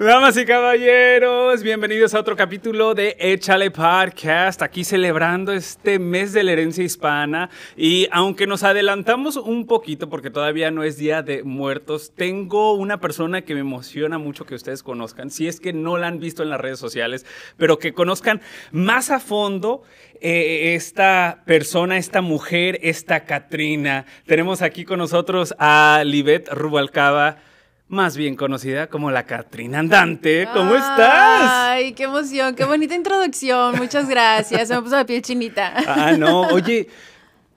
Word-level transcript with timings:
Damas 0.00 0.34
y 0.38 0.46
caballeros, 0.46 1.62
bienvenidos 1.62 2.14
a 2.14 2.20
otro 2.20 2.34
capítulo 2.34 2.94
de 2.94 3.18
Échale 3.20 3.70
Podcast, 3.70 4.62
aquí 4.62 4.82
celebrando 4.82 5.52
este 5.52 5.98
mes 5.98 6.32
de 6.32 6.42
la 6.42 6.52
herencia 6.52 6.82
hispana 6.82 7.50
y 7.76 8.08
aunque 8.10 8.46
nos 8.46 8.62
adelantamos 8.62 9.36
un 9.36 9.66
poquito 9.66 10.08
porque 10.08 10.30
todavía 10.30 10.70
no 10.70 10.84
es 10.84 10.96
Día 10.96 11.20
de 11.22 11.42
Muertos, 11.42 12.12
tengo 12.16 12.72
una 12.72 12.98
persona 12.98 13.42
que 13.42 13.52
me 13.52 13.60
emociona 13.60 14.16
mucho 14.16 14.46
que 14.46 14.54
ustedes 14.54 14.82
conozcan, 14.82 15.28
si 15.28 15.48
es 15.48 15.60
que 15.60 15.74
no 15.74 15.98
la 15.98 16.06
han 16.06 16.18
visto 16.18 16.42
en 16.42 16.48
las 16.48 16.62
redes 16.62 16.78
sociales, 16.78 17.26
pero 17.58 17.78
que 17.78 17.92
conozcan 17.92 18.40
más 18.72 19.10
a 19.10 19.20
fondo 19.20 19.82
eh, 20.22 20.72
esta 20.76 21.42
persona, 21.44 21.98
esta 21.98 22.22
mujer, 22.22 22.78
esta 22.82 23.26
Catrina. 23.26 24.06
Tenemos 24.24 24.62
aquí 24.62 24.86
con 24.86 24.98
nosotros 24.98 25.54
a 25.58 26.04
Libet 26.06 26.48
Rubalcaba 26.50 27.49
más 27.90 28.16
bien 28.16 28.36
conocida 28.36 28.86
como 28.86 29.10
la 29.10 29.26
Catrina 29.26 29.80
Andante. 29.80 30.48
¿Cómo 30.54 30.76
estás? 30.76 31.50
Ay, 31.50 31.92
qué 31.92 32.04
emoción, 32.04 32.54
qué 32.54 32.64
bonita 32.64 32.94
introducción. 32.94 33.76
Muchas 33.76 34.08
gracias. 34.08 34.68
Se 34.68 34.74
me 34.76 34.80
puso 34.80 34.94
la 34.94 35.04
piel 35.04 35.20
chinita. 35.22 35.74
Ah, 35.86 36.12
no. 36.16 36.42
Oye, 36.42 36.86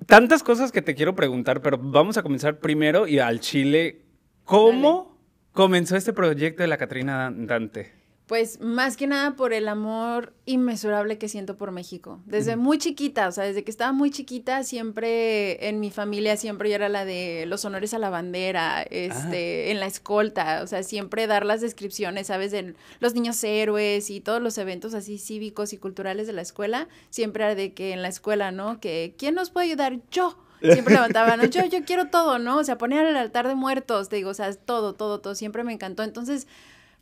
tantas 0.07 0.41
cosas 0.41 0.71
que 0.71 0.81
te 0.81 0.95
quiero 0.95 1.13
preguntar, 1.13 1.61
pero 1.61 1.77
vamos 1.77 2.17
a 2.17 2.23
comenzar 2.23 2.57
primero 2.57 3.07
y 3.07 3.19
al 3.19 3.39
Chile. 3.39 4.01
¿Cómo 4.43 5.15
comenzó 5.51 5.95
este 5.95 6.13
proyecto 6.13 6.63
de 6.63 6.67
la 6.67 6.77
Catrina 6.77 7.27
Andante? 7.27 7.93
Pues 8.27 8.61
más 8.61 8.95
que 8.95 9.05
nada 9.05 9.35
por 9.35 9.51
el 9.51 9.67
amor 9.67 10.33
inmesurable 10.45 11.17
que 11.17 11.27
siento 11.27 11.57
por 11.57 11.71
México. 11.71 12.21
Desde 12.25 12.55
muy 12.55 12.77
chiquita, 12.77 13.27
o 13.27 13.31
sea, 13.33 13.43
desde 13.43 13.65
que 13.65 13.71
estaba 13.71 13.91
muy 13.91 14.11
chiquita, 14.11 14.63
siempre 14.63 15.67
en 15.67 15.81
mi 15.81 15.91
familia, 15.91 16.37
siempre 16.37 16.69
yo 16.69 16.75
era 16.75 16.87
la 16.87 17.03
de 17.03 17.45
los 17.47 17.65
honores 17.65 17.93
a 17.93 17.99
la 17.99 18.09
bandera, 18.09 18.81
este, 18.83 19.71
en 19.71 19.81
la 19.81 19.87
escolta, 19.87 20.61
o 20.63 20.67
sea, 20.67 20.83
siempre 20.83 21.27
dar 21.27 21.45
las 21.45 21.59
descripciones, 21.59 22.27
¿sabes? 22.27 22.51
De 22.51 22.75
los 23.01 23.13
niños 23.13 23.43
héroes 23.43 24.09
y 24.09 24.21
todos 24.21 24.41
los 24.41 24.57
eventos 24.57 24.93
así 24.93 25.17
cívicos 25.17 25.73
y 25.73 25.77
culturales 25.77 26.25
de 26.25 26.33
la 26.33 26.43
escuela, 26.43 26.87
siempre 27.09 27.43
era 27.43 27.55
de 27.55 27.73
que 27.73 27.91
en 27.91 28.01
la 28.01 28.07
escuela, 28.07 28.51
¿no? 28.51 28.79
Que, 28.79 29.15
¿quién 29.17 29.35
nos 29.35 29.49
puede 29.49 29.67
ayudar? 29.67 29.99
Yo. 30.11 30.37
Siempre 30.61 30.93
levantaban, 30.93 31.39
¿no? 31.41 31.45
yo, 31.45 31.65
yo 31.65 31.83
quiero 31.83 32.07
todo, 32.09 32.39
¿no? 32.39 32.57
O 32.57 32.63
sea, 32.63 32.77
poner 32.77 33.05
el 33.05 33.17
altar 33.17 33.49
de 33.49 33.55
muertos, 33.55 34.07
te 34.07 34.15
digo, 34.15 34.29
o 34.29 34.33
sea, 34.33 34.53
todo, 34.53 34.93
todo, 34.95 35.19
todo, 35.19 35.35
siempre 35.35 35.65
me 35.65 35.73
encantó. 35.73 36.03
Entonces, 36.03 36.47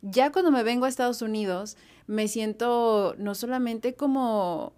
ya 0.02 0.30
cuando 0.32 0.50
me 0.50 0.62
vengo 0.62 0.84
a 0.84 0.88
Estados 0.88 1.22
Unidos, 1.22 1.76
me 2.06 2.28
siento 2.28 3.14
no 3.18 3.34
solamente 3.34 3.94
como 3.94 4.74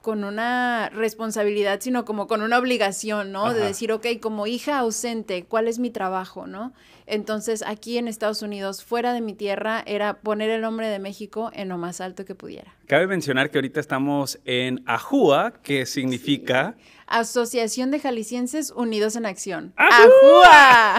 con 0.00 0.24
una 0.24 0.88
responsabilidad, 0.88 1.78
sino 1.80 2.04
como 2.04 2.26
con 2.26 2.42
una 2.42 2.58
obligación, 2.58 3.30
¿no? 3.30 3.54
De 3.54 3.60
decir, 3.60 3.92
ok, 3.92 4.06
como 4.20 4.48
hija 4.48 4.78
ausente, 4.78 5.44
¿cuál 5.44 5.68
es 5.68 5.78
mi 5.78 5.90
trabajo, 5.90 6.48
no? 6.48 6.72
Entonces, 7.06 7.62
aquí 7.64 7.98
en 7.98 8.08
Estados 8.08 8.42
Unidos, 8.42 8.82
fuera 8.82 9.12
de 9.12 9.20
mi 9.20 9.32
tierra, 9.32 9.82
era 9.86 10.20
poner 10.20 10.50
el 10.50 10.60
nombre 10.60 10.88
de 10.88 10.98
México 10.98 11.50
en 11.54 11.68
lo 11.68 11.78
más 11.78 12.00
alto 12.00 12.24
que 12.24 12.34
pudiera. 12.34 12.74
Cabe 12.86 13.06
mencionar 13.06 13.50
que 13.50 13.58
ahorita 13.58 13.78
estamos 13.78 14.40
en 14.44 14.82
Ajúa, 14.86 15.52
que 15.62 15.86
significa... 15.86 16.76
Asociación 17.18 17.90
de 17.90 18.00
Jaliscienses 18.00 18.70
Unidos 18.70 19.16
en 19.16 19.26
Acción. 19.26 19.74
¡Ajúa! 19.76 20.98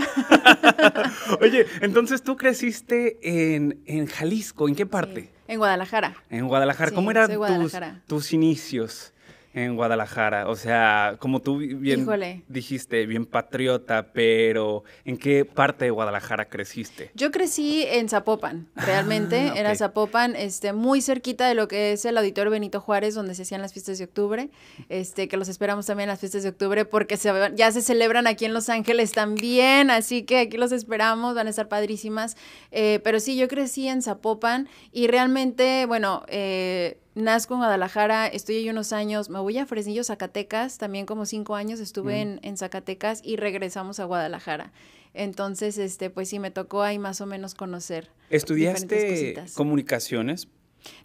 Oye, 1.41 1.65
entonces 1.81 2.21
tú 2.21 2.37
creciste 2.37 3.17
en, 3.21 3.81
en 3.85 4.07
Jalisco, 4.07 4.67
¿en 4.67 4.75
qué 4.75 4.85
parte? 4.85 5.31
En 5.47 5.57
Guadalajara. 5.57 6.15
En 6.29 6.47
Guadalajara. 6.47 6.91
¿Cómo 6.91 7.11
eran 7.11 7.31
tus, 7.31 7.73
tus 8.07 8.33
inicios? 8.33 9.12
En 9.53 9.75
Guadalajara? 9.75 10.49
O 10.49 10.55
sea, 10.55 11.15
como 11.19 11.41
tú 11.41 11.57
bien 11.57 12.07
dijiste, 12.47 13.05
bien 13.05 13.25
patriota, 13.25 14.11
pero 14.13 14.83
¿en 15.05 15.17
qué 15.17 15.45
parte 15.45 15.85
de 15.85 15.91
Guadalajara 15.91 16.49
creciste? 16.49 17.11
Yo 17.13 17.31
crecí 17.31 17.85
en 17.87 18.09
Zapopan, 18.09 18.67
ah, 18.75 18.85
realmente, 18.85 19.51
era 19.55 19.75
Zapopan, 19.75 20.35
este, 20.35 20.73
muy 20.73 21.01
cerquita 21.01 21.47
de 21.47 21.55
lo 21.55 21.67
que 21.67 21.93
es 21.93 22.05
el 22.05 22.17
Auditorio 22.17 22.51
Benito 22.51 22.79
Juárez, 22.79 23.15
donde 23.15 23.35
se 23.35 23.43
hacían 23.43 23.61
las 23.61 23.73
fiestas 23.73 23.97
de 23.97 24.05
octubre, 24.05 24.49
este, 24.89 25.27
que 25.27 25.37
los 25.37 25.47
esperamos 25.49 25.85
también 25.85 26.09
las 26.09 26.19
fiestas 26.19 26.43
de 26.43 26.49
octubre, 26.49 26.85
porque 26.85 27.17
se, 27.17 27.31
ya 27.55 27.71
se 27.71 27.81
celebran 27.81 28.27
aquí 28.27 28.45
en 28.45 28.53
Los 28.53 28.69
Ángeles 28.69 29.11
también, 29.11 29.89
así 29.89 30.23
que 30.23 30.39
aquí 30.39 30.57
los 30.57 30.71
esperamos, 30.71 31.35
van 31.35 31.47
a 31.47 31.49
estar 31.49 31.67
padrísimas. 31.67 32.35
Eh, 32.71 32.99
pero 33.03 33.19
sí, 33.19 33.35
yo 33.35 33.47
crecí 33.47 33.87
en 33.87 34.01
Zapopan 34.01 34.67
y 34.91 35.07
realmente, 35.07 35.85
bueno, 35.85 36.23
eh, 36.27 36.97
nazco 37.15 37.53
en 37.53 37.59
Guadalajara, 37.59 38.27
estoy 38.27 38.55
ahí 38.55 38.69
unos 38.69 38.93
años, 38.93 39.29
me 39.29 39.39
voy 39.39 39.57
a 39.57 39.65
Fresnillo, 39.65 40.03
Zacatecas, 40.03 40.77
también 40.77 41.05
como 41.05 41.25
cinco 41.25 41.55
años 41.55 41.79
estuve 41.79 42.21
en, 42.21 42.39
en, 42.43 42.57
Zacatecas 42.57 43.21
y 43.23 43.35
regresamos 43.35 43.99
a 43.99 44.05
Guadalajara. 44.05 44.71
Entonces, 45.13 45.77
este, 45.77 46.09
pues 46.09 46.29
sí, 46.29 46.39
me 46.39 46.51
tocó 46.51 46.81
ahí 46.81 46.97
más 46.97 47.21
o 47.21 47.25
menos 47.25 47.53
conocer. 47.53 48.09
¿Estudiaste 48.29 49.35
comunicaciones? 49.53 50.47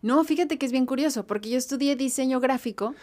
No, 0.03 0.25
fíjate 0.25 0.59
que 0.59 0.67
es 0.67 0.73
bien 0.73 0.87
curioso, 0.87 1.27
porque 1.27 1.51
yo 1.51 1.59
estudié 1.59 1.95
diseño 1.95 2.41
gráfico, 2.41 2.95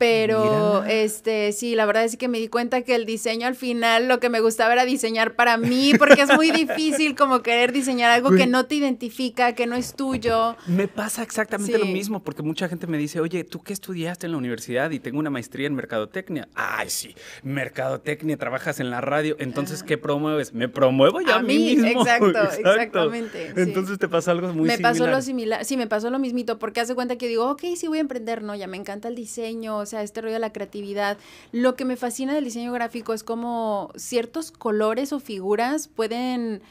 pero 0.00 0.82
este 0.84 1.52
sí, 1.52 1.74
la 1.74 1.84
verdad 1.84 2.04
es 2.04 2.16
que 2.16 2.26
me 2.26 2.38
di 2.38 2.48
cuenta 2.48 2.80
que 2.80 2.94
el 2.94 3.04
diseño 3.04 3.46
al 3.46 3.54
final 3.54 4.08
lo 4.08 4.18
que 4.18 4.30
me 4.30 4.40
gustaba 4.40 4.72
era 4.72 4.86
diseñar 4.86 5.34
para 5.34 5.58
mí, 5.58 5.92
porque 5.98 6.22
es 6.22 6.34
muy 6.34 6.50
difícil 6.50 7.14
como 7.14 7.42
querer 7.42 7.70
diseñar 7.70 8.10
algo 8.10 8.30
que 8.30 8.46
no 8.46 8.64
te 8.64 8.76
identifica, 8.76 9.54
que 9.54 9.66
no 9.66 9.76
es 9.76 9.92
tuyo. 9.94 10.56
Me 10.66 10.88
pasa 10.88 11.22
exactamente 11.22 11.76
lo 11.76 11.84
mismo, 11.84 12.24
porque 12.24 12.42
mucha 12.42 12.66
gente 12.66 12.86
me 12.86 12.96
dice, 12.96 13.20
oye, 13.20 13.44
¿tú 13.44 13.60
qué 13.60 13.74
estudiaste 13.74 14.24
en 14.24 14.32
la 14.32 14.38
universidad? 14.38 14.90
Y 14.90 15.00
tengo 15.00 15.18
una 15.18 15.28
maestría 15.28 15.66
en 15.66 15.74
mercadotecnia. 15.74 16.48
Ay, 16.54 16.88
sí, 16.88 17.14
mercadotecnia, 17.42 18.38
trabajas 18.38 18.80
en 18.80 18.88
la 18.88 19.02
radio, 19.02 19.36
entonces, 19.38 19.82
¿qué 19.82 19.98
promueves? 19.98 20.54
Me 20.54 20.70
promuevo 20.70 21.20
yo 21.20 21.34
a, 21.34 21.42
mí, 21.42 21.76
mismo. 21.76 21.88
Exacto, 22.00 22.42
exactamente. 22.58 23.52
Entonces 23.54 23.98
te 23.98 24.08
pasa 24.08 24.30
algo 24.30 24.46
muy 24.54 24.66
me 24.66 24.76
similar. 24.76 24.94
Me 24.94 24.98
pasó 24.98 25.06
lo 25.10 25.20
similar, 25.20 25.64
sí, 25.66 25.76
me 25.76 25.86
pasó 25.86 26.08
lo 26.08 26.18
mismito, 26.18 26.58
porque 26.58 26.80
hace 26.80 26.94
cuenta 26.94 27.18
que 27.18 27.28
digo, 27.28 27.50
ok, 27.50 27.64
sí 27.76 27.86
voy 27.86 27.98
a 27.98 28.00
emprender, 28.00 28.42
no, 28.42 28.54
ya 28.54 28.66
me 28.66 28.78
encanta 28.78 29.08
el 29.08 29.14
diseño, 29.14 29.84
sea, 29.90 30.02
este 30.02 30.20
rollo 30.20 30.34
de 30.34 30.40
la 30.40 30.52
creatividad. 30.52 31.18
Lo 31.52 31.76
que 31.76 31.84
me 31.84 31.96
fascina 31.96 32.34
del 32.34 32.44
diseño 32.44 32.72
gráfico 32.72 33.12
es 33.12 33.22
como 33.22 33.90
ciertos 33.96 34.50
colores 34.50 35.12
o 35.12 35.20
figuras 35.20 35.88
pueden 35.88 36.62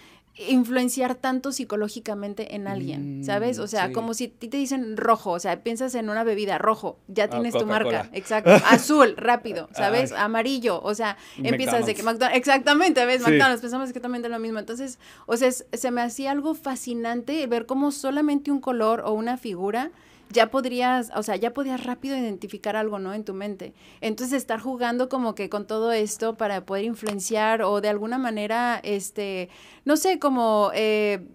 influenciar 0.47 1.15
tanto 1.15 1.51
psicológicamente 1.51 2.55
en 2.55 2.67
alguien, 2.67 3.19
mm, 3.19 3.23
¿sabes? 3.25 3.59
O 3.59 3.67
sea, 3.67 3.91
como 3.91 4.13
si 4.13 4.29
ti 4.29 4.47
te 4.47 4.55
dicen 4.55 4.95
rojo, 4.95 5.31
o 5.31 5.39
sea, 5.39 5.61
piensas 5.63 5.93
en 5.95 6.09
una 6.09 6.23
bebida 6.23 6.57
rojo, 6.57 6.97
ya 7.07 7.25
ah, 7.25 7.29
tienes 7.29 7.53
tu 7.53 7.65
marca, 7.65 8.09
exacto, 8.13 8.51
azul, 8.69 9.15
rápido, 9.17 9.67
¿sabes? 9.73 10.13
Amarillo, 10.13 10.79
o 10.81 10.95
sea, 10.95 11.17
empiezas 11.37 11.85
de 11.85 11.93
que 11.93 12.03
McDonald's, 12.03 12.37
exactamente, 12.37 13.05
¿ves? 13.05 13.21
McDonald's, 13.21 13.61
pensamos 13.61 13.89
exactamente 13.89 14.29
lo 14.29 14.39
mismo, 14.39 14.59
entonces, 14.59 14.97
o 15.25 15.35
sea, 15.35 15.51
se 15.51 15.91
me 15.91 16.01
hacía 16.01 16.31
algo 16.31 16.55
fascinante 16.55 17.45
ver 17.47 17.65
cómo 17.65 17.91
solamente 17.91 18.49
un 18.49 18.61
color 18.61 19.01
o 19.01 19.11
una 19.11 19.37
figura 19.37 19.91
ya 20.29 20.51
podrías, 20.51 21.11
o 21.15 21.23
sea, 21.23 21.35
ya 21.35 21.53
podías 21.53 21.83
rápido 21.83 22.17
identificar 22.17 22.75
algo, 22.75 22.99
¿no? 22.99 23.13
En 23.13 23.23
tu 23.23 23.33
mente. 23.33 23.73
Entonces, 24.01 24.37
estar 24.37 24.59
jugando 24.59 25.09
como 25.09 25.35
que 25.35 25.49
con 25.49 25.65
todo 25.67 25.91
esto 25.91 26.37
para 26.37 26.65
poder 26.65 26.85
influenciar 26.85 27.61
o 27.63 27.81
de 27.81 27.89
alguna 27.89 28.17
manera, 28.17 28.79
este, 28.83 29.49
no 29.85 29.97
sé, 29.97 30.19
como... 30.19 30.71
Eh, 30.73 31.27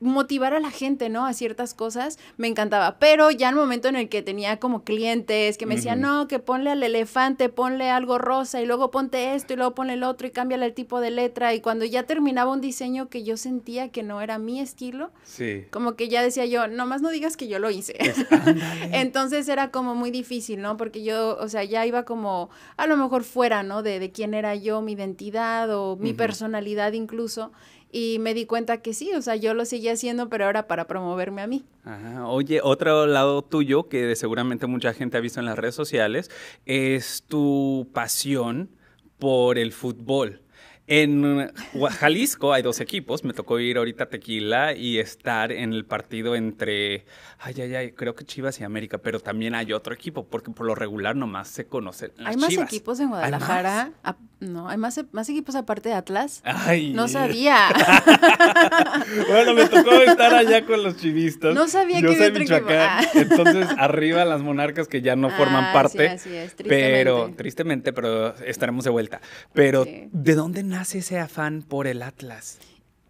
motivar 0.00 0.54
a 0.54 0.60
la 0.60 0.70
gente, 0.70 1.08
¿no? 1.08 1.26
A 1.26 1.32
ciertas 1.32 1.74
cosas, 1.74 2.18
me 2.36 2.48
encantaba. 2.48 2.98
Pero 2.98 3.30
ya 3.30 3.48
en 3.48 3.54
el 3.54 3.60
momento 3.60 3.88
en 3.88 3.96
el 3.96 4.08
que 4.08 4.22
tenía 4.22 4.58
como 4.58 4.84
clientes 4.84 5.56
que 5.56 5.66
me 5.66 5.76
decían, 5.76 6.00
no, 6.00 6.28
que 6.28 6.38
ponle 6.38 6.70
al 6.70 6.82
elefante, 6.82 7.48
ponle 7.48 7.90
algo 7.90 8.18
rosa 8.18 8.60
y 8.60 8.66
luego 8.66 8.90
ponte 8.90 9.34
esto 9.34 9.54
y 9.54 9.56
luego 9.56 9.74
ponle 9.74 9.94
el 9.94 10.02
otro 10.02 10.26
y 10.26 10.30
cámbiale 10.30 10.66
el 10.66 10.74
tipo 10.74 11.00
de 11.00 11.10
letra. 11.10 11.54
Y 11.54 11.60
cuando 11.60 11.84
ya 11.84 12.04
terminaba 12.04 12.52
un 12.52 12.60
diseño 12.60 13.08
que 13.08 13.24
yo 13.24 13.36
sentía 13.36 13.90
que 13.90 14.02
no 14.02 14.20
era 14.20 14.38
mi 14.38 14.60
estilo, 14.60 15.10
sí. 15.24 15.64
como 15.70 15.94
que 15.94 16.08
ya 16.08 16.22
decía 16.22 16.46
yo, 16.46 16.68
nomás 16.68 17.02
no 17.02 17.10
digas 17.10 17.36
que 17.36 17.48
yo 17.48 17.58
lo 17.58 17.70
hice. 17.70 17.96
Entonces 18.92 19.48
era 19.48 19.70
como 19.70 19.94
muy 19.94 20.10
difícil, 20.10 20.60
¿no? 20.60 20.76
Porque 20.76 21.02
yo, 21.02 21.36
o 21.38 21.48
sea, 21.48 21.64
ya 21.64 21.86
iba 21.86 22.04
como 22.04 22.50
a 22.76 22.86
lo 22.86 22.96
mejor 22.96 23.24
fuera, 23.24 23.62
¿no? 23.62 23.82
De, 23.82 23.98
de 23.98 24.10
quién 24.12 24.34
era 24.34 24.54
yo, 24.54 24.82
mi 24.82 24.92
identidad 24.92 25.70
o 25.74 25.96
mi 25.96 26.12
personalidad 26.12 26.92
incluso 26.92 27.52
y 27.90 28.18
me 28.18 28.34
di 28.34 28.46
cuenta 28.46 28.78
que 28.78 28.92
sí, 28.92 29.12
o 29.14 29.22
sea, 29.22 29.36
yo 29.36 29.54
lo 29.54 29.64
seguía 29.64 29.92
haciendo, 29.92 30.28
pero 30.28 30.44
ahora 30.44 30.66
para 30.66 30.86
promoverme 30.86 31.42
a 31.42 31.46
mí. 31.46 31.64
Ajá. 31.84 32.26
Oye, 32.28 32.60
otro 32.62 33.06
lado 33.06 33.42
tuyo 33.42 33.88
que 33.88 34.14
seguramente 34.16 34.66
mucha 34.66 34.92
gente 34.92 35.16
ha 35.16 35.20
visto 35.20 35.40
en 35.40 35.46
las 35.46 35.58
redes 35.58 35.74
sociales 35.74 36.30
es 36.64 37.24
tu 37.26 37.88
pasión 37.92 38.70
por 39.18 39.58
el 39.58 39.72
fútbol. 39.72 40.42
En 40.88 41.50
Jalisco 41.98 42.52
hay 42.52 42.62
dos 42.62 42.80
equipos. 42.80 43.24
Me 43.24 43.32
tocó 43.32 43.58
ir 43.58 43.76
ahorita 43.76 44.04
a 44.04 44.08
Tequila 44.08 44.72
y 44.72 44.98
estar 44.98 45.50
en 45.50 45.72
el 45.72 45.84
partido 45.84 46.36
entre, 46.36 47.04
ay, 47.40 47.54
ay, 47.60 47.74
ay, 47.74 47.92
creo 47.92 48.14
que 48.14 48.24
Chivas 48.24 48.60
y 48.60 48.64
América, 48.64 48.98
pero 48.98 49.18
también 49.18 49.54
hay 49.56 49.72
otro 49.72 49.92
equipo, 49.92 50.24
porque 50.28 50.52
por 50.52 50.64
lo 50.66 50.74
regular 50.76 51.16
nomás 51.16 51.48
se 51.48 51.66
conocen. 51.66 52.12
Las 52.16 52.30
¿Hay 52.30 52.36
más 52.36 52.50
Chivas. 52.50 52.66
equipos 52.72 52.98
en 53.00 53.06
¿Hay 53.06 53.10
Guadalajara? 53.10 53.90
no, 54.38 54.68
hay 54.68 54.76
más, 54.76 55.00
más 55.10 55.28
equipos 55.28 55.56
aparte 55.56 55.88
de 55.88 55.96
Atlas. 55.96 56.40
Ay. 56.44 56.92
No 56.92 57.08
sabía. 57.08 57.68
bueno, 59.28 59.54
me 59.54 59.66
tocó 59.66 59.90
estar 60.02 60.34
allá 60.34 60.64
con 60.66 60.82
los 60.84 60.96
chivistas. 60.98 61.54
No 61.54 61.66
sabía 61.66 62.00
Yo 62.00 62.10
que 62.10 62.16
soy. 62.18 62.32
Michoacán, 62.32 62.76
Ah. 62.76 63.00
Entonces, 63.14 63.66
arriba 63.78 64.24
las 64.24 64.40
monarcas 64.42 64.86
que 64.86 65.00
ya 65.02 65.16
no 65.16 65.30
forman 65.30 65.64
Ah, 65.64 65.72
parte. 65.72 66.10
sí, 66.18 66.28
así 66.28 66.36
es, 66.36 66.54
Pero, 66.54 67.16
tristemente. 67.32 67.36
tristemente, 67.36 67.92
pero 67.92 68.34
estaremos 68.44 68.84
de 68.84 68.90
vuelta. 68.90 69.20
Pero, 69.52 69.84
Sí. 69.84 70.08
¿de 70.12 70.34
dónde 70.34 70.62
nace 70.62 70.75
ese 70.82 71.18
afán 71.18 71.62
por 71.62 71.86
el 71.86 72.02
Atlas? 72.02 72.58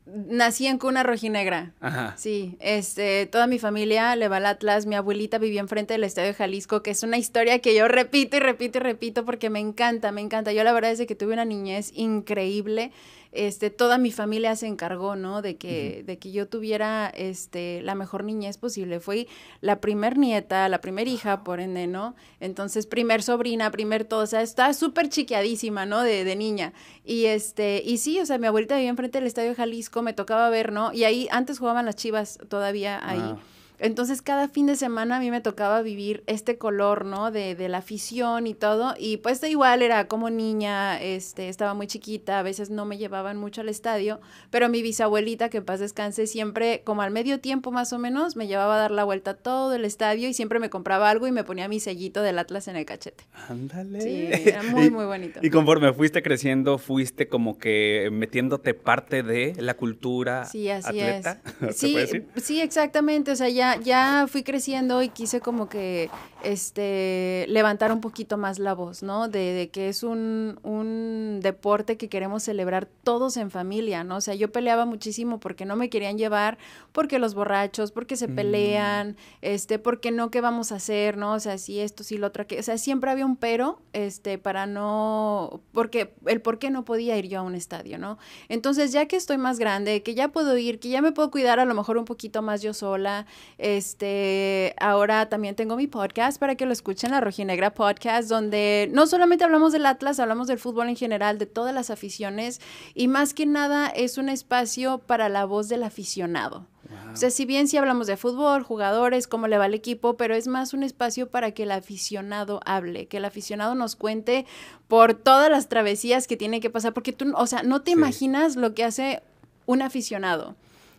Nací 0.07 0.69
en 0.69 0.79
cuna 0.79 1.03
rojinegra. 1.03 1.73
Ajá. 1.81 2.15
Sí, 2.17 2.57
este, 2.61 3.27
toda 3.27 3.49
mi 3.49 3.59
familia 3.59 4.15
le 4.15 4.29
va 4.29 4.37
al 4.37 4.47
Atlas. 4.47 4.87
Mi 4.87 4.95
abuelita 4.95 5.39
vivía 5.39 5.61
enfrente 5.61 5.95
del 5.95 6.05
Estadio 6.05 6.29
de 6.29 6.35
Jalisco, 6.35 6.81
que 6.83 6.93
es 6.93 7.03
una 7.03 7.19
historia 7.19 7.59
que 7.59 7.75
yo 7.75 7.89
repito 7.89 8.37
y 8.37 8.41
repito 8.41 8.79
y 8.79 8.83
repito 8.83 9.25
porque 9.25 9.51
me 9.51 9.59
encanta, 9.59 10.13
me 10.13 10.21
encanta. 10.21 10.53
Yo 10.53 10.63
la 10.63 10.73
verdad 10.73 10.93
es 10.93 11.05
que 11.07 11.17
tuve 11.17 11.33
una 11.33 11.45
niñez 11.45 11.91
increíble. 11.93 12.93
Este, 13.37 13.71
toda 13.71 13.99
mi 13.99 14.11
familia 14.11 14.57
se 14.57 14.67
encargó, 14.67 15.17
¿no? 15.17 15.43
De 15.43 15.57
que, 15.57 16.03
de 16.07 16.19
que 16.19 16.33
yo 16.33 16.49
tuviera, 16.49 17.09
este, 17.09 17.83
la 17.83 17.95
mejor 17.95 18.25
niñez 18.25 18.59
posible. 18.59 19.01
Fui 19.01 19.29
la 19.61 19.81
primer 19.81 20.19
nieta, 20.19 20.69
la 20.69 20.81
primer 20.81 21.09
hija, 21.09 21.45
por 21.45 21.61
ende, 21.61 21.87
¿no? 21.87 22.15
Entonces, 22.41 22.87
primer 22.87 23.23
sobrina, 23.23 23.71
primer 23.71 24.05
todo, 24.05 24.21
o 24.21 24.27
sea, 24.27 24.43
estaba 24.43 24.73
súper 24.75 25.09
chiqueadísima, 25.09 25.87
¿no? 25.87 26.03
De, 26.03 26.25
de 26.25 26.37
niña. 26.37 26.73
Y 27.05 27.27
este, 27.27 27.83
y 27.85 27.99
sí, 27.99 28.21
o 28.21 28.27
sea, 28.27 28.39
mi 28.39 28.47
abuelita 28.47 28.77
vivía 28.77 28.91
enfrente 28.91 29.19
del 29.19 29.27
Estadio 29.27 29.51
de 29.51 29.57
Jalisco, 29.57 30.03
me 30.03 30.13
tocaba 30.13 30.49
ver, 30.51 30.73
¿no? 30.73 30.93
Y 30.93 31.05
ahí, 31.05 31.29
antes 31.31 31.59
jugaban 31.59 31.87
las 31.87 31.97
chivas 31.97 32.39
todavía 32.49 33.01
ahí. 33.07 33.21
Ah. 33.23 33.39
Entonces, 33.79 34.23
cada 34.23 34.49
fin 34.49 34.67
de 34.67 34.77
semana 34.77 35.17
a 35.17 35.21
mí 35.21 35.31
me 35.31 35.41
tocaba 35.41 35.83
vivir 35.83 36.23
este 36.27 36.57
color, 36.59 37.05
¿no? 37.05 37.31
De, 37.31 37.55
de 37.55 37.69
la 37.69 37.79
afición 37.79 38.47
y 38.47 38.55
todo. 38.55 38.95
Y 38.99 39.19
pues 39.19 39.43
igual, 39.45 39.83
era 39.83 40.09
como 40.09 40.31
niña, 40.31 41.01
este, 41.01 41.49
estaba 41.49 41.75
muy 41.75 41.87
chiquita, 41.87 42.39
a 42.39 42.43
veces 42.43 42.71
no 42.71 42.85
me 42.85 42.99
llevaban 42.99 43.37
mucho 43.37 43.61
al 43.61 43.69
estadio, 43.69 44.21
pero 44.51 44.69
mi 44.69 44.83
bisabuelita, 44.83 45.49
que 45.51 45.59
en 45.59 45.65
paz 45.65 45.81
descanse, 45.81 46.27
siempre, 46.27 46.83
como 46.85 47.03
al 47.03 47.11
medio 47.11 47.41
tiempo 47.41 47.71
más 47.71 47.93
o 47.93 47.99
menos, 47.99 48.37
me 48.37 48.47
llevaba 48.47 48.77
a 48.77 48.79
dar 48.79 48.91
la 48.91 49.05
vuelta 49.05 49.33
a 49.33 49.35
todo 49.35 49.75
el 49.75 49.85
estadio 49.85 50.29
y 50.29 50.35
siempre 50.35 50.59
me 50.59 50.71
compraba 50.71 51.11
algo 51.11 51.27
y 51.27 51.33
me 51.33 51.45
ponía 51.45 51.69
mi 51.69 51.81
sellito 51.81 52.23
del 52.23 52.39
Atlas 52.39 52.69
en 52.69 52.77
el 52.77 52.85
cachete. 52.87 53.25
Ándale. 53.49 54.01
Sí, 54.01 54.29
era 54.49 54.63
muy, 54.63 54.87
Y- 54.87 54.91
muy 54.91 55.05
bonito. 55.05 55.41
Y 55.43 55.51
conforme 55.51 55.93
fuiste 55.93 56.23
creciendo, 56.23 56.79
fuiste 56.79 57.29
como 57.29 57.59
que 57.59 58.09
metiéndote 58.13 58.75
parte 58.75 59.23
de 59.23 59.55
la 59.59 59.75
cultura 59.75 60.45
Sí, 60.47 60.71
así 60.71 61.01
atleta. 61.01 61.41
es. 61.69 61.77
¿Se 61.77 61.89
puede 61.91 62.07
Sí, 62.07 62.23
sí, 62.37 62.61
exactamente. 62.61 63.31
O 63.33 63.37
sea, 63.37 63.49
ya, 63.49 63.66
ya 63.75 64.27
fui 64.29 64.45
creciendo 64.45 65.03
y 65.03 65.09
quise 65.09 65.41
como 65.41 65.69
que 65.69 66.09
este 66.45 67.47
levantar 67.49 67.91
un 67.93 68.01
poquito 68.01 68.37
más 68.37 68.59
la 68.61 68.75
voz, 68.75 69.03
¿no? 69.03 69.29
De, 69.29 69.53
de 69.53 69.69
que 69.69 69.89
es 69.89 70.03
un, 70.05 70.61
un 70.63 71.41
deporte 71.43 71.97
que 71.97 72.09
queremos 72.09 72.45
celebrar 72.45 72.87
todos 73.03 73.37
en 73.37 73.51
familia, 73.51 74.05
¿no? 74.05 74.17
O 74.17 74.21
sea, 74.21 74.35
yo 74.35 74.53
peleaba 74.53 74.85
muchísimo 74.87 75.41
porque 75.41 75.65
no 75.65 75.75
me 75.77 75.89
querían 75.91 76.19
llevar, 76.19 76.57
porque 76.93 77.19
los 77.19 77.35
borrachos, 77.35 77.91
porque 77.91 78.17
se 78.17 78.29
Mm. 78.29 78.35
pelean, 78.35 79.17
este, 79.43 79.79
porque 79.79 80.11
no, 80.11 80.31
¿qué 80.31 80.41
vamos 80.41 80.73
a 80.73 80.77
hacer? 80.77 81.17
¿No? 81.17 81.33
O 81.33 81.41
sea, 81.41 81.59
si 81.59 81.81
esto, 81.81 82.05
si 82.05 82.17
lo 82.19 82.29
otro, 82.29 82.47
que, 82.47 82.59
o 82.61 82.63
sea, 82.63 82.79
siempre 82.79 83.11
había 83.11 83.27
un 83.27 83.37
pero, 83.37 83.81
este, 83.93 84.39
para 84.39 84.67
no, 84.67 85.61
porque 85.73 86.15
el 86.27 86.41
por 86.41 86.59
qué 86.59 86.71
no 86.71 86.85
podía 86.85 87.17
ir 87.17 87.29
yo 87.29 87.41
a 87.41 87.43
un 87.43 87.55
estadio, 87.55 87.99
¿no? 87.99 88.19
Entonces, 88.49 88.93
ya 88.93 89.07
que 89.07 89.17
estoy 89.17 89.39
más 89.39 89.59
grande, 89.59 90.03
que 90.03 90.15
ya 90.15 90.29
puedo 90.29 90.57
ir, 90.57 90.79
que 90.81 90.89
ya 90.91 91.03
me 91.03 91.13
puedo 91.13 91.31
cuidar 91.31 91.59
a 91.61 91.65
lo 91.65 91.75
mejor 91.75 91.97
un 91.99 92.05
poquito 92.05 92.43
más 92.43 92.63
yo 92.63 92.73
sola, 92.75 93.27
este, 93.59 94.75
ahora 94.79 95.29
también 95.29 95.55
tengo 95.55 95.77
mi 95.77 95.87
podcast 95.87 96.39
para 96.39 96.55
que 96.57 96.67
lo 96.67 96.73
escuchen, 96.73 97.11
la 97.11 97.21
Rojinegra 97.21 97.73
Podcast, 97.75 98.29
donde 98.29 98.89
no 98.93 99.07
solamente 99.07 99.45
hablamos 99.45 99.73
del 99.73 99.87
Atlas, 99.87 100.21
hablamos 100.21 100.47
del 100.47 100.59
fútbol 100.59 100.89
en 100.89 100.97
general, 100.97 101.39
de 101.39 101.47
todas 101.47 101.75
las 101.75 101.91
aficiones, 101.91 102.61
y 102.95 103.09
más 103.09 103.35
que 103.35 103.47
nada 103.47 103.89
es 103.89 104.19
un 104.19 104.29
espacio 104.29 104.99
para 104.99 105.29
la 105.29 105.45
voz 105.45 105.69
del 105.69 105.83
aficionado. 105.83 106.67
O 107.13 107.17
sea, 107.17 107.31
si 107.31 107.47
bien 107.47 107.67
sí 107.67 107.77
hablamos 107.77 108.07
de 108.07 108.17
fútbol, 108.17 108.63
jugadores, 108.63 109.27
cómo 109.27 109.49
le 109.49 109.59
va 109.59 109.67
el 109.67 109.75
equipo, 109.75 110.17
pero 110.17 110.35
es 110.37 110.47
más 110.47 110.73
un 110.73 110.83
espacio 110.85 111.29
para 111.29 111.51
que 111.51 111.65
el 111.65 111.73
aficionado 111.73 112.61
hable, 112.65 113.07
que 113.07 113.17
el 113.17 113.25
aficionado 113.25 113.75
nos 113.75 113.97
cuente 113.97 114.47
por 114.87 115.15
todas 115.15 115.51
las 115.51 115.69
travesías 115.69 116.27
que 116.29 116.37
tiene 116.37 116.61
que 116.61 116.71
pasar, 116.71 116.93
porque 116.93 117.13
tú, 117.13 117.33
o 117.37 117.47
sea, 117.49 117.63
no 117.65 117.83
te 117.83 117.91
Sí. 117.93 117.97
imaginas 117.97 118.55
lo 118.55 118.75
que 118.75 118.85
hace 118.85 119.23
un 119.65 119.83
aficionado. 119.83 120.55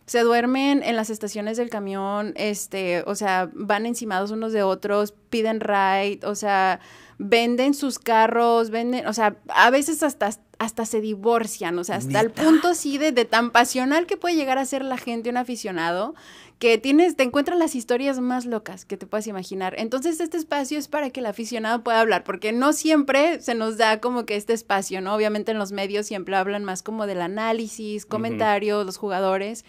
Se 0.08 0.20
duermen 0.20 0.82
en 0.82 0.96
las 0.96 1.10
estaciones 1.10 1.56
del 1.58 1.70
camión, 1.70 2.32
este, 2.36 3.04
o 3.06 3.14
sea, 3.14 3.50
van 3.52 3.86
encimados 3.86 4.30
unos 4.30 4.52
de 4.52 4.62
otros, 4.62 5.12
piden 5.30 5.60
ride, 5.60 6.20
o 6.24 6.34
sea, 6.34 6.80
venden 7.18 7.74
sus 7.74 7.98
carros, 7.98 8.70
venden, 8.70 9.06
o 9.06 9.12
sea, 9.12 9.36
a 9.48 9.70
veces 9.70 10.02
hasta, 10.02 10.30
hasta 10.58 10.86
se 10.86 11.00
divorcian, 11.00 11.78
o 11.78 11.84
sea, 11.84 11.96
hasta 11.96 12.20
el 12.20 12.30
punto 12.30 12.68
así 12.68 12.96
de, 12.96 13.12
de 13.12 13.26
tan 13.26 13.50
pasional 13.50 14.06
que 14.06 14.16
puede 14.16 14.34
llegar 14.34 14.56
a 14.56 14.64
ser 14.64 14.82
la 14.82 14.96
gente, 14.96 15.28
un 15.28 15.36
aficionado, 15.36 16.14
que 16.58 16.76
tienes, 16.78 17.14
te 17.14 17.22
encuentras 17.22 17.58
las 17.58 17.74
historias 17.74 18.18
más 18.18 18.44
locas 18.44 18.84
que 18.84 18.96
te 18.96 19.06
puedas 19.06 19.26
imaginar. 19.26 19.74
Entonces, 19.78 20.20
este 20.20 20.36
espacio 20.36 20.78
es 20.78 20.88
para 20.88 21.10
que 21.10 21.20
el 21.20 21.26
aficionado 21.26 21.84
pueda 21.84 22.00
hablar, 22.00 22.24
porque 22.24 22.52
no 22.52 22.72
siempre 22.72 23.40
se 23.40 23.54
nos 23.54 23.76
da 23.76 24.00
como 24.00 24.26
que 24.26 24.36
este 24.36 24.54
espacio, 24.54 25.00
¿no? 25.00 25.14
Obviamente 25.14 25.52
en 25.52 25.58
los 25.58 25.70
medios 25.70 26.06
siempre 26.06 26.34
hablan 26.34 26.64
más 26.64 26.82
como 26.82 27.06
del 27.06 27.20
análisis, 27.20 28.06
comentarios, 28.06 28.84
los 28.84 28.96
jugadores. 28.96 29.64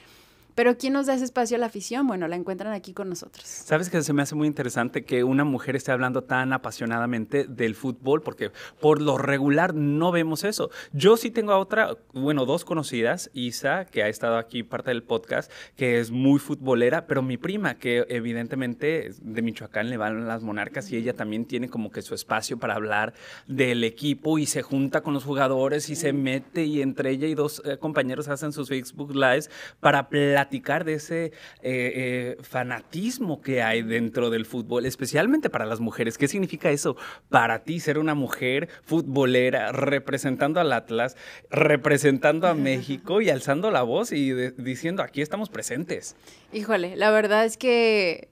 Pero 0.60 0.78
¿quién 0.78 0.92
nos 0.92 1.06
da 1.06 1.14
ese 1.14 1.24
espacio 1.24 1.56
a 1.56 1.60
la 1.62 1.68
afición? 1.68 2.06
Bueno, 2.06 2.28
la 2.28 2.36
encuentran 2.36 2.74
aquí 2.74 2.92
con 2.92 3.08
nosotros. 3.08 3.46
Sabes 3.46 3.90
que 3.90 4.02
se 4.02 4.12
me 4.12 4.24
hace 4.24 4.36
muy 4.36 4.46
interesante 4.46 5.06
que 5.06 5.24
una 5.24 5.46
mujer 5.46 5.78
esté 5.78 5.94
hablando 5.94 6.26
tan 6.26 6.52
apasionadamente 6.52 7.46
del 7.46 7.76
fútbol, 7.76 8.22
porque 8.22 8.52
por 8.82 9.02
lo 9.02 9.18
regular 9.18 9.74
no 9.74 10.12
vemos 10.12 10.44
eso. 10.44 10.70
Yo 10.92 11.16
sí 11.16 11.32
tengo 11.32 11.54
a 11.54 11.60
otra, 11.60 11.96
bueno, 12.14 12.46
dos 12.46 12.66
conocidas, 12.66 13.32
Isa, 13.34 13.86
que 13.86 14.04
ha 14.04 14.10
estado 14.10 14.38
aquí 14.38 14.64
parte 14.64 14.90
del 14.90 15.02
podcast, 15.02 15.50
que 15.78 16.02
es 16.02 16.12
muy 16.12 16.40
futbolera, 16.40 17.08
pero 17.08 17.22
mi 17.22 17.38
prima, 17.38 17.76
que 17.76 18.06
evidentemente 18.10 19.12
de 19.22 19.42
Michoacán 19.42 19.90
le 19.90 19.96
van 19.96 20.28
las 20.28 20.44
monarcas 20.44 20.92
y 20.92 20.98
ella 20.98 21.14
también 21.14 21.46
tiene 21.46 21.70
como 21.70 21.90
que 21.90 22.02
su 22.02 22.14
espacio 22.14 22.60
para 22.60 22.76
hablar 22.76 23.14
del 23.48 23.86
equipo 23.86 24.38
y 24.38 24.46
se 24.46 24.62
junta 24.62 25.00
con 25.00 25.14
los 25.14 25.24
jugadores 25.24 25.90
y 25.90 25.96
se 25.96 26.12
mete 26.12 26.66
y 26.66 26.82
entre 26.82 27.12
ella 27.12 27.28
y 27.28 27.34
dos 27.34 27.62
eh, 27.64 27.78
compañeros 27.78 28.28
hacen 28.28 28.52
sus 28.52 28.68
Facebook 28.68 29.16
Lives 29.16 29.50
para 29.80 30.10
platicar 30.10 30.49
de 30.50 30.94
ese 30.94 31.26
eh, 31.26 31.32
eh, 31.62 32.38
fanatismo 32.42 33.42
que 33.42 33.62
hay 33.62 33.82
dentro 33.82 34.30
del 34.30 34.46
fútbol, 34.46 34.86
especialmente 34.86 35.50
para 35.50 35.66
las 35.66 35.80
mujeres. 35.80 36.18
¿Qué 36.18 36.28
significa 36.28 36.70
eso 36.72 36.98
para 37.30 37.64
ti 37.64 37.80
ser 37.80 37.98
una 37.98 38.16
mujer 38.16 38.68
futbolera 38.84 39.72
representando 39.72 40.60
al 40.60 40.74
Atlas, 40.74 41.16
representando 41.50 42.48
a 42.48 42.54
México 42.54 43.22
y 43.22 43.30
alzando 43.30 43.72
la 43.72 43.84
voz 43.84 44.12
y 44.12 44.34
diciendo 44.58 45.04
aquí 45.04 45.22
estamos 45.22 45.50
presentes? 45.50 46.16
Híjole, 46.52 46.96
la 46.96 47.12
verdad 47.12 47.46
es 47.46 47.58
que, 47.58 48.30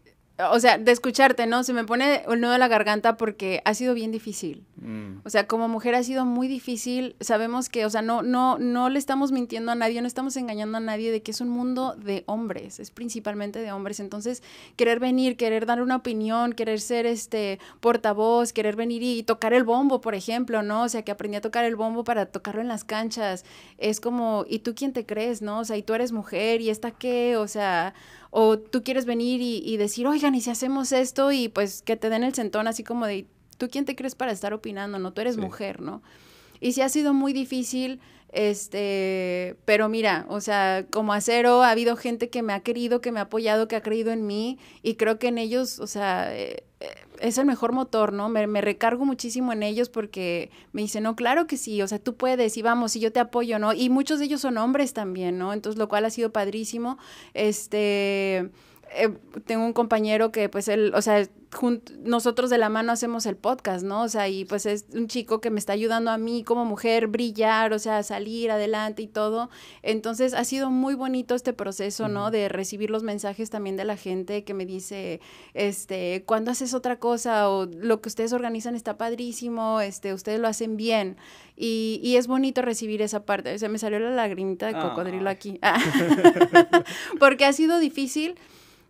o 0.52 0.60
sea, 0.60 0.78
de 0.78 0.92
escucharte, 0.92 1.48
¿no? 1.48 1.64
Se 1.64 1.74
me 1.74 1.84
pone 1.84 2.24
el 2.28 2.40
nudo 2.40 2.52
de 2.52 2.60
la 2.60 2.68
garganta 2.68 3.18
porque 3.18 3.62
ha 3.66 3.74
sido 3.74 3.96
bien 3.96 4.12
difícil. 4.12 4.64
Mm. 4.76 5.22
O 5.26 5.30
sea, 5.32 5.48
como 5.48 5.68
mujer 5.68 5.96
ha 5.96 6.04
sido 6.04 6.26
muy 6.26 6.48
difícil. 6.48 7.16
Sabemos 7.20 7.70
que, 7.70 7.86
o 7.86 7.90
sea, 7.90 8.04
no, 8.04 8.22
no, 8.22 8.60
no 8.60 8.90
le 8.90 9.00
estamos 9.00 9.32
mintiendo 9.32 9.72
a 9.72 9.76
nadie, 9.76 10.00
no 10.00 10.08
estamos 10.08 10.38
engañando 10.38 10.78
a 10.78 10.82
nadie 10.82 11.12
de 11.12 11.24
que 11.24 11.32
es 11.32 11.42
un 11.42 11.50
mundo 11.50 11.96
de 11.96 12.24
hombres, 12.28 12.80
es 12.80 12.92
principalmente 12.92 13.60
de 13.60 13.72
hombres. 13.72 14.00
Entonces, 14.00 14.44
querer 14.76 15.00
venir, 15.00 15.38
querer 15.38 15.66
dar 15.66 15.82
una 15.82 15.96
opinión, 15.96 16.54
querer 16.54 16.80
ser 16.80 17.08
este 17.08 17.60
portavoz, 17.80 18.54
querer 18.54 18.76
venir 18.76 19.02
y 19.02 19.24
tocar 19.24 19.54
el 19.54 19.64
bombo, 19.64 20.02
por 20.02 20.14
ejemplo, 20.14 20.62
¿no? 20.62 20.84
O 20.84 20.90
sea, 20.90 21.02
que 21.02 21.12
aprendí 21.12 21.38
a 21.38 21.42
tocar 21.42 21.66
el 21.66 21.76
bombo 21.76 22.04
para 22.04 22.28
tocarlo 22.28 22.62
en 22.62 22.68
las 22.68 22.84
canchas. 22.84 23.44
Es 23.80 24.00
como, 24.00 24.46
¿y 24.48 24.60
tú 24.60 24.76
quién 24.76 24.94
te 24.94 25.06
crees, 25.06 25.42
no? 25.42 25.60
O 25.60 25.66
sea, 25.66 25.78
y 25.78 25.82
tú 25.82 25.96
eres 25.96 26.12
mujer, 26.12 26.62
¿y 26.62 26.70
esta 26.70 26.92
qué? 26.92 27.38
O 27.38 27.48
sea, 27.48 27.96
o 28.32 28.58
tú 28.60 28.84
quieres 28.84 29.06
venir 29.06 29.42
y, 29.42 29.58
y 29.66 29.78
decir, 29.78 30.08
oigan, 30.08 30.36
¿y 30.36 30.42
si 30.42 30.50
hacemos 30.50 30.92
esto? 30.92 31.32
Y 31.32 31.50
pues 31.50 31.82
que 31.82 31.96
te 31.98 32.10
den 32.10 32.24
el 32.24 32.34
centón 32.34 32.68
así 32.68 32.84
como 32.84 33.06
de, 33.06 33.26
¿tú 33.58 33.68
quién 33.70 33.86
te 33.86 33.96
crees 33.96 34.16
para 34.16 34.32
estar 34.32 34.54
opinando? 34.54 35.00
No, 35.00 35.14
tú 35.14 35.22
eres 35.22 35.36
Sí. 35.36 35.42
mujer, 35.42 35.82
¿no? 35.82 36.02
Y 36.60 36.72
sí 36.74 36.82
ha 36.82 36.90
sido 36.90 37.14
muy 37.14 37.34
difícil, 37.34 38.00
este, 38.30 39.56
pero 39.66 39.90
mira, 39.90 40.26
o 40.30 40.42
sea, 40.42 40.86
como 40.92 41.14
acero 41.14 41.64
ha 41.64 41.72
habido 41.72 41.96
gente 41.96 42.30
que 42.30 42.44
me 42.44 42.54
ha 42.54 42.60
querido, 42.60 43.02
que 43.02 43.12
me 43.12 43.20
ha 43.20 43.24
apoyado, 43.24 43.68
que 43.68 43.76
ha 43.76 43.82
creído 43.82 44.12
en 44.12 44.28
mí 44.28 44.60
y 44.84 44.96
creo 44.96 45.18
que 45.18 45.28
en 45.30 45.38
ellos, 45.38 45.80
o 45.80 45.88
sea, 45.88 46.36
eh, 46.36 46.64
eh, 46.80 46.88
es 47.20 47.38
el 47.38 47.46
mejor 47.46 47.72
motor, 47.72 48.14
¿no? 48.14 48.30
Me, 48.30 48.46
me 48.46 48.62
recargo 48.62 49.06
muchísimo 49.06 49.54
en 49.54 49.64
ellos 49.64 49.90
porque 49.90 50.52
me 50.74 50.82
dicen, 50.82 51.04
no, 51.04 51.16
claro 51.16 51.48
que 51.48 51.58
sí, 51.58 51.82
o 51.82 51.88
sea, 51.88 52.00
tú 52.00 52.16
puedes 52.16 52.58
y 52.58 52.62
vamos, 52.62 52.96
y 52.96 53.00
yo 53.00 53.12
te 53.12 53.20
apoyo, 53.20 53.60
¿no? 53.60 53.74
Y 53.74 53.90
muchos 53.90 54.20
de 54.20 54.26
ellos 54.26 54.42
son 54.42 54.58
hombres 54.58 54.94
también, 54.94 55.38
¿no? 55.38 55.54
Entonces, 55.54 55.80
lo 55.80 55.88
cual 55.88 56.06
ha 56.06 56.10
sido 56.10 56.32
padrísimo. 56.32 56.98
Este, 57.34 58.52
eh, 58.94 59.10
tengo 59.46 59.66
un 59.66 59.74
compañero 59.74 60.32
que 60.32 60.50
pues 60.50 60.68
él, 60.68 60.94
o 60.96 61.02
sea, 61.02 61.28
nosotros 62.04 62.50
de 62.50 62.58
la 62.58 62.70
mano 62.70 62.92
hacemos 62.92 63.26
el 63.26 63.36
podcast, 63.36 63.84
¿no? 63.84 64.04
O 64.04 64.10
sea, 64.10 64.28
y 64.28 64.46
pues 64.46 64.66
es 64.66 64.86
un 64.94 65.08
chico 65.08 65.40
que 65.40 65.50
me 65.50 65.60
está 65.60 65.74
ayudando 65.74 66.12
a 66.12 66.18
mí 66.18 66.44
como 66.44 66.66
mujer 66.66 67.08
brillar, 67.08 67.74
o 67.74 67.80
sea, 67.80 68.04
salir 68.04 68.52
adelante 68.52 69.02
y 69.02 69.08
todo. 69.08 69.50
Entonces 69.82 70.34
ha 70.34 70.44
sido 70.44 70.70
muy 70.70 70.94
bonito 70.94 71.36
este 71.36 71.54
proceso, 71.54 72.10
¿no? 72.10 72.32
De 72.32 72.50
recibir 72.50 72.90
los 72.90 73.04
mensajes 73.04 73.50
también 73.50 73.78
de 73.78 73.86
la 73.86 73.98
gente 73.98 74.44
que 74.44 74.54
me 74.54 74.66
dice, 74.66 75.22
este, 75.54 76.24
¿cuándo 76.26 76.52
haces 76.52 76.74
otra 76.74 77.00
cosa? 77.00 77.50
O 77.50 77.66
lo 77.66 78.02
que 78.02 78.10
ustedes 78.10 78.34
organizan 78.34 78.76
está 78.76 78.98
padrísimo, 78.98 79.82
este, 79.82 80.14
ustedes 80.14 80.40
lo 80.40 80.48
hacen 80.48 80.78
bien. 80.78 81.18
Y, 81.56 82.00
y 82.04 82.18
es 82.18 82.28
bonito 82.28 82.62
recibir 82.62 83.02
esa 83.02 83.26
parte. 83.26 83.56
O 83.56 83.58
sea, 83.58 83.70
me 83.70 83.80
salió 83.80 84.00
la 84.00 84.12
lagrimita 84.12 84.68
de 84.68 84.74
cocodrilo 84.74 85.30
aquí. 85.30 85.60
Porque 87.20 87.46
ha 87.46 87.54
sido 87.54 87.80
difícil 87.80 88.36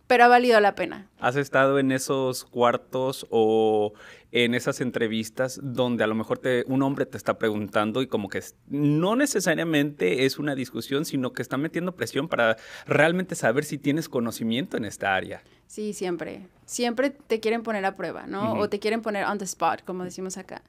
pero 0.08 0.24
ha 0.24 0.28
valido 0.28 0.58
la 0.58 0.74
pena. 0.74 1.06
¿Has 1.20 1.36
estado 1.36 1.78
en 1.78 1.92
esos 1.92 2.44
cuartos 2.44 3.26
o 3.30 3.92
en 4.32 4.54
esas 4.54 4.80
entrevistas 4.80 5.60
donde 5.62 6.02
a 6.02 6.06
lo 6.06 6.14
mejor 6.14 6.38
te, 6.38 6.64
un 6.66 6.82
hombre 6.82 7.06
te 7.06 7.16
está 7.16 7.38
preguntando 7.38 8.02
y 8.02 8.06
como 8.08 8.28
que 8.28 8.42
no 8.68 9.16
necesariamente 9.16 10.24
es 10.24 10.38
una 10.38 10.54
discusión, 10.54 11.04
sino 11.04 11.32
que 11.32 11.42
está 11.42 11.58
metiendo 11.58 11.94
presión 11.94 12.26
para 12.26 12.56
realmente 12.86 13.34
saber 13.34 13.64
si 13.64 13.78
tienes 13.78 14.08
conocimiento 14.08 14.78
en 14.78 14.86
esta 14.86 15.14
área? 15.14 15.42
Sí, 15.66 15.92
siempre. 15.92 16.48
Siempre 16.64 17.10
te 17.10 17.38
quieren 17.40 17.62
poner 17.62 17.84
a 17.84 17.94
prueba, 17.94 18.26
¿no? 18.26 18.54
O 18.54 18.68
te 18.68 18.78
quieren 18.78 19.02
poner 19.02 19.26
on 19.26 19.36
the 19.36 19.44
spot, 19.44 19.84
como 19.84 20.04
decimos 20.04 20.38
acá. 20.38 20.62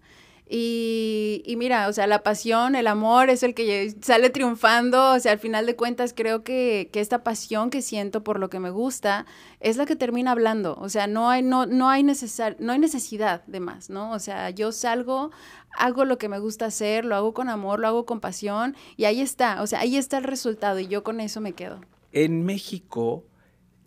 Y, 0.51 1.43
y, 1.45 1.57
mira, 1.57 1.87
o 1.87 1.93
sea, 1.93 2.07
la 2.07 2.23
pasión, 2.23 2.73
el 2.73 2.87
amor 2.87 3.29
es 3.29 3.43
el 3.43 3.53
que 3.53 3.93
sale 4.01 4.31
triunfando. 4.31 5.11
O 5.11 5.19
sea, 5.19 5.33
al 5.33 5.37
final 5.37 5.67
de 5.67 5.75
cuentas, 5.75 6.11
creo 6.15 6.43
que, 6.43 6.89
que, 6.91 7.01
esta 7.01 7.23
pasión 7.23 7.69
que 7.69 7.83
siento 7.83 8.23
por 8.23 8.39
lo 8.39 8.49
que 8.49 8.59
me 8.59 8.71
gusta 8.71 9.27
es 9.59 9.77
la 9.77 9.85
que 9.85 9.95
termina 9.95 10.31
hablando. 10.31 10.75
O 10.79 10.89
sea, 10.89 11.05
no 11.05 11.29
hay, 11.29 11.43
no, 11.43 11.67
no 11.67 11.87
hay, 11.87 12.01
necesar, 12.01 12.55
no 12.59 12.71
hay 12.73 12.79
necesidad 12.79 13.45
de 13.45 13.59
más, 13.59 13.91
¿no? 13.91 14.11
O 14.11 14.17
sea, 14.17 14.49
yo 14.49 14.71
salgo, 14.71 15.29
hago 15.77 16.03
lo 16.03 16.17
que 16.17 16.29
me 16.29 16.39
gusta 16.39 16.65
hacer, 16.65 17.05
lo 17.05 17.15
hago 17.15 17.35
con 17.35 17.47
amor, 17.47 17.79
lo 17.79 17.87
hago 17.87 18.05
con 18.07 18.19
pasión 18.19 18.75
y 18.97 19.05
ahí 19.05 19.21
está. 19.21 19.61
O 19.61 19.67
sea, 19.67 19.81
ahí 19.81 19.97
está 19.97 20.17
el 20.17 20.23
resultado 20.23 20.79
y 20.79 20.87
yo 20.87 21.03
con 21.03 21.19
eso 21.19 21.41
me 21.41 21.53
quedo. 21.53 21.79
En 22.11 22.43
México, 22.43 23.23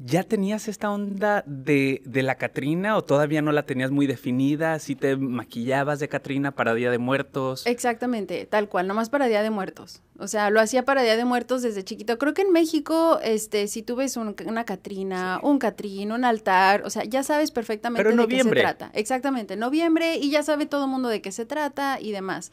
¿Ya 0.04 0.24
tenías 0.24 0.66
esta 0.66 0.90
onda 0.90 1.44
de, 1.46 2.02
de, 2.04 2.22
la 2.22 2.34
Catrina 2.34 2.96
o 2.96 3.04
todavía 3.04 3.40
no 3.40 3.52
la 3.52 3.64
tenías 3.64 3.92
muy 3.92 4.08
definida? 4.08 4.80
¿Si 4.80 4.96
te 4.96 5.16
maquillabas 5.16 6.00
de 6.00 6.08
Catrina 6.08 6.50
para 6.50 6.74
Día 6.74 6.90
de 6.90 6.98
Muertos? 6.98 7.64
Exactamente, 7.66 8.46
tal 8.46 8.68
cual, 8.68 8.88
nomás 8.88 9.10
para 9.10 9.28
Día 9.28 9.44
de 9.44 9.50
Muertos. 9.50 10.02
O 10.18 10.26
sea, 10.26 10.50
lo 10.50 10.60
hacía 10.60 10.84
para 10.84 11.02
Día 11.02 11.16
de 11.16 11.24
Muertos 11.24 11.62
desde 11.62 11.84
chiquito. 11.84 12.18
Creo 12.18 12.34
que 12.34 12.42
en 12.42 12.50
México, 12.50 13.20
este, 13.22 13.68
si 13.68 13.82
tú 13.82 13.94
ves 13.94 14.16
una 14.16 14.64
Catrina, 14.64 15.38
un 15.40 15.60
Catrín, 15.60 16.10
un 16.10 16.24
altar, 16.24 16.82
o 16.84 16.90
sea, 16.90 17.04
ya 17.04 17.22
sabes 17.22 17.52
perfectamente 17.52 18.02
de 18.04 18.26
qué 18.26 18.42
se 18.42 18.50
trata. 18.50 18.90
Exactamente, 18.94 19.56
noviembre 19.56 20.16
y 20.16 20.30
ya 20.30 20.42
sabe 20.42 20.66
todo 20.66 20.86
el 20.86 20.90
mundo 20.90 21.10
de 21.10 21.22
qué 21.22 21.30
se 21.30 21.46
trata 21.46 22.00
y 22.00 22.10
demás. 22.10 22.50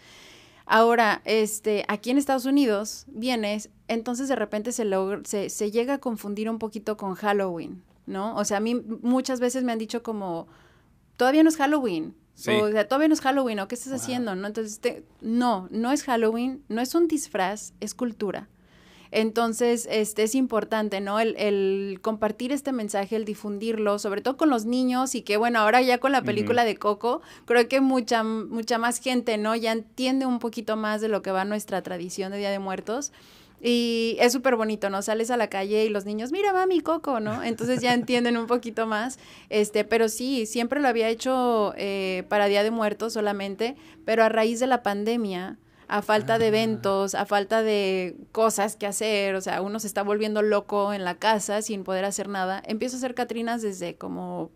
Ahora, 0.72 1.24
este, 1.26 1.84
aquí 1.88 2.12
en 2.12 2.20
Estados 2.20 2.46
Unidos 2.46 3.06
vienes, 3.08 3.72
entonces 3.88 4.28
de 4.28 4.36
repente 4.36 4.72
se, 4.72 4.86
se, 5.24 5.50
se, 5.50 5.72
llega 5.72 5.96
a 5.96 5.98
confundir 5.98 6.48
un 6.48 6.60
poquito 6.60 6.96
con 6.96 7.16
Halloween, 7.16 7.82
¿no? 8.06 8.36
O 8.36 8.46
sea, 8.46 8.58
a 8.58 8.60
mí 8.60 8.76
muchas 8.76 9.40
veces 9.40 9.64
me 9.64 9.72
han 9.72 9.80
dicho 9.80 10.04
como, 10.04 10.48
todavía 11.18 11.42
no 11.42 11.50
es 11.50 11.58
Halloween. 11.58 12.14
O 12.36 12.42
sea, 12.72 12.88
todavía 12.88 13.08
no 13.08 13.16
es 13.16 13.22
Halloween, 13.22 13.60
¿o 13.62 13.68
qué 13.68 13.74
estás 13.74 13.94
haciendo? 13.94 14.36
¿No? 14.36 14.46
Entonces, 14.46 14.80
no, 15.22 15.68
no 15.72 15.92
es 15.92 16.04
Halloween, 16.04 16.64
no 16.70 16.82
es 16.82 16.94
un 16.94 17.08
disfraz, 17.08 17.74
es 17.80 17.96
cultura. 17.96 18.48
Entonces, 19.12 19.88
este 19.90 20.24
es 20.24 20.36
importante, 20.36 21.02
¿no? 21.02 21.20
El, 21.20 22.00
compartir 22.02 22.52
este 22.52 22.72
mensaje, 22.72 23.16
el 23.16 23.26
difundirlo, 23.26 23.98
sobre 23.98 24.22
todo 24.22 24.38
con 24.38 24.50
los 24.50 24.66
niños 24.66 25.16
y 25.16 25.22
que, 25.24 25.38
bueno, 25.38 25.60
ahora 25.60 25.82
ya 25.82 25.98
con 25.98 26.12
la 26.12 26.22
película 26.22 26.64
de 26.64 26.78
Coco, 26.78 27.22
creo 27.46 27.68
que 27.68 27.82
mucha, 27.82 28.24
mucha 28.24 28.78
más 28.78 29.00
gente, 29.00 29.38
¿no? 29.38 29.56
Ya 29.56 29.72
entiende 29.72 30.26
un 30.26 30.40
poquito 30.40 30.76
más 30.76 31.02
de 31.02 31.08
lo 31.08 31.22
que 31.22 31.32
va 31.32 31.44
nuestra 31.46 31.82
tradición 31.82 32.32
de 32.32 32.38
Día 32.38 32.52
de 32.52 32.60
Muertos. 32.60 33.12
Y 33.62 34.16
es 34.20 34.32
súper 34.32 34.56
bonito, 34.56 34.90
¿no? 34.90 35.02
Sales 35.02 35.32
a 35.32 35.38
la 35.38 35.48
calle 35.48 35.84
y 35.84 35.90
los 35.90 36.06
niños, 36.06 36.32
mira, 36.32 36.54
mami, 36.54 36.80
Coco, 36.80 37.20
¿no? 37.20 37.44
Entonces 37.44 37.82
ya 37.82 37.94
entienden 37.94 38.38
un 38.38 38.48
poquito 38.48 38.88
más. 38.88 39.20
Este, 39.50 39.84
pero 39.84 40.08
sí, 40.08 40.46
siempre 40.46 40.80
lo 40.80 40.88
había 40.88 41.10
hecho 41.10 41.74
eh, 41.76 42.24
para 42.30 42.46
Día 42.46 42.64
de 42.64 42.72
Muertos 42.72 43.14
solamente, 43.14 43.76
pero 44.06 44.24
a 44.24 44.30
raíz 44.30 44.62
de 44.62 44.68
la 44.68 44.82
pandemia, 44.82 45.58
a 45.90 46.04
falta 46.04 46.38
de 46.38 46.48
eventos, 46.48 47.16
a 47.16 47.26
falta 47.26 47.64
de 47.64 48.16
cosas 48.32 48.76
que 48.76 48.86
hacer, 48.86 49.34
o 49.36 49.42
sea, 49.42 49.62
uno 49.62 49.80
se 49.80 49.88
está 49.88 50.04
volviendo 50.04 50.44
loco 50.44 50.94
en 50.94 51.04
la 51.04 51.16
casa 51.16 51.64
sin 51.64 51.84
poder 51.84 52.06
hacer 52.06 52.30
nada. 52.30 52.62
Empiezo 52.66 52.96
a 52.96 53.00
hacer 53.00 53.16
Catrinas 53.16 53.64
desde 53.64 53.96
como 53.96 54.52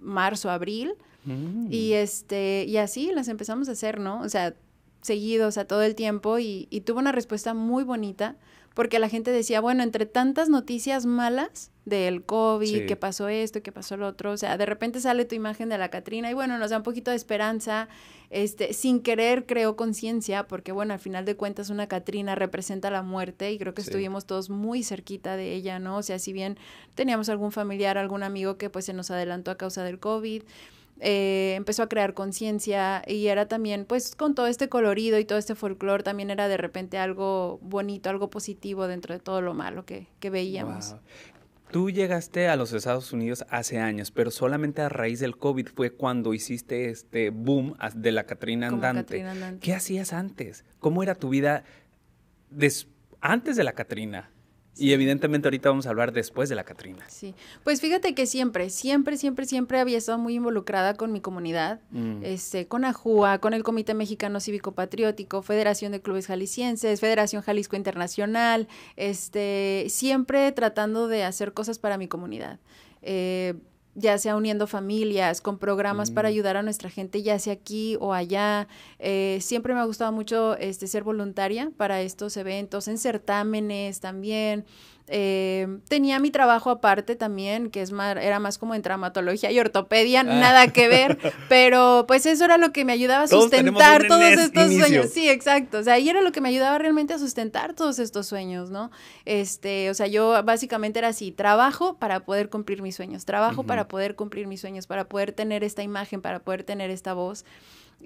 marzo, 0.00 0.50
abril, 0.50 0.94
mm. 1.24 1.72
y 1.72 1.92
este, 1.92 2.64
y 2.66 2.76
así 2.78 3.12
las 3.12 3.28
empezamos 3.28 3.68
a 3.68 3.72
hacer, 3.72 4.00
¿no? 4.00 4.20
O 4.20 4.28
sea, 4.28 4.54
seguidos, 5.00 5.58
a 5.58 5.64
todo 5.64 5.82
el 5.82 5.94
tiempo, 5.94 6.40
y, 6.40 6.66
y 6.70 6.80
tuvo 6.80 6.98
una 6.98 7.12
respuesta 7.12 7.54
muy 7.54 7.84
bonita 7.84 8.36
porque 8.74 8.98
la 8.98 9.08
gente 9.08 9.30
decía, 9.30 9.60
bueno, 9.60 9.84
entre 9.84 10.04
tantas 10.04 10.48
noticias 10.48 11.06
malas 11.06 11.70
del 11.84 12.24
COVID, 12.24 12.86
que 12.86 12.96
pasó 12.96 13.28
esto, 13.28 13.62
que 13.62 13.70
pasó 13.70 13.96
lo 13.96 14.08
otro, 14.08 14.32
o 14.32 14.36
sea, 14.36 14.58
de 14.58 14.66
repente 14.66 15.00
sale 15.00 15.24
tu 15.24 15.36
imagen 15.36 15.68
de 15.68 15.78
la 15.78 15.90
Catrina 15.90 16.28
y 16.30 16.34
bueno, 16.34 16.58
nos 16.58 16.70
da 16.70 16.78
un 16.78 16.82
poquito 16.82 17.12
de 17.12 17.16
esperanza, 17.16 17.88
este, 18.34 18.72
sin 18.72 19.00
querer 19.00 19.46
creó 19.46 19.76
conciencia, 19.76 20.48
porque 20.48 20.72
bueno, 20.72 20.92
al 20.92 20.98
final 20.98 21.24
de 21.24 21.36
cuentas 21.36 21.70
una 21.70 21.86
Catrina 21.86 22.34
representa 22.34 22.90
la 22.90 23.02
muerte 23.02 23.52
y 23.52 23.58
creo 23.58 23.74
que 23.74 23.82
estuvimos 23.82 24.26
todos 24.26 24.50
muy 24.50 24.82
cerquita 24.82 25.36
de 25.36 25.54
ella, 25.54 25.78
¿no? 25.78 25.98
O 25.98 26.02
sea, 26.02 26.18
si 26.18 26.32
bien 26.32 26.58
teníamos 26.96 27.28
algún 27.28 27.52
familiar, 27.52 27.96
algún 27.96 28.24
amigo 28.24 28.58
que 28.58 28.70
pues 28.70 28.86
se 28.86 28.92
nos 28.92 29.12
adelantó 29.12 29.52
a 29.52 29.56
causa 29.56 29.84
del 29.84 30.00
COVID, 30.00 30.42
eh, 30.98 31.54
empezó 31.56 31.84
a 31.84 31.88
crear 31.88 32.12
conciencia 32.14 33.04
y 33.06 33.28
era 33.28 33.46
también, 33.46 33.84
pues 33.84 34.16
con 34.16 34.34
todo 34.34 34.48
este 34.48 34.68
colorido 34.68 35.20
y 35.20 35.24
todo 35.24 35.38
este 35.38 35.54
folclore, 35.54 36.02
también 36.02 36.30
era 36.30 36.48
de 36.48 36.56
repente 36.56 36.98
algo 36.98 37.60
bonito, 37.62 38.10
algo 38.10 38.30
positivo 38.30 38.88
dentro 38.88 39.14
de 39.14 39.20
todo 39.20 39.42
lo 39.42 39.54
malo 39.54 39.84
que, 39.84 40.08
que 40.18 40.30
veíamos. 40.30 40.96
Tú 41.74 41.90
llegaste 41.90 42.46
a 42.46 42.54
los 42.54 42.72
Estados 42.72 43.12
Unidos 43.12 43.44
hace 43.50 43.80
años, 43.80 44.12
pero 44.12 44.30
solamente 44.30 44.80
a 44.80 44.88
raíz 44.88 45.18
del 45.18 45.36
COVID 45.36 45.66
fue 45.74 45.90
cuando 45.90 46.32
hiciste 46.32 46.88
este 46.88 47.30
boom 47.30 47.76
de 47.96 48.12
la 48.12 48.26
Catrina 48.26 48.68
Andante. 48.68 49.26
¿Qué 49.60 49.74
hacías 49.74 50.12
antes? 50.12 50.64
¿Cómo 50.78 51.02
era 51.02 51.16
tu 51.16 51.30
vida 51.30 51.64
antes 53.20 53.56
de 53.56 53.64
la 53.64 53.72
Catrina? 53.72 54.30
Y 54.76 54.92
evidentemente 54.92 55.48
ahorita 55.48 55.68
vamos 55.68 55.86
a 55.86 55.90
hablar 55.90 56.12
después 56.12 56.48
de 56.48 56.56
la 56.56 56.64
Catrina. 56.64 57.04
Sí, 57.08 57.34
pues 57.62 57.80
fíjate 57.80 58.14
que 58.14 58.26
siempre, 58.26 58.70
siempre, 58.70 59.16
siempre, 59.16 59.46
siempre 59.46 59.78
había 59.78 59.98
estado 59.98 60.18
muy 60.18 60.34
involucrada 60.34 60.94
con 60.94 61.12
mi 61.12 61.20
comunidad, 61.20 61.80
mm. 61.90 62.24
este, 62.24 62.66
con 62.66 62.84
AJUA, 62.84 63.38
con 63.38 63.54
el 63.54 63.62
Comité 63.62 63.94
Mexicano 63.94 64.40
Cívico 64.40 64.72
Patriótico, 64.72 65.42
Federación 65.42 65.92
de 65.92 66.00
Clubes 66.00 66.26
Jaliscienses, 66.26 67.00
Federación 67.00 67.42
Jalisco 67.42 67.76
Internacional, 67.76 68.66
este, 68.96 69.86
siempre 69.88 70.50
tratando 70.52 71.06
de 71.06 71.24
hacer 71.24 71.52
cosas 71.52 71.78
para 71.78 71.96
mi 71.96 72.08
comunidad. 72.08 72.58
Eh, 73.02 73.54
ya 73.94 74.18
sea 74.18 74.36
uniendo 74.36 74.66
familias, 74.66 75.40
con 75.40 75.58
programas 75.58 76.10
para 76.10 76.28
mm. 76.28 76.32
ayudar 76.32 76.56
a 76.56 76.62
nuestra 76.62 76.90
gente, 76.90 77.22
ya 77.22 77.38
sea 77.38 77.52
aquí 77.52 77.96
o 78.00 78.12
allá. 78.12 78.68
Eh, 78.98 79.38
siempre 79.40 79.74
me 79.74 79.80
ha 79.80 79.84
gustado 79.84 80.12
mucho 80.12 80.56
este, 80.56 80.86
ser 80.86 81.04
voluntaria 81.04 81.70
para 81.76 82.00
estos 82.00 82.36
eventos, 82.36 82.88
en 82.88 82.98
certámenes 82.98 84.00
también. 84.00 84.64
Eh, 85.06 85.80
tenía 85.88 86.18
mi 86.18 86.30
trabajo 86.30 86.70
aparte 86.70 87.14
también, 87.14 87.70
que 87.70 87.82
es 87.82 87.92
más, 87.92 88.16
era 88.16 88.38
más 88.38 88.56
como 88.56 88.74
en 88.74 88.80
traumatología 88.80 89.52
y 89.52 89.58
ortopedia, 89.60 90.20
ah. 90.20 90.24
nada 90.24 90.68
que 90.68 90.88
ver, 90.88 91.18
pero 91.50 92.06
pues 92.08 92.24
eso 92.24 92.46
era 92.46 92.56
lo 92.56 92.72
que 92.72 92.86
me 92.86 92.94
ayudaba 92.94 93.24
a 93.24 93.28
sustentar 93.28 94.06
todos 94.08 94.22
estos 94.22 94.72
sueños. 94.72 95.10
Sí, 95.12 95.28
exacto. 95.28 95.78
O 95.78 95.82
sea, 95.82 95.94
ahí 95.94 96.08
era 96.08 96.22
lo 96.22 96.32
que 96.32 96.40
me 96.40 96.48
ayudaba 96.48 96.78
realmente 96.78 97.12
a 97.12 97.18
sustentar 97.18 97.74
todos 97.74 97.98
estos 97.98 98.26
sueños, 98.26 98.70
¿no? 98.70 98.90
Este, 99.26 99.90
o 99.90 99.94
sea, 99.94 100.06
yo 100.06 100.42
básicamente 100.42 101.00
era 101.00 101.08
así, 101.08 101.32
trabajo 101.32 101.98
para 101.98 102.20
poder 102.20 102.48
cumplir 102.48 102.80
mis 102.80 102.96
sueños, 102.96 103.26
trabajo 103.26 103.64
para 103.64 103.88
poder 103.88 104.14
cumplir 104.14 104.46
mis 104.46 104.62
sueños, 104.62 104.86
para 104.86 105.04
poder 105.08 105.32
tener 105.32 105.64
esta 105.64 105.82
imagen, 105.82 106.22
para 106.22 106.38
poder 106.38 106.64
tener 106.64 106.90
esta 106.90 107.12
voz. 107.12 107.44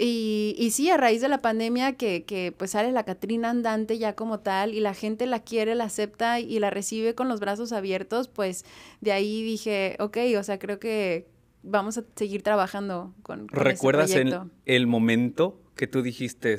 Y, 0.01 0.55
y 0.57 0.71
sí, 0.71 0.89
a 0.91 0.97
raíz 0.97 1.21
de 1.21 1.29
la 1.29 1.43
pandemia 1.43 1.95
que, 1.97 2.25
que 2.25 2.53
pues 2.57 2.71
sale 2.71 2.93
la 2.93 3.05
Catrina 3.05 3.51
andante 3.51 3.99
ya 3.99 4.15
como 4.15 4.39
tal 4.39 4.73
y 4.73 4.81
la 4.81 4.95
gente 4.95 5.27
la 5.27 5.41
quiere, 5.41 5.75
la 5.75 5.85
acepta 5.85 6.39
y 6.39 6.59
la 6.61 6.71
recibe 6.71 7.17
con 7.17 7.29
los 7.29 7.41
brazos 7.41 7.73
abiertos, 7.73 8.29
pues 8.29 8.65
de 9.01 9.11
ahí 9.11 9.43
dije, 9.43 9.97
ok, 9.99 10.19
o 10.39 10.43
sea, 10.45 10.61
creo 10.61 10.79
que 10.79 11.27
vamos 11.65 11.99
a 11.99 12.05
seguir 12.15 12.43
trabajando 12.43 13.13
con, 13.23 13.49
con 13.49 13.59
¿Recuerdas 13.59 14.13
el, 14.13 14.39
el 14.67 14.87
momento 14.87 15.61
que 15.75 15.89
tú 15.89 16.03
dijiste, 16.03 16.57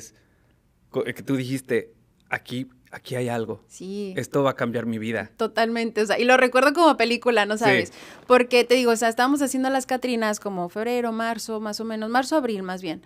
que 0.92 1.22
tú 1.22 1.36
dijiste, 1.36 1.94
aquí 2.28 2.68
aquí 2.90 3.14
hay 3.14 3.28
algo. 3.28 3.62
Sí. 3.68 4.14
Esto 4.16 4.42
va 4.42 4.50
a 4.50 4.56
cambiar 4.56 4.86
mi 4.86 4.98
vida. 4.98 5.30
Totalmente, 5.36 6.02
o 6.02 6.06
sea, 6.06 6.18
y 6.18 6.24
lo 6.24 6.36
recuerdo 6.36 6.72
como 6.72 6.96
película, 6.96 7.46
¿no 7.46 7.56
sabes? 7.56 7.92
Porque 8.26 8.64
te 8.64 8.74
digo, 8.74 8.90
o 8.90 8.96
sea, 8.96 9.08
estábamos 9.08 9.42
haciendo 9.42 9.70
las 9.70 9.86
Catrinas 9.86 10.40
como 10.40 10.68
febrero, 10.68 11.12
marzo, 11.12 11.60
más 11.60 11.80
o 11.80 11.84
menos, 11.84 12.10
marzo, 12.10 12.36
abril 12.36 12.62
más 12.62 12.82
bien. 12.82 13.02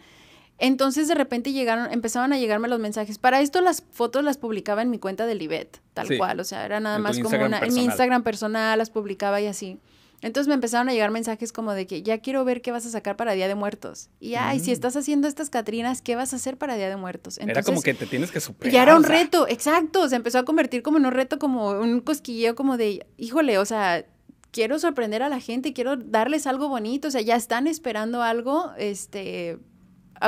Entonces 0.59 1.09
de 1.09 1.15
repente 1.15 1.53
llegaron, 1.53 1.93
empezaban 1.93 2.33
a 2.33 2.39
llegarme 2.39 2.69
los 2.69 2.79
mensajes. 2.79 3.19
Para 3.19 3.41
esto 3.41 3.61
las 3.61 3.83
fotos 3.91 4.23
las 4.23 4.37
publicaba 4.39 4.83
en 4.83 4.91
mi 4.91 4.99
cuenta 4.99 5.27
de 5.27 5.35
Libet, 5.35 5.81
tal 5.95 6.07
Sí. 6.07 6.17
cual. 6.17 6.39
O 6.41 6.45
sea, 6.45 6.65
era 6.65 6.79
nada 6.81 6.97
En 6.97 7.03
más 7.03 7.17
como 7.17 7.25
Instagram 7.25 7.49
una. 7.49 7.59
En 7.59 7.75
mi. 7.75 7.85
Instagram 7.85 8.23
personal 8.23 8.79
las 8.79 8.91
publicaba 8.91 9.41
y 9.41 9.47
así. 9.47 9.79
Entonces 10.23 10.49
me 10.49 10.55
empezaron 10.55 10.89
a 10.89 10.93
llegar 10.93 11.11
mensajes 11.11 11.53
como 11.53 11.73
de 11.75 11.87
que 11.87 12.03
ya 12.03 12.17
quiero 12.19 12.45
ver 12.47 12.63
qué 12.63 12.71
vas 12.71 12.87
a 12.87 12.91
sacar 12.91 13.15
para 13.17 13.33
Día 13.33 13.47
de 13.47 13.55
Muertos. 13.57 14.09
Y 14.21 14.37
ay, 14.37 14.59
si 14.59 14.71
Mm. 14.71 14.75
estás 14.75 14.97
haciendo 14.97 15.29
estas 15.29 15.51
Catrinas, 15.51 16.01
¿qué 16.01 16.17
vas 16.17 16.33
a 16.33 16.37
hacer 16.37 16.57
para 16.57 16.77
Día 16.77 16.89
de 16.89 16.97
Muertos? 16.97 17.37
Era 17.39 17.63
como 17.63 17.83
que 17.83 17.93
te 17.93 18.07
tienes 18.07 18.31
que 18.31 18.41
superar. 18.41 18.73
ya 18.73 18.83
era 18.85 18.97
un 18.97 19.05
reto, 19.05 19.47
exacto. 19.49 20.09
Se 20.09 20.17
empezó 20.17 20.39
a 20.39 20.45
convertir 20.45 20.83
como 20.83 20.97
en 20.97 21.05
un 21.05 21.13
reto, 21.13 21.39
como 21.39 21.73
un 21.73 22.01
cosquilleo, 22.01 22.55
como 22.55 22.79
de, 22.79 23.07
híjole, 23.19 23.59
o 23.59 23.67
sea, 23.67 24.07
quiero 24.51 24.79
sorprender 24.79 25.23
a 25.23 25.29
la 25.29 25.41
gente, 25.41 25.75
quiero 25.75 25.97
darles 25.97 26.47
algo 26.47 26.69
bonito. 26.69 27.09
O 27.09 27.11
sea, 27.11 27.21
ya 27.21 27.37
están 27.37 27.67
esperando 27.67 28.23
algo, 28.23 28.71
este. 28.79 29.59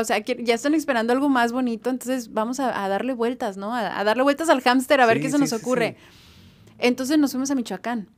O 0.00 0.04
sea, 0.04 0.18
ya 0.18 0.54
están 0.54 0.74
esperando 0.74 1.12
algo 1.12 1.28
más 1.28 1.52
bonito, 1.52 1.90
entonces 1.90 2.32
vamos 2.32 2.60
a, 2.60 2.84
a 2.84 2.88
darle 2.88 3.14
vueltas, 3.14 3.56
¿no? 3.56 3.74
A, 3.74 3.98
a 3.98 4.04
darle 4.04 4.22
vueltas 4.22 4.48
al 4.48 4.60
hámster 4.60 5.00
a 5.00 5.06
ver 5.06 5.16
Sí, 5.18 5.22
qué 5.24 5.30
se 5.30 5.36
sí, 5.36 5.40
nos 5.42 5.52
ocurre. 5.52 5.96
sí. 5.98 6.72
Entonces 6.78 7.18
nos 7.18 7.30
fuimos 7.32 7.50
a 7.50 7.54
Michoacán. 7.54 8.08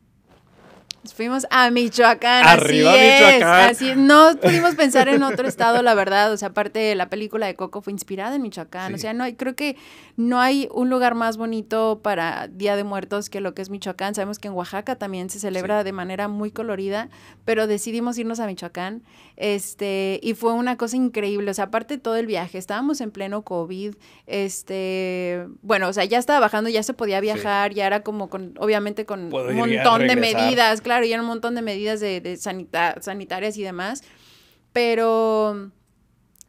Nos 1.04 1.14
fuimos 1.14 1.46
a 1.50 1.70
Michoacán. 1.70 2.44
Arriba 2.46 2.90
así 2.92 3.00
es, 3.00 3.22
Michoacán. 3.34 3.70
así 3.70 3.88
es. 3.90 3.96
No 3.96 4.30
pudimos 4.42 4.74
pensar 4.74 5.08
en 5.08 5.22
otro 5.22 5.46
estado, 5.46 5.80
la 5.82 5.94
verdad. 5.94 6.32
O 6.32 6.36
sea, 6.36 6.48
aparte 6.48 6.94
la 6.96 7.08
película 7.08 7.46
de 7.46 7.54
Coco 7.54 7.80
fue 7.82 7.92
inspirada 7.92 8.34
en 8.36 8.42
Michoacán. 8.42 8.94
O 8.94 8.98
sea, 8.98 9.14
no 9.14 9.24
hay, 9.24 9.34
creo 9.34 9.54
que 9.54 9.76
no 10.16 10.40
hay 10.40 10.68
un 10.72 10.90
lugar 10.90 11.14
más 11.14 11.36
bonito 11.36 12.00
para 12.02 12.48
Día 12.48 12.74
de 12.76 12.82
Muertos 12.84 13.30
que 13.30 13.40
lo 13.40 13.54
que 13.54 13.62
es 13.62 13.70
Michoacán. 13.70 14.14
Sabemos 14.16 14.38
que 14.40 14.48
en 14.48 14.54
Oaxaca 14.54 14.96
también 14.96 15.30
se 15.30 15.38
celebra 15.38 15.78
Sí. 15.80 15.84
de 15.84 15.92
manera 15.92 16.28
muy 16.28 16.50
colorida, 16.50 17.08
pero 17.44 17.66
decidimos 17.68 18.18
irnos 18.18 18.40
a 18.40 18.46
Michoacán. 18.46 19.02
Este, 19.36 20.18
y 20.22 20.34
fue 20.34 20.52
una 20.52 20.76
cosa 20.76 20.96
increíble. 20.96 21.50
O 21.50 21.54
sea, 21.54 21.66
aparte 21.66 21.94
de 21.94 22.00
todo 22.02 22.16
el 22.16 22.26
viaje, 22.26 22.58
estábamos 22.58 23.00
en 23.00 23.12
pleno 23.12 23.42
COVID. 23.42 23.94
Este, 24.26 25.46
bueno, 25.62 25.88
o 25.88 25.92
sea, 25.92 26.04
ya 26.04 26.18
estaba 26.18 26.40
bajando, 26.40 26.70
ya 26.70 26.82
se 26.82 26.94
podía 26.94 27.20
viajar, 27.20 27.72
ya 27.72 27.86
era 27.86 28.00
como 28.02 28.28
con, 28.28 28.54
obviamente 28.58 29.06
con 29.06 29.32
un 29.32 29.56
montón 29.56 30.06
de 30.06 30.16
medidas, 30.16 30.80
claro, 30.88 31.04
y 31.04 31.12
era 31.12 31.20
un 31.22 31.28
montón 31.28 31.54
de 31.54 31.62
medidas 31.62 32.00
de, 32.00 32.20
de 32.20 32.34
sanita- 32.38 33.00
sanitarias 33.02 33.56
y 33.58 33.62
demás. 33.62 34.02
Pero 34.72 35.70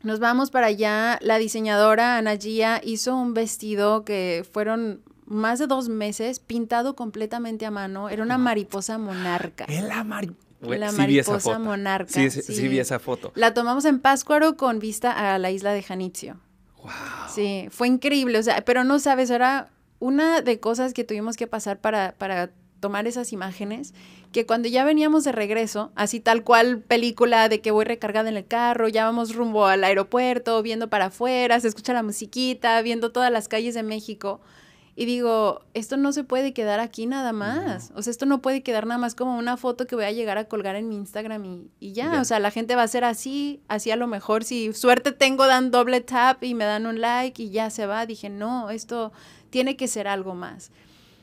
nos 0.03 0.19
vamos 0.19 0.51
para 0.51 0.67
allá. 0.67 1.17
La 1.21 1.37
diseñadora 1.37 2.17
Ana 2.17 2.35
Gia 2.37 2.81
hizo 2.83 3.15
un 3.15 3.33
vestido 3.33 4.05
que 4.05 4.45
fueron 4.51 5.01
más 5.25 5.59
de 5.59 5.67
dos 5.67 5.89
meses 5.89 6.39
pintado 6.39 6.95
completamente 6.95 7.65
a 7.65 7.71
mano. 7.71 8.09
Era 8.09 8.23
una 8.23 8.37
mariposa 8.37 8.97
monarca. 8.97 9.65
La 9.67 10.89
sí 10.89 10.95
esa 10.95 10.97
mariposa 10.97 11.59
monarca, 11.59 12.11
Sí, 12.13 12.29
sí, 12.29 12.41
sí 12.41 12.55
sí. 12.55 12.67
vi 12.67 12.79
esa 12.79 12.99
foto. 12.99 13.31
La 13.35 13.53
tomamos 13.53 13.85
en 13.85 13.99
Páscuaro 13.99 14.57
con 14.57 14.79
vista 14.79 15.11
a 15.33 15.37
la 15.37 15.51
isla 15.51 15.71
de 15.73 15.83
Janitzio. 15.83 16.37
Wow. 16.81 16.91
Sí, 17.33 17.67
fue 17.71 17.87
increíble, 17.87 18.37
o 18.39 18.43
sea, 18.43 18.63
pero 18.65 18.83
no 18.83 18.99
sabes, 18.99 19.29
era 19.29 19.69
una 19.99 20.41
de 20.41 20.59
cosas 20.59 20.93
que 20.93 21.03
tuvimos 21.03 21.35
que 21.37 21.45
pasar 21.47 21.79
para, 21.79 22.13
para 22.17 22.51
tomar 22.79 23.07
esas 23.07 23.33
imágenes, 23.33 23.93
que 24.31 24.45
cuando 24.45 24.67
ya 24.69 24.83
veníamos 24.85 25.23
de 25.23 25.31
regreso, 25.31 25.91
así 25.95 26.19
tal 26.19 26.43
cual 26.43 26.79
película 26.79 27.49
de 27.49 27.61
que 27.61 27.71
voy 27.71 27.85
recargada 27.85 28.29
en 28.29 28.37
el 28.37 28.45
carro, 28.45 28.87
ya 28.87 29.05
vamos 29.05 29.35
rumbo 29.35 29.65
al 29.65 29.83
aeropuerto, 29.83 30.61
viendo 30.61 30.89
para 30.89 31.05
afuera, 31.05 31.59
se 31.59 31.67
escucha 31.67 31.93
la 31.93 32.03
musiquita, 32.03 32.81
viendo 32.81 33.11
todas 33.11 33.31
las 33.31 33.47
calles 33.47 33.75
de 33.75 33.83
México. 33.83 34.41
Y 34.95 35.05
digo, 35.05 35.61
esto 35.73 35.95
no 35.95 36.11
se 36.11 36.25
puede 36.25 36.51
quedar 36.51 36.81
aquí 36.81 37.05
nada 37.05 37.31
más. 37.31 37.93
O 37.95 38.01
sea, 38.01 38.11
esto 38.11 38.25
no 38.25 38.41
puede 38.41 38.63
quedar 38.63 38.85
nada 38.85 38.97
más 38.97 39.15
como 39.15 39.37
una 39.37 39.55
foto 39.55 39.87
que 39.87 39.95
voy 39.95 40.03
a 40.03 40.11
llegar 40.11 40.37
a 40.37 40.49
colgar 40.49 40.75
en 40.75 40.89
mi 40.89 40.97
Instagram 40.97 41.45
y, 41.45 41.71
y 41.79 41.93
ya. 41.93 42.11
Ya. 42.11 42.21
O 42.21 42.25
sea, 42.25 42.39
la 42.39 42.51
gente 42.51 42.75
va 42.75 42.83
a 42.83 42.87
ser 42.89 43.05
así, 43.05 43.61
así 43.69 43.91
a 43.91 43.95
lo 43.95 44.07
mejor. 44.07 44.43
Si 44.43 44.73
suerte 44.73 45.13
tengo, 45.13 45.47
dan 45.47 45.71
doble 45.71 46.01
tap 46.01 46.43
y 46.43 46.53
me 46.53 46.65
dan 46.65 46.85
un 46.85 46.99
like 46.99 47.41
y 47.41 47.49
ya 47.49 47.69
se 47.69 47.85
va. 47.85 48.05
Dije, 48.05 48.29
no, 48.29 48.71
esto 48.71 49.13
tiene 49.49 49.77
que 49.77 49.87
ser 49.87 50.09
algo 50.09 50.35
más. 50.35 50.69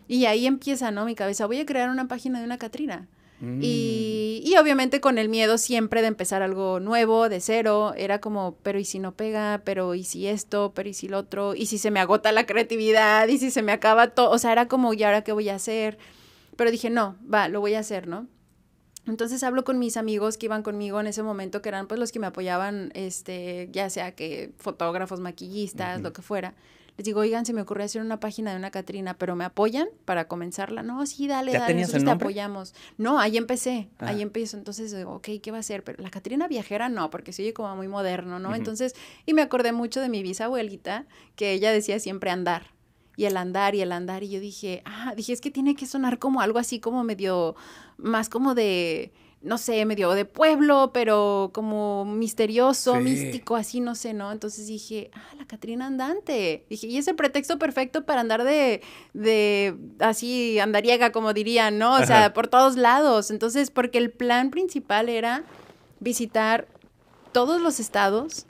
Y 0.09 0.27
ahí 0.27 0.47
empieza, 0.47 0.91
¿no? 0.91 1.05
Mi 1.05 1.15
cabeza, 1.15 1.47
voy 1.47 1.61
a 1.61 1.67
crear 1.67 1.91
una 1.91 2.09
página 2.09 2.39
de 2.39 2.45
una 2.45 2.59
Catrina. 2.59 3.09
Mm. 3.41 3.61
Y, 3.63 4.43
y 4.45 4.57
obviamente 4.57 5.01
con 5.01 5.19
el 5.19 5.29
miedo 5.29 5.59
siempre 5.59 6.01
de 6.01 6.09
empezar 6.09 6.43
algo 6.43 6.81
nuevo, 6.81 7.29
de 7.29 7.41
cero, 7.41 7.93
era 7.97 8.21
como, 8.21 8.57
pero 8.63 8.79
¿y 8.79 8.85
si 8.85 8.99
no 8.99 9.13
pega? 9.13 9.63
Pero 9.65 9.95
¿y 9.95 10.05
si 10.05 10.27
esto? 10.27 10.73
Pero 10.75 10.89
¿y 10.89 10.95
si 10.95 11.09
lo 11.09 11.19
otro? 11.19 11.55
¿Y 11.55 11.67
si 11.67 11.79
se 11.79 11.91
me 11.91 12.01
agota 12.01 12.33
la 12.33 12.47
creatividad? 12.47 13.29
¿Y 13.29 13.39
si 13.39 13.51
se 13.51 13.63
me 13.63 13.73
acaba 13.73 14.09
todo? 14.09 14.31
O 14.31 14.39
sea, 14.39 14.53
era 14.53 14.69
como, 14.69 14.95
¿y 14.95 15.03
ahora 15.03 15.23
qué 15.23 15.33
voy 15.33 15.49
a 15.49 15.57
hacer? 15.57 15.99
Pero 16.57 16.71
dije, 16.71 16.89
no, 16.89 17.17
va, 17.33 17.49
lo 17.49 17.61
voy 17.61 17.75
a 17.75 17.81
hacer, 17.81 18.09
¿no? 18.09 18.27
Entonces 19.07 19.43
hablo 19.45 19.63
con 19.65 19.79
mis 19.79 19.97
amigos 19.97 20.37
que 20.37 20.47
iban 20.47 20.63
conmigo 20.63 20.99
en 21.01 21.07
ese 21.07 21.23
momento, 21.23 21.63
que 21.63 21.69
eran 21.69 21.87
pues 21.87 22.01
los 22.01 22.11
que 22.11 22.19
me 22.19 22.27
apoyaban, 22.27 22.91
este, 22.95 23.69
ya 23.71 23.89
sea 23.89 24.15
que 24.15 24.53
fotógrafos, 24.59 25.21
maquillistas, 25.21 26.01
lo 26.01 26.13
que 26.13 26.23
fuera. 26.23 26.55
Les 26.97 27.05
digo, 27.05 27.21
oigan, 27.21 27.45
se 27.45 27.53
me 27.53 27.61
ocurrió 27.61 27.85
hacer 27.85 28.01
una 28.01 28.21
página 28.21 28.53
de 28.53 28.57
una 28.57 28.71
Catrina, 28.71 29.15
pero 29.19 29.37
¿me 29.37 29.45
apoyan 29.45 29.87
para 30.07 30.29
comenzarla? 30.29 30.83
No, 30.83 31.05
sí, 31.07 31.29
dale, 31.29 31.53
¿Ya 31.53 31.61
dale, 31.61 31.73
tenías 31.73 31.89
nosotros 31.89 32.03
el 32.13 32.19
te 32.19 32.25
apoyamos. 32.25 32.75
No, 32.97 33.19
ahí 33.21 33.37
empecé, 33.37 33.89
Ah. 33.99 34.07
ahí 34.09 34.23
empiezo. 34.23 34.57
Entonces 34.57 34.97
digo, 34.97 35.13
ok, 35.17 35.29
¿qué 35.43 35.51
va 35.51 35.59
a 35.59 35.63
ser? 35.63 35.85
Pero 35.85 36.03
la 36.03 36.11
Catrina 36.11 36.49
viajera 36.49 36.89
no, 36.89 37.11
porque 37.11 37.33
se 37.33 37.43
oye 37.43 37.53
como 37.53 37.77
muy 37.77 37.89
moderno, 37.89 38.39
¿no? 38.39 38.55
Entonces, 38.55 38.95
y 39.27 39.35
me 39.35 39.43
acordé 39.43 39.73
mucho 39.73 40.01
de 40.01 40.09
mi 40.09 40.23
bisabuelita, 40.23 41.05
que 41.35 41.53
ella 41.53 41.71
decía 41.71 41.99
siempre 42.01 42.31
andar. 42.31 42.75
Y 43.19 43.25
el 43.25 43.37
andar 43.37 43.75
y 43.75 43.81
el 43.81 43.93
andar. 43.93 44.23
Y 44.23 44.31
yo 44.31 44.41
dije, 44.41 44.83
ah, 44.85 45.13
dije, 45.17 45.33
es 45.33 45.41
que 45.41 45.51
tiene 45.51 45.75
que 45.75 45.87
sonar 45.87 46.19
como 46.19 46.41
algo 46.41 46.59
así 46.59 46.81
como 46.81 47.03
medio, 47.05 47.57
más 47.99 48.29
como 48.29 48.55
de, 48.55 49.13
no 49.43 49.59
sé, 49.59 49.85
medio 49.85 50.11
de 50.13 50.25
pueblo, 50.25 50.91
pero 50.93 51.51
como 51.55 52.05
misterioso, 52.05 52.95
Sí. 52.95 53.01
místico, 53.01 53.55
así, 53.57 53.81
no 53.81 53.95
sé, 53.95 54.13
¿no? 54.13 54.33
Entonces 54.33 54.67
dije, 54.67 55.11
ah, 55.15 55.35
la 55.39 55.47
Catrina 55.47 55.87
andante. 55.87 56.65
Dije, 56.69 56.87
y 56.89 56.97
es 56.99 57.07
el 57.07 57.15
pretexto 57.17 57.59
perfecto 57.59 58.05
para 58.05 58.23
andar 58.23 58.43
de, 58.45 58.83
de, 59.13 59.77
así, 60.01 60.59
andariega, 60.59 61.13
como 61.13 61.33
dirían, 61.33 61.79
¿no? 61.79 61.95
O 61.95 62.05
sea, 62.07 62.33
por 62.33 62.49
todos 62.49 62.77
lados. 62.77 63.31
Entonces, 63.31 63.71
porque 63.71 63.99
el 63.99 64.11
plan 64.11 64.51
principal 64.51 65.09
era 65.09 65.45
visitar 66.01 66.67
todos 67.33 67.61
los 67.61 67.79
estados, 67.79 68.47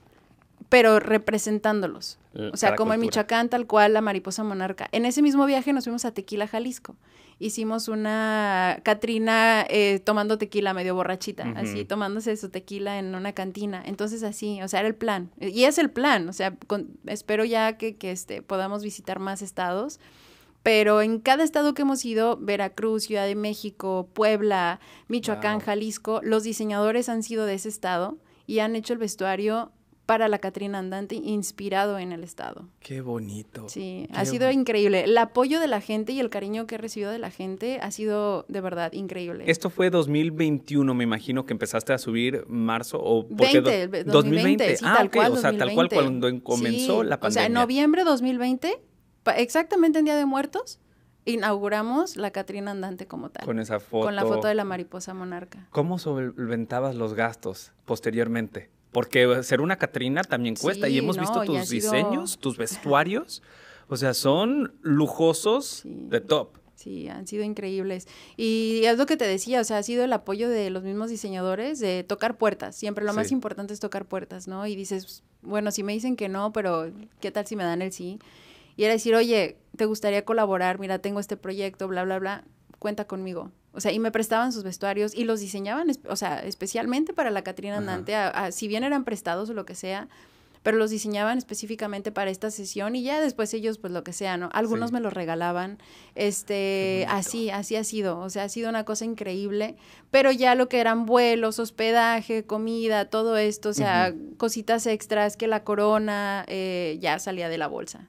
pero 0.69 0.99
representándolos. 1.01 2.19
O 2.53 2.57
sea, 2.57 2.77
como 2.77 2.93
en. 2.93 3.01
Michoacán, 3.01 3.49
tal 3.49 3.67
cual, 3.67 3.93
la 3.95 4.01
mariposa 4.01 4.45
monarca. 4.45 4.89
En 4.93 5.07
ese 5.07 5.23
mismo 5.23 5.47
viaje 5.47 5.73
nos 5.73 5.85
fuimos 5.85 6.05
a 6.05 6.13
Tequila, 6.13 6.47
Jalisco. 6.47 6.97
Hicimos 7.39 7.89
una 7.89 8.81
Catrina 8.83 9.67
eh, 9.69 10.01
tomando 10.03 10.39
tequila 10.39 10.73
medio 10.73 10.95
borrachita, 10.95 11.53
así, 11.57 11.85
tomándose 11.85 12.35
su 12.39 12.49
tequila 12.49 12.99
en 12.99 13.15
una 13.15 13.33
cantina. 13.35 13.83
Entonces, 13.85 14.23
así, 14.23 14.63
o 14.63 14.69
sea, 14.69 14.81
era 14.81 14.89
el 14.89 14.95
plan. 14.95 15.31
Y 15.39 15.65
es 15.65 15.77
el 15.77 15.91
plan, 15.91 16.29
o 16.31 16.33
sea, 16.33 16.57
con- 16.67 16.99
espero 17.07 17.45
ya 17.45 17.77
que, 17.77 17.97
que 17.97 18.11
este, 18.11 18.41
podamos 18.41 18.83
visitar 18.83 19.19
más 19.19 19.43
estados. 19.43 20.01
Pero 20.63 21.01
en 21.03 21.21
cada 21.21 21.45
estado 21.45 21.75
que 21.75 21.83
hemos 21.83 22.05
ido, 22.05 22.39
Veracruz, 22.39 23.05
Ciudad 23.05 23.27
de 23.27 23.37
México, 23.37 24.09
Puebla, 24.15 24.81
Michoacán, 25.07 25.59
Wow. 25.59 25.67
Jalisco, 25.67 26.21
los 26.25 26.43
diseñadores 26.43 27.09
han 27.11 27.23
sido 27.23 27.45
de 27.47 27.55
ese 27.55 27.69
estado 27.69 28.17
y 28.47 28.59
han 28.61 28.75
hecho 28.75 28.93
el 28.95 28.99
vestuario 28.99 29.71
para 30.07 30.29
la 30.29 30.39
Catrina 30.39 30.79
Andante 30.79 31.17
inspirado 31.17 31.99
en 31.99 32.13
el 32.13 32.23
estado. 32.23 32.69
Qué 32.79 33.01
bonito. 33.01 33.69
Sí, 33.69 34.07
Qué 34.13 34.17
ha 34.17 34.25
sido 34.25 34.47
bonito. 34.47 34.61
increíble. 34.61 35.03
El 35.05 35.19
apoyo 35.19 35.59
de 35.59 35.67
la 35.67 35.81
gente 35.81 36.13
y 36.13 36.21
el 36.21 36.31
cariño 36.31 36.67
que 36.69 36.77
he 36.77 36.79
recibido 36.79 37.11
de 37.11 37.19
la 37.19 37.31
gente 37.33 37.81
ha 37.83 37.91
sido 37.91 38.45
de 38.49 38.61
verdad 38.61 38.93
increíble. 38.93 39.45
Esto 39.49 39.69
fue 39.69 39.91
2021, 39.91 40.95
me 40.95 41.03
imagino 41.05 41.45
que 41.45 41.53
empezaste 41.53 41.93
a 41.93 41.99
subir 41.99 42.45
marzo 42.47 42.99
o 43.03 43.27
porque 43.27 43.61
20, 43.61 43.89
do- 43.89 43.97
el 43.99 44.05
2020, 44.07 44.77
sí, 44.77 44.85
ah, 44.87 44.95
tal 44.99 45.11
cual, 45.11 45.33
o 45.33 45.37
sea, 45.37 45.51
tal 45.59 45.75
cual 45.75 45.89
2020. 45.89 45.97
cuando 45.97 46.45
comenzó 46.45 47.03
Sí, 47.03 47.09
la 47.09 47.19
pandemia. 47.19 47.29
O 47.29 47.31
sea, 47.33 47.47
en 47.47 47.53
noviembre 47.53 48.03
de 48.05 48.11
2020, 48.11 48.81
pa- 49.25 49.37
exactamente 49.37 49.99
en 49.99 50.05
Día 50.05 50.15
de 50.17 50.25
Muertos, 50.25 50.79
inauguramos 51.25 52.17
la 52.17 52.31
Catrina 52.31 52.71
Andante 52.71 53.07
como 53.07 53.31
tal. 53.31 53.45
con 53.45 53.59
esa 53.59 53.81
foto. 53.81 54.07
Con 54.07 54.15
la 54.17 54.25
foto 54.25 54.47
de 54.47 54.55
la 54.55 54.65
mariposa 54.65 55.13
monarca. 55.15 55.67
¿Cómo 55.71 55.99
solventabas 55.99 56.95
los 56.95 57.15
gastos 57.15 57.73
posteriormente? 57.85 58.71
Porque 58.97 59.43
ser 59.43 59.61
una 59.61 59.77
Catrina 59.77 60.23
también 60.23 60.57
cuesta 60.57 60.89
y 60.89 60.97
hemos 60.97 61.17
no, 61.19 61.23
visto 61.23 61.43
tus 61.45 61.69
sido- 61.69 61.93
diseños, 61.93 62.39
tus 62.39 62.57
vestuarios, 62.65 63.43
o 63.89 63.97
sea, 63.99 64.15
son 64.15 64.75
lujosos 64.81 65.81
Sí. 65.83 65.91
de 66.09 66.23
top. 66.23 66.57
Sí, 66.77 67.07
han 67.09 67.27
sido 67.27 67.45
increíbles. 67.45 68.09
Y 68.39 68.81
es 68.85 68.97
lo 68.97 69.05
que 69.05 69.19
te 69.19 69.27
decía, 69.27 69.61
o 69.61 69.65
sea, 69.65 69.77
ha 69.79 69.83
sido 69.83 70.03
el 70.03 70.13
apoyo 70.15 70.49
de 70.49 70.71
los 70.71 70.83
mismos 70.83 71.11
diseñadores 71.11 71.79
de 71.79 72.05
tocar 72.05 72.39
puertas. 72.39 72.75
Siempre 72.75 73.05
lo 73.05 73.13
más 73.13 73.33
importante 73.33 73.75
es 73.75 73.81
tocar 73.81 74.07
puertas, 74.07 74.49
¿no? 74.49 74.67
Y 74.67 74.75
dices, 74.77 75.23
bueno, 75.43 75.71
si 75.73 75.83
me 75.83 75.93
dicen 75.93 76.17
que 76.17 76.31
no, 76.31 76.53
pero 76.55 76.91
¿qué 77.21 77.31
tal 77.31 77.47
si 77.47 77.55
me 77.55 77.65
dan 77.65 77.83
el 77.83 77.93
sí? 77.93 78.19
Y 78.77 78.85
era 78.85 78.95
decir, 78.95 79.15
oye, 79.15 79.59
¿te 79.77 79.85
gustaría 79.85 80.25
colaborar? 80.25 80.79
Mira, 80.79 80.99
tengo 81.01 81.21
este 81.21 81.37
proyecto, 81.37 81.87
bla, 81.87 82.03
bla, 82.05 82.19
bla, 82.19 82.45
cuenta 82.79 83.07
conmigo. 83.07 83.51
O 83.73 83.81
sea, 83.81 83.93
y 83.93 83.99
me 83.99 84.11
prestaban 84.11 84.53
sus 84.53 84.63
vestuarios 84.65 85.15
y 85.15 85.25
los 85.25 85.41
diseñaban, 85.41 85.89
o 86.09 86.17
sea, 86.17 86.39
especialmente 86.41 87.13
para 87.13 87.31
la 87.31 87.43
Catrina. 87.43 87.77
Andante, 87.77 88.15
a- 88.15 88.29
a- 88.29 88.53
si 88.53 88.69
bien 88.69 88.85
eran 88.85 89.05
prestados 89.05 89.51
o 89.51 89.55
lo 89.55 89.67
que 89.67 89.75
sea, 89.75 90.09
pero 90.63 90.79
los 90.79 90.91
diseñaban 90.91 91.39
específicamente 91.39 92.11
para 92.11 92.29
esta 92.31 92.51
sesión 92.51 92.97
y 92.97 93.03
ya 93.05 93.21
después 93.21 93.55
ellos 93.55 93.79
pues 93.79 93.93
lo 93.93 94.03
que 94.03 94.13
sea, 94.13 94.37
¿no? 94.37 94.49
Algunos 94.53 94.91
me 94.91 95.01
los 95.01 95.13
regalaban, 95.13 95.79
este, 96.15 97.07
así, 97.09 97.51
así 97.51 97.77
ha 97.77 97.85
sido, 97.85 98.19
o 98.19 98.31
sea, 98.31 98.45
ha 98.45 98.49
sido 98.49 98.69
una 98.69 98.85
cosa 98.85 99.05
increíble, 99.05 99.77
pero 100.11 100.33
ya 100.33 100.55
lo 100.57 100.69
que 100.69 100.81
eran 100.81 101.07
vuelos, 101.07 101.59
hospedaje, 101.61 102.45
comida, 102.45 103.05
todo 103.11 103.37
esto, 103.37 103.69
o 103.69 103.75
sea, 103.75 104.13
cositas 104.39 104.87
extras 104.87 105.37
que 105.37 105.47
la 105.47 105.63
corona 105.65 106.45
eh, 106.49 106.99
ya 107.01 107.19
salía 107.21 107.49
de 107.49 107.59
la 107.59 107.69
bolsa. 107.69 108.09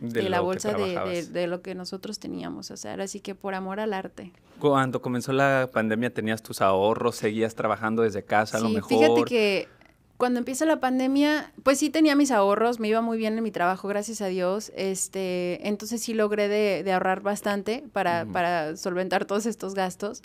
De, 0.00 0.28
la 0.28 0.40
bolsa 0.40 0.72
de, 0.72 1.26
de, 1.30 1.46
lo 1.46 1.62
que 1.62 1.74
nosotros 1.74 2.18
teníamos, 2.18 2.70
o 2.70 2.76
sea, 2.76 2.92
era 2.92 3.04
así 3.04 3.20
que 3.20 3.34
por 3.34 3.54
amor 3.54 3.80
al 3.80 3.92
arte. 3.92 4.32
Cuando 4.58 5.00
comenzó 5.00 5.32
la 5.32 5.70
pandemia, 5.72 6.12
¿tenías 6.12 6.42
tus 6.42 6.60
ahorros? 6.60 7.16
¿Seguías 7.16 7.54
trabajando 7.54 8.02
desde 8.02 8.22
casa 8.22 8.58
a 8.58 8.60
lo 8.60 8.68
mejor? 8.68 8.88
Fíjate 8.88 9.24
que 9.24 9.68
cuando 10.16 10.38
empieza 10.38 10.64
la 10.64 10.80
pandemia, 10.80 11.52
pues 11.62 11.78
sí 11.78 11.90
tenía 11.90 12.14
mis 12.14 12.30
ahorros, 12.30 12.78
me 12.78 12.88
iba 12.88 13.00
muy 13.00 13.18
bien 13.18 13.36
en 13.36 13.42
mi 13.42 13.50
trabajo, 13.50 13.88
gracias 13.88 14.20
a 14.20 14.26
Dios. 14.26 14.72
Este, 14.76 15.66
entonces 15.66 16.02
sí 16.02 16.14
logré 16.14 16.48
de, 16.48 16.92
ahorrar 16.92 17.20
bastante 17.20 17.84
para, 17.92 18.24
para 18.24 18.76
solventar 18.76 19.24
todos 19.24 19.46
estos 19.46 19.74
gastos. 19.74 20.22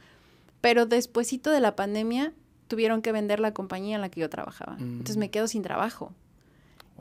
Pero 0.62 0.86
despuésito 0.86 1.52
de 1.52 1.60
la 1.60 1.76
pandemia 1.76 2.34
tuvieron 2.68 3.02
que 3.02 3.12
vender 3.12 3.40
la 3.40 3.54
compañía 3.54 3.96
en 3.96 4.02
la 4.02 4.10
que 4.10 4.22
yo 4.22 4.30
trabajaba. 4.30 4.78
Entonces 4.80 5.18
me 5.18 5.28
mm. 5.28 5.32
quedo 5.32 5.48
sin 5.48 5.64
trabajo. 5.64 6.14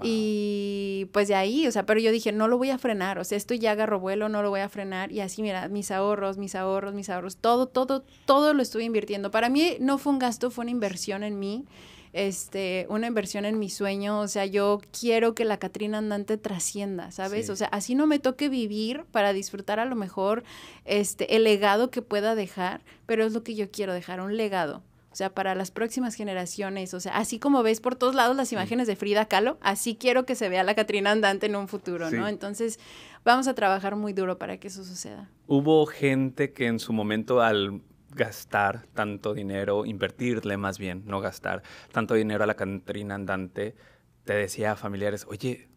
Y 0.02 1.08
pues 1.12 1.28
de 1.28 1.34
ahí, 1.34 1.66
o 1.66 1.72
sea, 1.72 1.84
pero 1.86 2.00
yo 2.00 2.12
dije, 2.12 2.32
no 2.32 2.48
lo 2.48 2.58
voy 2.58 2.70
a 2.70 2.78
frenar, 2.78 3.18
o 3.18 3.24
sea, 3.24 3.36
esto 3.36 3.54
ya 3.54 3.72
agarro 3.72 4.00
vuelo, 4.00 4.28
no 4.28 4.42
lo 4.42 4.50
voy 4.50 4.60
a 4.60 4.68
frenar. 4.68 5.12
Y 5.12 5.20
así, 5.20 5.42
mira, 5.42 5.68
mis 5.68 5.90
ahorros, 5.90 6.38
mis 6.38 6.54
ahorros, 6.54 6.94
mis 6.94 7.10
ahorros, 7.10 7.36
todo, 7.36 7.66
todo, 7.66 8.04
todo 8.24 8.54
lo 8.54 8.62
estuve 8.62 8.84
invirtiendo. 8.84 9.30
Para 9.30 9.48
mí 9.48 9.76
no 9.80 9.98
fue 9.98 10.12
un 10.12 10.18
gasto, 10.18 10.50
fue 10.50 10.62
una 10.62 10.70
inversión 10.70 11.22
en 11.22 11.38
mí, 11.38 11.64
este, 12.12 12.86
una 12.88 13.06
inversión 13.06 13.44
en 13.44 13.58
mi 13.58 13.70
sueño. 13.70 14.20
O 14.20 14.28
sea, 14.28 14.46
yo 14.46 14.80
quiero 14.98 15.34
que 15.34 15.44
la 15.44 15.58
Catrina 15.58 15.98
Andante 15.98 16.36
trascienda, 16.36 17.10
¿sabes? 17.10 17.50
O 17.50 17.56
sea, 17.56 17.68
así 17.68 17.94
no 17.94 18.06
me 18.06 18.18
toque 18.18 18.48
vivir 18.48 19.04
para 19.10 19.32
disfrutar 19.32 19.80
a 19.80 19.84
lo 19.84 19.96
mejor 19.96 20.44
este, 20.84 21.36
el 21.36 21.44
legado 21.44 21.90
que 21.90 22.02
pueda 22.02 22.34
dejar, 22.34 22.80
pero 23.06 23.24
es 23.24 23.32
lo 23.32 23.42
que 23.42 23.54
yo 23.54 23.70
quiero 23.70 23.92
dejar, 23.92 24.20
un 24.20 24.36
legado. 24.36 24.82
O 25.18 25.24
sea, 25.26 25.34
para 25.34 25.56
las 25.56 25.72
próximas 25.72 26.14
generaciones, 26.14 26.94
o 26.94 27.00
sea, 27.00 27.16
así 27.16 27.40
como 27.40 27.64
ves 27.64 27.80
por 27.80 27.96
todos 27.96 28.14
lados 28.14 28.36
las 28.36 28.52
imágenes 28.52 28.86
de 28.86 28.94
Frida 28.94 29.26
Kahlo, 29.26 29.58
así 29.60 29.96
quiero 29.96 30.24
que 30.24 30.36
se 30.36 30.48
vea 30.48 30.62
la 30.62 30.76
Catrina 30.76 31.10
Andante 31.10 31.46
en 31.46 31.56
un 31.56 31.66
futuro, 31.66 32.08
¿no? 32.08 32.28
Entonces, 32.28 32.78
vamos 33.24 33.48
a 33.48 33.54
trabajar 33.54 33.96
muy 33.96 34.12
duro 34.12 34.38
para 34.38 34.58
que 34.58 34.68
eso 34.68 34.84
suceda. 34.84 35.28
Hubo 35.48 35.86
gente 35.86 36.52
que 36.52 36.68
en 36.68 36.78
su 36.78 36.92
momento 36.92 37.42
al 37.42 37.82
gastar 38.14 38.86
tanto 38.94 39.34
dinero, 39.34 39.86
invertirle 39.86 40.56
más 40.56 40.78
bien, 40.78 41.02
no 41.04 41.20
gastar 41.20 41.64
tanto 41.90 42.14
dinero 42.14 42.44
a 42.44 42.46
la 42.46 42.54
Catrina 42.54 43.16
Andante, 43.16 43.74
te 44.22 44.34
decía 44.34 44.70
a 44.70 44.76
familiares, 44.76 45.26
oye, 45.28 45.68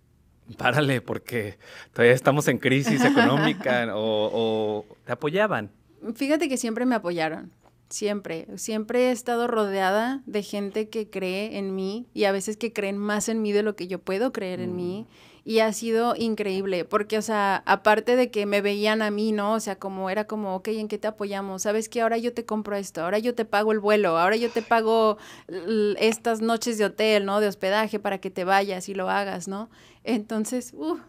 párale 0.55 1.01
porque 1.01 1.57
todavía 1.93 2.13
estamos 2.13 2.47
en 2.47 2.59
crisis 2.59 3.03
económica 3.05 3.89
o, 3.95 4.29
o 4.31 4.95
te 5.03 5.13
apoyaban. 5.13 5.71
Fíjate 6.13 6.47
que 6.47 6.57
siempre 6.57 6.85
me 6.85 6.93
apoyaron 6.93 7.51
siempre, 7.91 8.47
siempre 8.57 9.09
he 9.09 9.11
estado 9.11 9.47
rodeada 9.47 10.21
de 10.25 10.43
gente 10.43 10.89
que 10.89 11.09
cree 11.09 11.57
en 11.57 11.75
mí 11.75 12.07
y 12.13 12.23
a 12.23 12.31
veces 12.31 12.57
que 12.57 12.73
creen 12.73 12.97
más 12.97 13.29
en 13.29 13.41
mí 13.41 13.51
de 13.51 13.63
lo 13.63 13.75
que 13.75 13.87
yo 13.87 13.99
puedo 13.99 14.31
creer 14.31 14.61
en 14.61 14.75
mí. 14.75 15.07
Mm. 15.07 15.31
Y 15.43 15.57
ha 15.57 15.73
sido 15.73 16.15
increíble, 16.15 16.85
porque, 16.85 17.17
o 17.17 17.21
sea, 17.23 17.63
aparte 17.65 18.15
de 18.15 18.29
que 18.29 18.45
me 18.45 18.61
veían 18.61 19.01
a 19.01 19.09
mí, 19.09 19.31
¿no? 19.31 19.53
O 19.53 19.59
sea, 19.59 19.75
como 19.75 20.11
era 20.11 20.25
como, 20.25 20.55
ok, 20.55 20.67
¿en 20.67 20.87
qué 20.87 20.99
te 20.99 21.07
apoyamos? 21.07 21.63
¿Sabes 21.63 21.89
que 21.89 22.01
Ahora 22.01 22.19
yo 22.19 22.31
te 22.31 22.45
compro 22.45 22.75
esto, 22.75 23.01
ahora 23.01 23.17
yo 23.17 23.33
te 23.33 23.43
pago 23.43 23.71
el 23.71 23.79
vuelo, 23.79 24.19
ahora 24.19 24.35
yo 24.35 24.51
te 24.51 24.61
pago 24.61 25.17
estas 25.97 26.41
noches 26.41 26.77
de 26.77 26.85
hotel, 26.85 27.25
¿no? 27.25 27.39
De 27.39 27.47
hospedaje 27.47 27.97
para 27.97 28.19
que 28.19 28.29
te 28.29 28.43
vayas 28.43 28.87
y 28.87 28.93
lo 28.93 29.09
hagas, 29.09 29.47
¿no? 29.47 29.71
Entonces, 30.03 30.73
uh. 30.75 30.99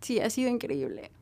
Sí, 0.00 0.18
ha 0.18 0.28
sido 0.28 0.50
increíble. 0.50 1.12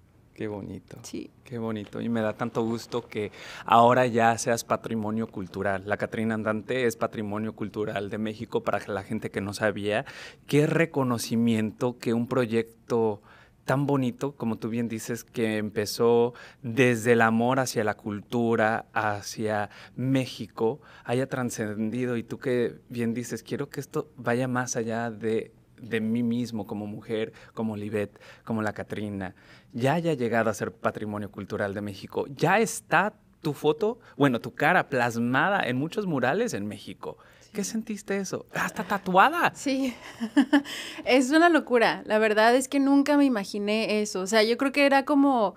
Qué 0.41 0.49
bonito. 0.49 0.97
Sí. 1.03 1.31
Qué 1.45 1.59
bonito. 1.59 2.01
Y 2.01 2.09
me 2.09 2.23
da 2.23 2.33
tanto 2.33 2.63
gusto 2.63 3.07
que 3.07 3.31
ahora 3.67 4.07
ya 4.07 4.39
seas 4.39 4.65
patrimonio 4.65 5.27
cultural. 5.27 5.83
La 5.85 5.99
Catrina 5.99 6.33
Andante 6.35 6.87
es 6.87 6.97
patrimonio 6.97 7.55
cultural 7.55 8.09
de 8.09 8.17
México 8.17 8.63
para 8.63 8.81
la 8.87 9.03
gente 9.03 9.31
que 9.31 9.43
no 9.43 9.53
sabía. 9.53 10.07
Qué 10.47 10.67
reconocimiento 10.67 11.99
que 11.99 12.15
un 12.15 12.27
proyecto 12.27 13.21
tan 13.67 13.85
bonito, 13.87 14.33
como 14.33 14.57
tú 14.57 14.71
bien 14.71 14.89
dices, 14.89 15.25
que 15.25 15.59
empezó 15.59 16.33
desde 16.63 17.13
el 17.13 17.21
amor 17.21 17.61
hacia 17.61 17.85
la 17.85 17.99
cultura, 17.99 18.87
hacia 18.95 19.69
México, 19.95 20.81
haya 21.05 21.27
trascendido. 21.27 22.17
Y 22.17 22.23
tú 22.23 22.39
que 22.39 22.77
bien 22.89 23.13
dices, 23.13 23.43
quiero 23.43 23.69
que 23.69 23.81
esto 23.81 24.11
vaya 24.17 24.49
más 24.49 24.77
allá 24.77 25.11
de 25.11 25.53
de 25.81 26.01
mí 26.01 26.23
mismo 26.23 26.67
como 26.67 26.87
mujer, 26.87 27.33
como 27.55 27.77
Libet, 27.77 28.21
como 28.45 28.63
la 28.63 28.73
Catrina, 28.73 29.35
ya 29.73 29.95
haya 29.95 30.15
llegado 30.15 30.51
a 30.51 30.55
ser 30.55 30.73
patrimonio 30.73 31.31
cultural 31.31 31.75
de 31.75 31.81
México. 31.81 32.27
Ya 32.29 32.59
está 32.59 33.15
tu 33.41 33.55
foto, 33.55 33.99
bueno, 34.17 34.41
tu 34.41 34.55
cara 34.55 34.89
plasmada 34.89 35.63
en 35.63 35.77
muchos 35.77 36.07
murales 36.07 36.55
en 36.55 36.67
México. 36.67 37.17
¿Qué 37.53 37.65
sentiste 37.65 38.17
eso? 38.19 38.47
Hasta 38.55 38.85
tatuada. 38.85 39.53
Sí, 39.55 39.95
es 41.05 41.31
una 41.31 41.49
locura. 41.49 42.03
La 42.07 42.19
verdad 42.19 42.55
es 42.55 42.69
que 42.69 42.79
nunca 42.79 43.17
me 43.17 43.25
imaginé 43.25 44.03
eso. 44.03 44.21
O 44.21 44.27
sea, 44.27 44.45
yo 44.45 44.57
creo 44.57 44.71
que 44.71 44.87
era 44.87 45.05
como 45.05 45.57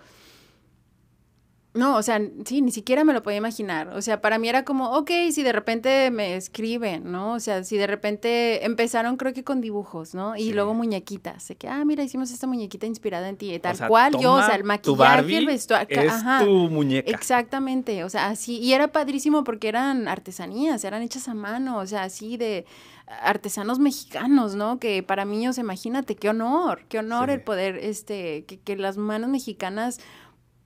no, 1.76 1.98
o 1.98 2.04
sea, 2.04 2.22
sí, 2.46 2.62
ni 2.62 2.72
siquiera 2.72 3.04
me 3.04 3.14
lo 3.14 3.24
podía 3.24 3.40
imaginar. 3.40 3.88
O 3.90 4.02
sea, 4.04 4.22
para 4.22 4.38
mí 4.38 4.48
era 4.48 4.64
como, 4.64 4.92
ok, 4.92 5.10
si 5.32 5.42
de 5.42 5.52
repente 5.52 6.12
me 6.12 6.36
escriben, 6.36 7.12
¿no? 7.12 7.34
O 7.34 7.40
sea, 7.40 7.64
si 7.64 7.78
de 7.78 7.88
repente 7.88 8.64
empezaron 8.64 9.18
creo 9.18 9.34
que 9.34 9.44
con 9.44 9.60
dibujos, 9.60 10.14
¿no? 10.14 10.36
Y 10.36 10.54
luego 10.54 10.76
muñequitas. 10.76 11.48
De 11.48 11.56
que, 11.56 11.68
ah, 11.68 11.84
mira, 11.84 12.04
hicimos 12.04 12.30
esta 12.30 12.46
muñequita 12.46 12.86
inspirada 12.86 13.28
en 13.28 13.38
ti. 13.38 13.58
Tal 13.58 13.88
cual 13.88 14.20
yo, 14.20 14.34
o 14.34 14.44
sea, 14.44 14.56
el 14.56 14.64
maquillaje, 14.64 15.38
el 15.38 15.48
vestuario. 15.48 16.00
Es 16.00 16.14
tu 16.44 16.70
muñeca. 16.70 17.10
Exactamente, 17.10 18.04
o 18.04 18.10
sea, 18.10 18.28
así. 18.28 18.60
Y 18.60 18.74
era 18.74 18.90
padrísimo 18.90 19.44
porque 19.44 19.68
eran 19.68 20.08
artesanías, 20.08 20.84
eran 20.84 21.02
hechas 21.02 21.28
a 21.28 21.34
mano, 21.34 21.80
o 21.80 21.88
sea, 21.88 22.04
así 22.04 22.38
de 22.38 22.68
artesanos 23.08 23.80
mexicanos, 23.80 24.56
¿no? 24.56 24.80
Que 24.80 25.02
para 25.02 25.26
mí, 25.26 25.48
o 25.48 25.54
sea, 25.54 25.64
imagínate, 25.64 26.16
qué 26.16 26.30
honor, 26.30 26.86
qué 26.88 27.00
honor 27.00 27.32
el 27.32 27.42
poder, 27.42 27.78
este, 27.78 28.46
que, 28.46 28.60
que 28.60 28.76
las 28.76 28.98
manos 28.98 29.30
mexicanas 29.30 30.00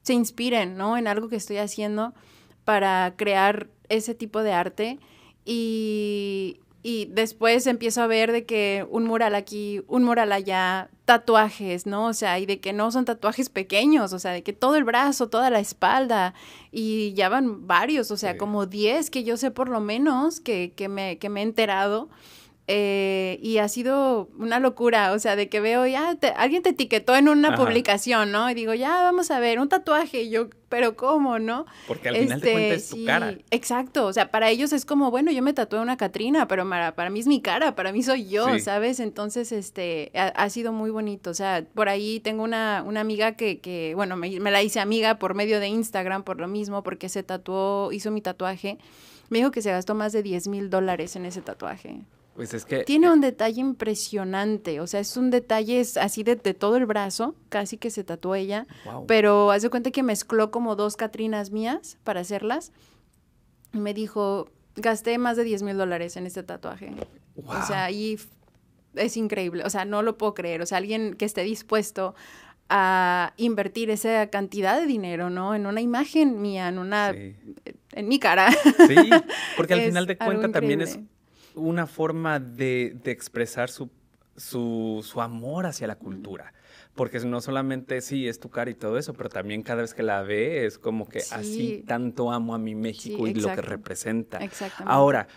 se 0.08 0.14
inspiren, 0.14 0.78
¿no? 0.78 0.98
En 0.98 1.06
algo 1.06 1.28
que 1.28 1.36
estoy 1.36 1.58
haciendo 1.58 2.14
para 2.64 3.14
crear 3.18 3.68
ese 3.90 4.16
tipo 4.16 4.42
de 4.42 4.54
arte. 4.54 5.00
Y, 5.44 6.62
y 6.82 7.06
después 7.08 7.68
empiezo 7.68 8.02
a 8.02 8.08
ver 8.08 8.32
de 8.32 8.46
que 8.46 8.88
un 8.90 9.04
mural 9.04 9.36
aquí, 9.36 9.82
un 9.88 10.06
mural 10.06 10.32
allá, 10.32 10.90
tatuajes, 11.04 11.86
¿no? 11.86 12.06
O 12.06 12.14
sea, 12.14 12.40
y 12.40 12.46
de 12.46 12.62
que 12.62 12.72
no 12.72 12.90
son 12.90 13.04
tatuajes 13.04 13.50
pequeños, 13.50 14.14
o 14.14 14.20
sea, 14.20 14.32
de 14.32 14.44
que 14.44 14.54
todo 14.54 14.78
el 14.78 14.86
brazo, 14.86 15.28
toda 15.28 15.50
la 15.50 15.60
espalda, 15.60 16.34
y 16.72 17.14
ya 17.14 17.28
van 17.28 17.68
varios, 17.68 18.10
o 18.10 18.16
sea, 18.16 18.38
como 18.38 18.66
10 18.66 19.10
que 19.10 19.26
yo 19.26 19.36
sé 19.36 19.52
por 19.52 19.68
lo 19.68 19.82
menos 19.82 20.40
que, 20.40 20.72
que, 20.74 20.88
me, 20.88 21.18
que 21.18 21.28
me 21.28 21.42
he 21.42 21.44
enterado. 21.44 22.08
Eh, 22.70 23.40
y 23.42 23.60
ha 23.60 23.70
sido 23.70 24.28
una 24.38 24.60
locura, 24.60 25.14
o 25.14 25.20
sea, 25.20 25.38
de 25.38 25.48
que 25.48 25.62
veo, 25.62 25.88
ya, 25.88 26.18
alguien 26.36 26.64
te 26.64 26.72
etiquetó 26.72 27.16
en 27.16 27.30
una 27.30 27.56
publicación, 27.56 28.34
¿no? 28.34 28.50
Y 28.50 28.56
digo, 28.56 28.74
ya, 28.74 29.04
vamos 29.04 29.32
a 29.32 29.40
ver, 29.40 29.60
un 29.60 29.70
tatuaje, 29.70 30.24
y 30.24 30.32
yo, 30.32 30.50
pero 30.68 30.98
¿cómo, 30.98 31.40
no? 31.40 31.66
Porque 31.88 32.10
al 32.10 32.18
final 32.18 32.42
de 32.42 32.52
cuentas 32.52 32.78
es 32.78 32.90
tu 32.90 33.06
cara. 33.06 33.38
Exacto, 33.52 34.06
o 34.06 34.12
sea, 34.12 34.32
para 34.32 34.50
ellos 34.50 34.74
es 34.74 34.84
como, 34.84 35.10
bueno, 35.12 35.32
yo 35.32 35.42
me 35.42 35.54
tatué 35.54 35.80
una 35.80 35.96
Catrina, 35.96 36.50
pero 36.50 36.70
para, 36.70 36.94
para 36.94 37.10
mí 37.10 37.22
es 37.22 37.28
mi 37.28 37.42
cara, 37.42 37.74
para 37.74 37.94
mí 37.94 38.04
soy 38.04 38.28
yo, 38.28 38.60
¿sabes? 38.60 39.00
Entonces, 39.00 39.54
este, 39.54 40.12
ha, 40.14 40.50
sido 40.50 40.74
muy 40.74 40.90
bonito, 40.90 41.30
o 41.30 41.34
sea, 41.34 41.64
por 41.74 41.88
ahí 41.88 42.20
tengo 42.20 42.44
una, 42.44 42.84
una 42.86 43.00
amiga 43.00 43.38
que, 43.38 43.60
que 43.60 43.94
bueno, 43.96 44.18
me, 44.18 44.42
me 44.42 44.52
la 44.52 44.62
hice 44.62 44.82
amiga 44.82 45.20
por 45.20 45.36
medio 45.36 45.62
de 45.62 45.70
Instagram, 45.70 46.24
por 46.24 46.42
lo 46.42 46.50
mismo, 46.50 46.84
porque 46.84 47.08
se 47.08 47.24
tatuó, 47.24 47.94
hizo 47.94 48.12
mi 48.12 48.20
tatuaje, 48.20 48.78
me 49.30 49.38
dijo 49.38 49.52
que 49.52 49.62
se 49.62 49.72
gastó 49.72 49.96
más 49.96 50.12
de 50.12 50.22
10 50.22 50.50
mil 50.50 50.70
dólares 50.70 51.16
en 51.16 51.26
ese 51.26 51.42
tatuaje. 51.42 52.02
Pues 52.38 52.54
es 52.54 52.66
que... 52.66 52.84
Tiene 52.84 53.12
un 53.12 53.20
detalle 53.20 53.60
impresionante, 53.60 54.80
o 54.80 54.86
sea, 54.86 55.00
es 55.00 55.18
un 55.18 55.32
detalle 55.32 55.84
así 56.00 56.22
de, 56.22 56.36
todo 56.36 56.78
el 56.78 56.86
brazo, 56.86 57.34
casi 57.50 57.78
que 57.78 57.90
se 57.90 58.04
tatuó 58.04 58.36
ella, 58.36 58.68
pero 59.08 59.50
hace 59.50 59.72
cuenta 59.72 59.90
que 59.90 60.04
mezcló 60.04 60.52
como 60.52 60.76
dos 60.76 60.98
Catrinas 60.98 61.50
mías 61.50 61.98
para 62.04 62.20
hacerlas 62.20 62.74
y 63.74 63.80
me 63.80 63.96
dijo, 63.96 64.52
gasté 64.76 65.18
más 65.18 65.36
de 65.36 65.46
10 65.46 65.64
mil 65.64 65.78
dólares 65.78 66.16
en 66.16 66.28
este 66.28 66.44
tatuaje. 66.44 66.92
O 67.44 67.66
sea, 67.66 67.90
y 67.90 68.20
es 68.94 69.18
increíble, 69.18 69.64
o 69.66 69.72
sea, 69.72 69.86
no 69.86 70.04
lo 70.04 70.20
puedo 70.20 70.36
creer, 70.36 70.62
o 70.62 70.68
sea, 70.68 70.78
alguien 70.78 71.16
que 71.16 71.26
esté 71.26 71.42
dispuesto 71.42 72.14
a 72.70 73.34
invertir 73.38 73.90
esa 73.90 74.28
cantidad 74.28 74.80
de 74.80 74.86
dinero, 74.86 75.32
¿no? 75.32 75.56
En 75.56 75.66
una 75.66 75.82
imagen 75.82 76.40
mía, 76.40 76.68
en 76.68 76.78
una... 76.78 77.10
en 77.10 78.08
mi 78.08 78.20
cara. 78.20 78.52
Sí, 78.52 79.10
porque 79.56 79.74
al 79.74 79.82
final 79.86 80.06
de 80.06 80.18
cuentas 80.20 80.52
también 80.52 80.82
es 80.82 81.00
una 81.58 81.88
forma 81.88 82.40
de, 82.40 82.98
expresar 83.06 83.70
su, 83.70 83.90
su, 84.36 85.22
amor 85.22 85.66
hacia 85.66 85.88
la 85.88 85.96
cultura. 85.96 86.54
porque 86.96 87.20
no 87.20 87.42
solamente 87.42 88.02
sí 88.02 88.28
es 88.28 88.40
tu 88.40 88.50
cara 88.50 88.72
y 88.72 88.74
todo 88.74 88.98
eso, 88.98 89.14
pero 89.14 89.30
también 89.30 89.62
cada 89.62 89.82
vez 89.82 89.94
que 89.94 90.02
la 90.04 90.24
ve 90.24 90.66
es 90.66 90.80
como 90.80 91.08
que 91.08 91.20
así 91.32 91.84
tanto 91.88 92.32
amo 92.32 92.56
a 92.56 92.58
mi 92.58 92.74
México 92.74 93.28
y 93.28 93.36
lo 93.36 93.54
que 93.54 93.62
representa. 93.62 94.40
Exactamente. 94.40 94.92
Ahora, 94.92 95.28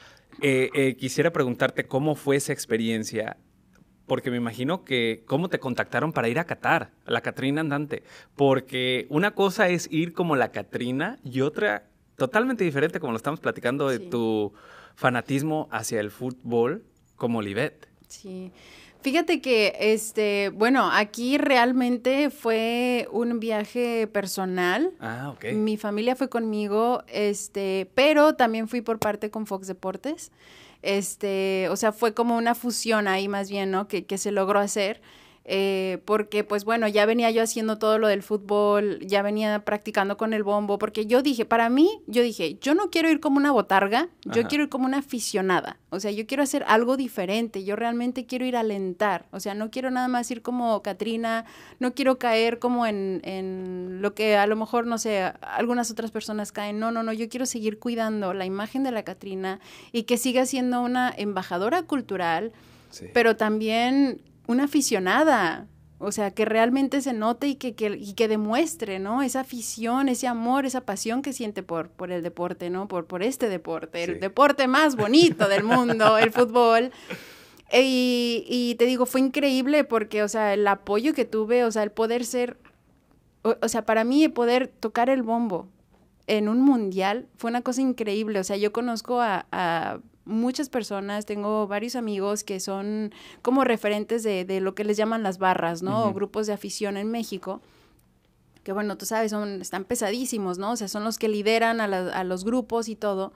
eh, 0.40 0.70
eh, 0.74 0.96
quisiera 0.96 1.32
preguntarte 1.32 1.84
cómo 1.84 2.14
fue 2.14 2.36
esa 2.36 2.52
experiencia 2.52 3.36
porque 4.10 4.32
me 4.32 4.38
imagino 4.38 4.84
que 4.84 5.22
cómo 5.24 5.48
te 5.48 5.60
contactaron 5.60 6.12
para 6.12 6.28
ir 6.28 6.40
a 6.40 6.44
Qatar, 6.44 6.90
a 7.04 7.12
la 7.12 7.20
Catrina 7.20 7.60
andante, 7.60 8.02
porque 8.34 9.06
una 9.08 9.36
cosa 9.36 9.68
es 9.68 9.86
ir 9.92 10.14
como 10.14 10.34
la 10.34 10.50
Catrina 10.50 11.18
y 11.22 11.42
otra 11.42 11.90
totalmente 12.16 12.64
diferente, 12.64 12.98
como 12.98 13.12
lo 13.12 13.18
estamos 13.18 13.38
platicando, 13.38 13.88
de 13.88 14.00
tu 14.00 14.52
fanatismo 15.00 15.66
hacia 15.70 15.98
el 15.98 16.10
fútbol 16.10 16.84
como 17.16 17.40
Livet. 17.40 17.88
Sí. 18.06 18.52
Fíjate 19.00 19.40
que, 19.40 19.74
este, 19.80 20.50
bueno, 20.50 20.90
aquí 20.92 21.38
realmente 21.38 22.28
fue 22.28 23.08
un 23.10 23.40
viaje 23.40 24.06
personal. 24.08 24.92
Ah, 25.00 25.30
ok. 25.30 25.54
Mi 25.54 25.78
familia 25.78 26.16
fue 26.16 26.28
conmigo, 26.28 27.02
este, 27.08 27.90
pero 27.94 28.34
también 28.34 28.68
fui 28.68 28.82
por 28.82 28.98
parte 28.98 29.30
con 29.30 29.46
Fox 29.46 29.68
Deportes. 29.68 30.32
Este, 30.82 31.68
o 31.70 31.76
sea, 31.76 31.92
fue 31.92 32.12
como 32.12 32.36
una 32.36 32.54
fusión 32.54 33.08
ahí 33.08 33.26
más 33.26 33.48
bien, 33.48 33.70
¿no? 33.70 33.88
Que, 33.88 34.04
que 34.04 34.18
se 34.18 34.32
logró 34.32 34.58
hacer. 34.58 35.00
Eh, 35.46 36.02
porque 36.04 36.44
pues 36.44 36.64
bueno, 36.64 36.86
ya 36.86 37.06
venía 37.06 37.30
yo 37.30 37.42
haciendo 37.42 37.78
todo 37.78 37.98
lo 37.98 38.08
del 38.08 38.22
fútbol, 38.22 38.98
ya 39.00 39.22
venía 39.22 39.64
practicando 39.64 40.16
con 40.18 40.34
el 40.34 40.42
bombo, 40.42 40.78
porque 40.78 41.06
yo 41.06 41.22
dije, 41.22 41.46
para 41.46 41.70
mí, 41.70 42.02
yo 42.06 42.22
dije, 42.22 42.58
yo 42.60 42.74
no 42.74 42.90
quiero 42.90 43.10
ir 43.10 43.20
como 43.20 43.38
una 43.38 43.50
botarga, 43.50 44.10
yo 44.26 44.46
quiero 44.46 44.64
ir 44.64 44.70
como 44.70 44.84
una 44.84 44.98
aficionada, 44.98 45.78
o 45.88 45.98
sea, 45.98 46.10
yo 46.10 46.26
quiero 46.26 46.42
hacer 46.42 46.62
algo 46.68 46.98
diferente, 46.98 47.64
yo 47.64 47.74
realmente 47.74 48.26
quiero 48.26 48.44
ir 48.44 48.54
a 48.54 48.60
alentar, 48.60 49.26
o 49.30 49.40
sea, 49.40 49.54
no 49.54 49.70
quiero 49.70 49.90
nada 49.90 50.08
más 50.08 50.30
ir 50.30 50.42
como 50.42 50.82
Katrina, 50.82 51.46
no 51.78 51.94
quiero 51.94 52.18
caer 52.18 52.58
como 52.58 52.86
en, 52.86 53.22
en 53.24 54.02
lo 54.02 54.14
que 54.14 54.36
a 54.36 54.46
lo 54.46 54.56
mejor, 54.56 54.86
no 54.86 54.98
sé, 54.98 55.32
algunas 55.40 55.90
otras 55.90 56.10
personas 56.10 56.52
caen, 56.52 56.78
no, 56.78 56.92
no, 56.92 57.02
no, 57.02 57.14
yo 57.14 57.30
quiero 57.30 57.46
seguir 57.46 57.78
cuidando 57.78 58.34
la 58.34 58.44
imagen 58.44 58.84
de 58.84 58.92
la 58.92 59.04
Katrina 59.04 59.58
y 59.90 60.02
que 60.02 60.18
siga 60.18 60.44
siendo 60.44 60.82
una 60.82 61.12
embajadora 61.16 61.82
cultural. 61.82 62.52
pero 63.14 63.36
también 63.36 64.20
una 64.50 64.64
aficionada, 64.64 65.68
o 65.98 66.10
sea, 66.10 66.32
que 66.32 66.44
realmente 66.44 67.00
se 67.02 67.12
note 67.12 67.46
y 67.46 67.54
que, 67.54 67.74
y 67.98 68.14
que 68.14 68.26
demuestre, 68.26 68.98
¿no? 68.98 69.22
Esa 69.22 69.40
afición, 69.40 70.08
ese 70.08 70.26
amor, 70.26 70.66
esa 70.66 70.80
pasión 70.80 71.22
que 71.22 71.32
siente 71.32 71.62
por, 71.62 71.90
por 71.90 72.10
el 72.10 72.22
deporte, 72.22 72.68
¿no? 72.68 72.88
Por, 72.88 73.06
por 73.06 73.22
este 73.22 73.48
deporte, 73.48 74.02
el 74.02 74.18
deporte 74.18 74.66
más 74.66 74.96
bonito 74.96 75.48
del 75.48 75.62
mundo, 75.62 76.18
el 76.18 76.32
fútbol. 76.32 76.90
Y, 77.72 78.44
y, 78.48 78.74
te 78.74 78.86
digo, 78.86 79.06
fue 79.06 79.20
increíble 79.20 79.84
porque, 79.84 80.24
o 80.24 80.28
sea, 80.28 80.52
el 80.52 80.66
apoyo 80.66 81.14
que 81.14 81.24
tuve, 81.24 81.64
o 81.64 81.70
sea, 81.70 81.84
el 81.84 81.92
poder 81.92 82.24
ser, 82.24 82.56
o, 83.42 83.68
sea, 83.68 83.86
para 83.86 84.02
mí 84.02 84.26
poder 84.28 84.66
tocar 84.66 85.08
el 85.10 85.22
bombo 85.22 85.68
en 86.26 86.48
un 86.48 86.60
mundial 86.60 87.28
fue 87.36 87.50
una 87.50 87.62
cosa 87.62 87.82
increíble. 87.82 88.40
O 88.40 88.44
sea, 88.44 88.56
yo 88.56 88.72
conozco 88.72 89.20
a 89.20 90.00
muchas 90.30 90.68
personas, 90.68 91.26
tengo 91.26 91.66
varios 91.66 91.96
amigos 91.96 92.44
que 92.44 92.60
son 92.60 93.12
como 93.42 93.64
referentes 93.64 94.22
de, 94.22 94.60
lo 94.60 94.74
que 94.74 94.84
les 94.84 94.96
llaman 94.96 95.22
las 95.22 95.38
barras, 95.38 95.82
¿no? 95.82 96.06
O 96.06 96.14
grupos 96.14 96.46
de 96.46 96.54
afición 96.54 96.96
en 96.96 97.10
México 97.10 97.60
que 98.62 98.72
bueno, 98.72 98.98
tú 98.98 99.06
sabes, 99.06 99.30
son, 99.30 99.62
están 99.62 99.84
pesadísimos, 99.84 100.58
¿no? 100.58 100.72
O 100.72 100.76
sea, 100.76 100.88
son 100.88 101.02
los 101.02 101.18
que 101.18 101.28
lideran 101.28 101.80
a, 101.80 101.84
a, 101.84 102.24
los 102.24 102.44
grupos 102.44 102.88
y 102.88 102.96
todo. 102.96 103.32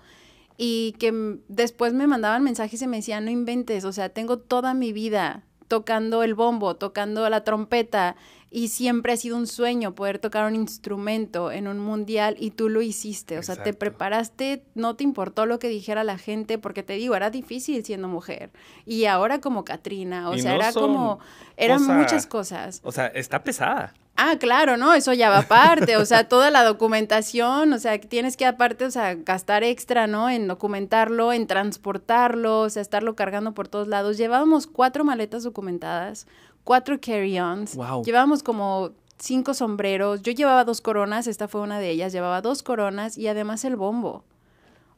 Y 0.57 0.95
que 0.99 1.39
después 1.49 1.95
me 1.95 2.07
mandaban 2.07 2.43
mensajes 2.43 2.81
y 2.83 2.87
me 2.87 2.99
decían, 2.99 3.25
no 3.25 3.31
inventes, 3.31 3.85
o 3.85 3.93
sea, 3.93 4.11
tengo 4.11 4.39
toda 4.39 4.75
mi 4.75 4.93
vida 4.93 5.45
tocando 5.69 6.23
el 6.23 6.35
bombo, 6.35 6.77
tocando 6.77 7.29
la 7.29 7.45
trompeta, 7.45 8.17
y 8.55 8.69
siempre 8.69 9.13
ha 9.13 9.17
sido 9.17 9.37
un 9.37 9.49
sueño 9.49 9.97
poder 9.97 10.21
tocar 10.21 10.47
un 10.47 10.55
instrumento 10.55 11.51
en 11.51 11.67
un 11.67 11.81
mundial 11.81 12.37
y 12.39 12.53
tú 12.53 12.69
lo 12.69 12.83
hiciste, 12.83 13.37
o 13.37 13.43
sea, 13.43 13.57
te 13.57 13.75
preparaste, 13.75 14.63
no 14.77 14.95
te 14.95 15.03
importó 15.03 15.45
lo 15.45 15.59
que 15.59 15.69
dijera 15.69 16.05
la 16.05 16.19
gente, 16.19 16.57
porque 16.57 16.85
te 16.85 16.93
digo, 16.93 17.17
era 17.17 17.31
difícil 17.31 17.85
siendo 17.85 18.07
mujer. 18.07 18.53
Y 18.87 19.07
ahora 19.07 19.41
como 19.41 19.65
Katrina, 19.65 20.31
o 20.31 20.39
sea, 20.39 20.55
era 20.55 20.73
como, 20.73 21.19
eran 21.57 21.85
muchas 21.85 22.27
cosas. 22.27 22.81
O 22.85 22.93
sea, 22.93 23.09
está 23.09 23.43
pesada. 23.43 23.93
Ah, 24.17 24.37
claro, 24.39 24.77
¿no? 24.77 24.95
Eso 24.95 25.13
ya 25.13 25.29
va 25.29 25.39
aparte, 25.39 25.97
o 25.97 26.05
sea, 26.05 26.29
toda 26.29 26.51
la 26.51 26.63
documentación, 26.63 27.73
o 27.73 27.79
sea, 27.79 28.01
tienes 28.01 28.37
que 28.37 28.47
aparte, 28.47 28.85
o 28.85 28.91
sea, 28.91 29.15
gastar 29.15 29.65
extra, 29.65 30.07
¿no? 30.07 30.31
En 30.31 30.47
documentarlo, 30.47 31.33
en 31.33 31.47
transportarlo, 31.47 32.61
o 32.61 32.71
sea, 32.71 32.81
estarlo 32.81 33.17
cargando 33.17 33.53
por 33.55 33.67
todos 33.67 33.89
lados. 33.89 34.17
Llevábamos 34.17 34.67
cuatro 34.69 35.05
maletas 35.05 35.43
documentadas, 35.43 36.27
cuatro 36.63 36.99
carry-ons. 37.01 37.77
Llevábamos 38.05 38.43
como 38.43 38.93
cinco 39.19 39.53
sombreros. 39.55 40.23
Yo 40.23 40.33
llevaba 40.33 40.65
dos 40.65 40.81
coronas, 40.81 41.27
esta 41.27 41.49
fue 41.49 41.61
una 41.61 41.81
de 41.81 41.91
ellas. 41.91 42.13
Llevaba 42.13 42.41
dos 42.41 42.63
coronas 42.63 43.19
y 43.19 43.27
además 43.27 43.65
el 43.65 43.77
bombo. 43.77 44.25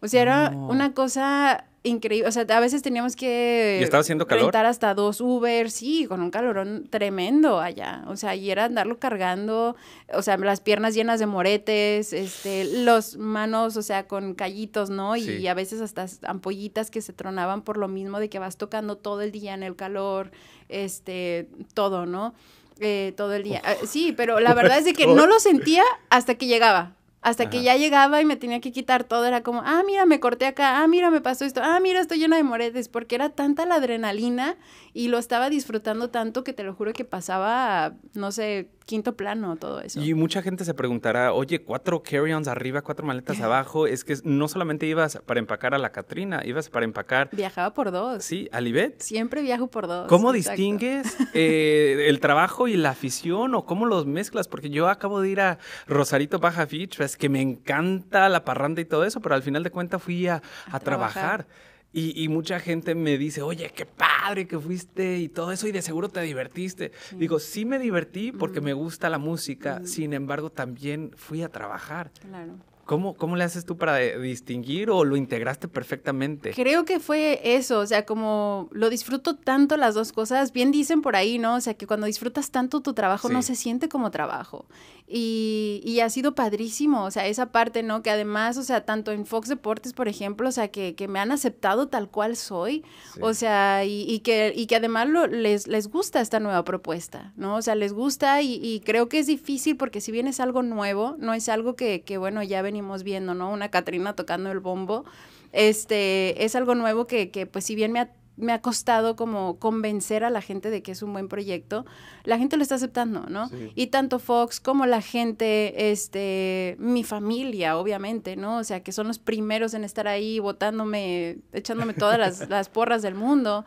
O 0.00 0.09
sea, 0.09 0.22
era 0.22 0.50
una 0.50 0.92
cosa 0.92 1.64
increíble. 1.87 2.29
O 2.29 2.33
sea, 2.33 2.42
a 2.49 2.61
veces 2.61 2.83
teníamos 2.83 3.16
que. 3.16 3.79
¿Y 3.81 3.85
estaba 3.85 4.01
haciendo 4.01 4.27
calor? 4.27 4.44
Rentar 4.44 4.66
hasta 4.66 4.94
dos 4.94 5.20
Uber, 5.20 5.70
sí, 5.70 6.07
con 6.07 6.20
un 6.20 6.31
calorón 6.31 6.87
tremendo 6.90 7.61
allá. 7.61 8.05
O 8.09 8.16
sea, 8.16 8.35
y 8.35 8.51
era 8.51 8.64
andarlo 8.64 8.99
cargando. 8.99 9.77
O 10.12 10.22
sea, 10.22 10.37
las 10.37 10.61
piernas 10.61 10.94
llenas 10.94 11.20
de 11.20 11.27
moretes, 11.27 12.12
este, 12.12 12.64
los 12.83 13.16
manos, 13.16 13.77
o 13.77 13.83
sea, 13.83 14.07
con 14.07 14.35
callitos, 14.35 14.90
¿no? 14.90 15.16
Y 15.16 15.46
a 15.46 15.55
veces 15.55 15.81
hasta 15.81 16.07
ampollitas 16.29 16.90
que 16.90 17.01
se 17.01 17.12
tronaban 17.12 17.62
por 17.62 17.77
lo 17.77 17.88
mismo 17.88 18.20
de 18.20 18.29
que 18.29 18.38
vas 18.38 18.57
tocando 18.57 18.96
todo 18.96 19.22
el 19.22 19.33
día 19.33 19.55
en 19.55 19.62
el 19.62 19.77
calor 19.77 20.31
este, 20.68 21.49
todo, 21.75 22.07
¿no? 22.07 22.35
Eh, 22.79 23.14
todo 23.16 23.35
el 23.35 23.42
día. 23.42 23.62
Ah, 23.64 23.75
sí, 23.87 24.12
pero 24.12 24.40
la 24.40 24.53
verdad 24.55 24.79
es 24.79 24.85
de 24.85 24.92
que 24.92 25.07
no 25.14 25.27
lo 25.27 25.40
sentía 25.40 25.83
hasta 26.11 26.35
que 26.35 26.46
llegaba. 26.46 26.95
Hasta 27.27 27.51
que 27.51 27.65
ya 27.65 27.77
llegaba 27.77 28.23
y 28.23 28.25
me 28.25 28.37
tenía 28.37 28.61
que 28.61 28.71
quitar 28.71 29.03
todo, 29.03 29.25
era 29.25 29.43
como, 29.43 29.61
ah, 29.65 29.83
mira, 29.85 30.07
me 30.07 30.21
corté 30.21 30.47
acá, 30.47 30.81
ah, 30.81 30.87
mira, 30.87 31.11
me 31.11 31.21
pasó 31.21 31.45
esto, 31.45 31.61
ah, 31.61 31.81
mira, 31.81 31.99
estoy 32.01 32.21
llena 32.21 32.37
de 32.37 32.45
moretes, 32.45 32.89
porque 32.89 33.17
era 33.17 33.31
tanta 33.31 33.67
la 33.67 33.75
adrenalina 33.75 34.57
y 34.93 35.09
lo 35.09 35.19
estaba 35.19 35.51
disfrutando 35.51 36.09
tanto 36.09 36.45
que 36.45 36.53
te 36.53 36.62
lo 36.62 36.73
juro 36.73 36.93
que 36.93 37.05
pasaba, 37.05 37.95
no 38.15 38.31
sé, 38.31 38.71
quinto 38.87 39.17
plano, 39.17 39.57
todo 39.57 39.81
eso. 39.81 40.01
Y 40.01 40.15
mucha 40.15 40.41
gente 40.41 40.65
se 40.65 40.73
preguntará, 40.73 41.33
oye, 41.33 41.62
cuatro 41.62 42.03
carry-ons 42.03 42.47
arriba, 42.47 42.83
cuatro 42.83 43.05
maletas 43.05 43.41
abajo, 43.41 43.89
es 43.89 44.05
que 44.05 44.17
no 44.23 44.47
solamente 44.47 44.87
ibas 44.87 45.19
para 45.27 45.41
empacar 45.41 45.75
a 45.75 45.79
la 45.79 45.91
Catrina, 45.91 46.43
ibas 46.45 46.71
para 46.71 46.85
empacar... 46.85 47.29
Viajaba 47.33 47.75
por 47.75 47.91
dos. 47.91 48.25
Sí, 48.25 48.49
a 48.53 48.61
Libet. 48.61 49.01
Siempre 49.01 49.43
viajo 49.43 49.67
por 49.67 49.89
dos. 49.89 50.07
¿Cómo 50.07 50.33
distingues 50.33 51.17
eh, 51.35 52.07
el 52.09 52.21
trabajo 52.21 52.69
y 52.69 52.77
la 52.77 52.91
afición 52.91 53.57
o 53.57 53.67
cómo 53.67 53.87
los 53.87 54.07
mezclas? 54.07 54.47
Porque 54.47 54.71
yo 54.71 54.89
acabo 54.89 55.21
de 55.21 55.31
ir 55.31 55.41
a 55.41 55.59
Rosarito 55.89 56.39
Baja 56.39 56.65
Beach, 56.65 57.01
es 57.01 57.15
que 57.18 57.29
me 57.29 57.40
encanta 57.40 58.29
la 58.29 58.44
parranda 58.44 58.81
y 58.81 58.85
todo 58.85 59.05
eso, 59.05 59.20
pero 59.20 59.35
al 59.35 59.42
final 59.42 59.62
de 59.62 59.70
cuentas 59.70 60.02
fui 60.02 60.29
a, 60.29 60.42
trabajar. 60.83 61.46
Y, 61.92 62.29
mucha 62.29 62.61
gente 62.61 62.94
me 62.94 63.16
dice, 63.16 63.40
oye, 63.40 63.72
qué 63.74 63.87
padre 63.87 64.46
que 64.46 64.59
fuiste 64.59 65.16
y 65.16 65.31
todo 65.31 65.50
eso, 65.50 65.66
y 65.66 65.72
de 65.72 65.81
seguro 65.81 66.11
te 66.11 66.20
divertiste. 66.20 66.92
Digo, 67.12 67.38
sí 67.38 67.64
me 67.64 67.79
divertí 67.79 68.33
porque 68.33 68.61
me 68.61 68.74
gusta 68.74 69.09
la 69.09 69.18
música, 69.18 69.81
sin 69.85 70.12
embargo, 70.12 70.50
también 70.50 71.12
fui 71.16 71.42
a 71.42 71.48
trabajar. 71.48 72.11
Claro. 72.20 72.57
¿Cómo, 72.87 73.14
¿Cómo 73.16 73.35
le 73.35 73.42
haces 73.42 73.64
tú 73.64 73.76
para 73.76 73.96
distinguir 73.96 74.90
o 74.90 75.05
lo 75.05 75.16
integraste 75.16 75.66
perfectamente? 75.66 76.52
Creo 76.52 76.85
que 76.85 77.00
fue 77.00 77.40
eso, 77.42 77.81
o 77.81 77.87
sea, 77.87 78.07
como 78.07 78.68
lo 78.70 78.90
disfruto 78.90 79.35
tanto 79.35 79.76
las 79.76 79.96
dos 79.96 80.12
cosas, 80.12 80.52
bien 80.52 80.70
dicen 80.70 81.02
por 81.02 81.16
ahí, 81.16 81.38
¿no? 81.38 81.57
O 81.57 81.61
sea, 81.61 81.74
que 81.74 81.88
cuando 81.88 82.07
disfrutas 82.07 82.52
tanto 82.52 82.83
tu 82.83 82.94
trabajo 82.94 83.29
no 83.29 83.42
se 83.42 83.57
siente 83.57 83.88
como 83.88 84.12
trabajo. 84.12 84.66
Y, 85.09 85.83
y, 85.85 86.01
ha 86.01 86.11
sido 86.11 86.35
padrísimo, 86.35 87.05
o 87.05 87.12
sea, 87.12 87.27
esa 87.27 87.53
parte, 87.53 87.85
¿no? 87.85 88.03
Que 88.03 88.11
además, 88.11 88.57
o 88.57 88.64
sea, 88.64 88.85
tanto 88.85 89.12
en 89.12 89.25
Fox 89.25 89.49
Deportes, 89.49 89.92
por 89.92 90.09
ejemplo, 90.09 90.49
o 90.49 90.53
sea, 90.53 90.66
que, 90.69 90.97
que 90.97 91.07
me 91.07 91.21
han 91.21 91.31
aceptado 91.31 91.87
tal 91.87 92.11
cual 92.11 92.35
soy, 92.35 92.85
o 93.21 93.33
sea, 93.33 93.85
y, 93.85 94.03
y, 94.03 94.19
que, 94.21 94.53
y 94.57 94.66
que 94.66 94.75
además 94.75 95.09
lo, 95.09 95.29
les, 95.29 95.69
les 95.69 95.87
gusta 95.88 96.21
esta 96.21 96.40
nueva 96.40 96.64
propuesta, 96.64 97.33
¿no? 97.37 97.55
O 97.55 97.62
sea, 97.62 97.77
les 97.77 97.92
gusta 97.92 98.42
y, 98.42 98.55
y, 98.61 98.81
creo 98.81 99.09
que 99.09 99.21
es 99.21 99.29
difícil 99.29 99.77
porque 99.77 100.01
si 100.01 100.11
bien 100.11 100.27
es 100.27 100.40
algo 100.40 100.64
nuevo, 100.64 101.14
no 101.21 101.35
es 101.35 101.49
algo 101.49 101.77
que, 101.77 102.03
que 102.03 102.19
bueno, 102.19 102.42
ya 102.42 102.61
venimos 102.62 103.05
viendo, 103.05 103.35
¿no? 103.35 103.53
Una 103.53 103.71
Catrina 103.71 104.16
tocando 104.16 104.51
el 104.51 104.59
bombo, 104.59 105.05
este, 105.53 106.45
es 106.45 106.57
algo 106.57 106.75
nuevo 106.75 107.07
que, 107.07 107.31
que 107.31 107.47
pues 107.47 107.64
si 107.64 107.77
bien 107.77 107.92
me 107.92 108.01
ha 108.01 108.11
me 108.37 108.53
ha 108.53 108.61
costado 108.61 109.16
como 109.16 109.59
convencer 109.59 110.25
a 110.25 110.31
la 110.31 110.42
gente 110.42 110.70
de 110.70 110.83
que 110.83 110.92
es 110.92 111.03
un 111.03 111.12
buen 111.12 111.29
proyecto, 111.29 111.87
la 112.25 112.38
gente 112.38 112.57
lo 112.57 112.62
está 112.62 112.75
aceptando, 112.75 113.27
¿no? 113.29 113.51
Y 113.75 113.88
tanto 113.88 114.18
Fox 114.18 114.61
como 114.61 114.87
la 114.87 115.01
gente, 115.01 115.90
este, 115.90 116.77
mi 116.79 117.03
familia, 117.03 117.79
obviamente, 117.79 118.37
¿no? 118.37 118.59
O 118.59 118.64
sea, 118.64 118.83
que 118.83 118.92
son 118.92 119.09
los 119.09 119.18
primeros 119.18 119.75
en 119.75 119.85
estar 119.85 120.07
ahí 120.07 120.38
votándome, 120.38 121.38
echándome 121.53 121.94
todas 121.94 122.18
las, 122.18 122.49
las 122.51 122.68
porras 122.68 123.03
del 123.03 123.14
mundo. 123.14 123.64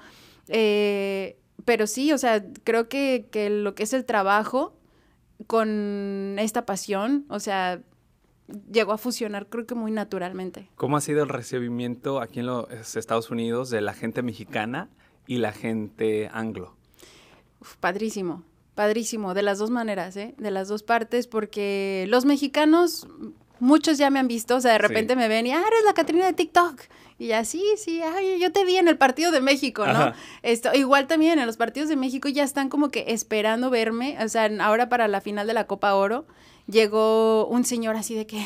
Eh, 0.47 1.37
pero 1.65 1.87
sí, 1.87 2.11
o 2.13 2.17
sea, 2.17 2.43
creo 2.63 2.87
que, 2.89 3.27
que 3.31 3.49
lo 3.49 3.75
que 3.75 3.83
es 3.83 3.93
el 3.93 4.05
trabajo 4.05 4.75
con 5.47 6.35
esta 6.37 6.65
pasión, 6.65 7.25
o 7.29 7.39
sea, 7.39 7.81
llegó 8.71 8.93
a 8.93 8.97
fusionar 8.97 9.47
creo 9.47 9.65
que 9.65 9.75
muy 9.75 9.91
naturalmente. 9.91 10.69
¿Cómo 10.75 10.97
ha 10.97 11.01
sido 11.01 11.23
el 11.23 11.29
recibimiento 11.29 12.21
aquí 12.21 12.39
en 12.39 12.47
los 12.47 12.95
Estados 12.95 13.29
Unidos 13.29 13.69
de 13.69 13.81
la 13.81 13.93
gente 13.93 14.21
mexicana 14.21 14.89
y 15.27 15.37
la 15.37 15.51
gente 15.51 16.29
anglo? 16.33 16.75
padrísimo, 17.81 18.43
Padrísimo, 18.79 19.33
de 19.33 19.41
las 19.41 19.57
dos 19.59 19.71
maneras, 19.71 20.15
¿eh? 20.15 20.35
De 20.37 20.51
las 20.51 20.69
dos 20.69 20.83
partes, 20.83 21.27
porque 21.27 22.05
los 22.07 22.23
mexicanos, 22.23 23.07
muchos 23.59 23.97
ya 23.97 24.09
me 24.09 24.19
han 24.19 24.29
visto, 24.29 24.55
o 24.55 24.61
sea, 24.61 24.71
de 24.71 24.77
repente 24.77 25.17
me 25.17 25.27
ven 25.27 25.47
y, 25.47 25.51
ah, 25.51 25.57
eres 25.67 25.83
la 25.83 25.93
Catrina 25.93 26.25
de 26.25 26.31
TikTok. 26.31 26.83
Y 27.17 27.33
así, 27.33 27.61
sí, 27.75 28.01
ay, 28.01 28.39
yo 28.39 28.53
te 28.53 28.63
vi 28.63 28.77
en 28.77 28.87
el 28.87 28.97
partido 28.97 29.33
de 29.33 29.41
México, 29.41 29.85
¿no? 29.85 30.13
Esto, 30.43 30.69
igual 30.73 31.07
también 31.07 31.39
en 31.39 31.45
los 31.45 31.57
partidos 31.57 31.89
de 31.89 31.97
México 31.97 32.29
ya 32.29 32.45
están 32.45 32.69
como 32.69 32.87
que 32.87 33.03
esperando 33.09 33.69
verme, 33.69 34.17
o 34.23 34.29
sea, 34.29 34.49
ahora 34.61 34.87
para 34.87 35.09
la 35.09 35.19
final 35.19 35.45
de 35.45 35.53
la 35.55 35.67
Copa 35.67 35.93
Oro 35.95 36.25
llegó 36.69 37.47
un 37.47 37.65
señor 37.65 37.95
así 37.95 38.15
de 38.15 38.27
que 38.27 38.45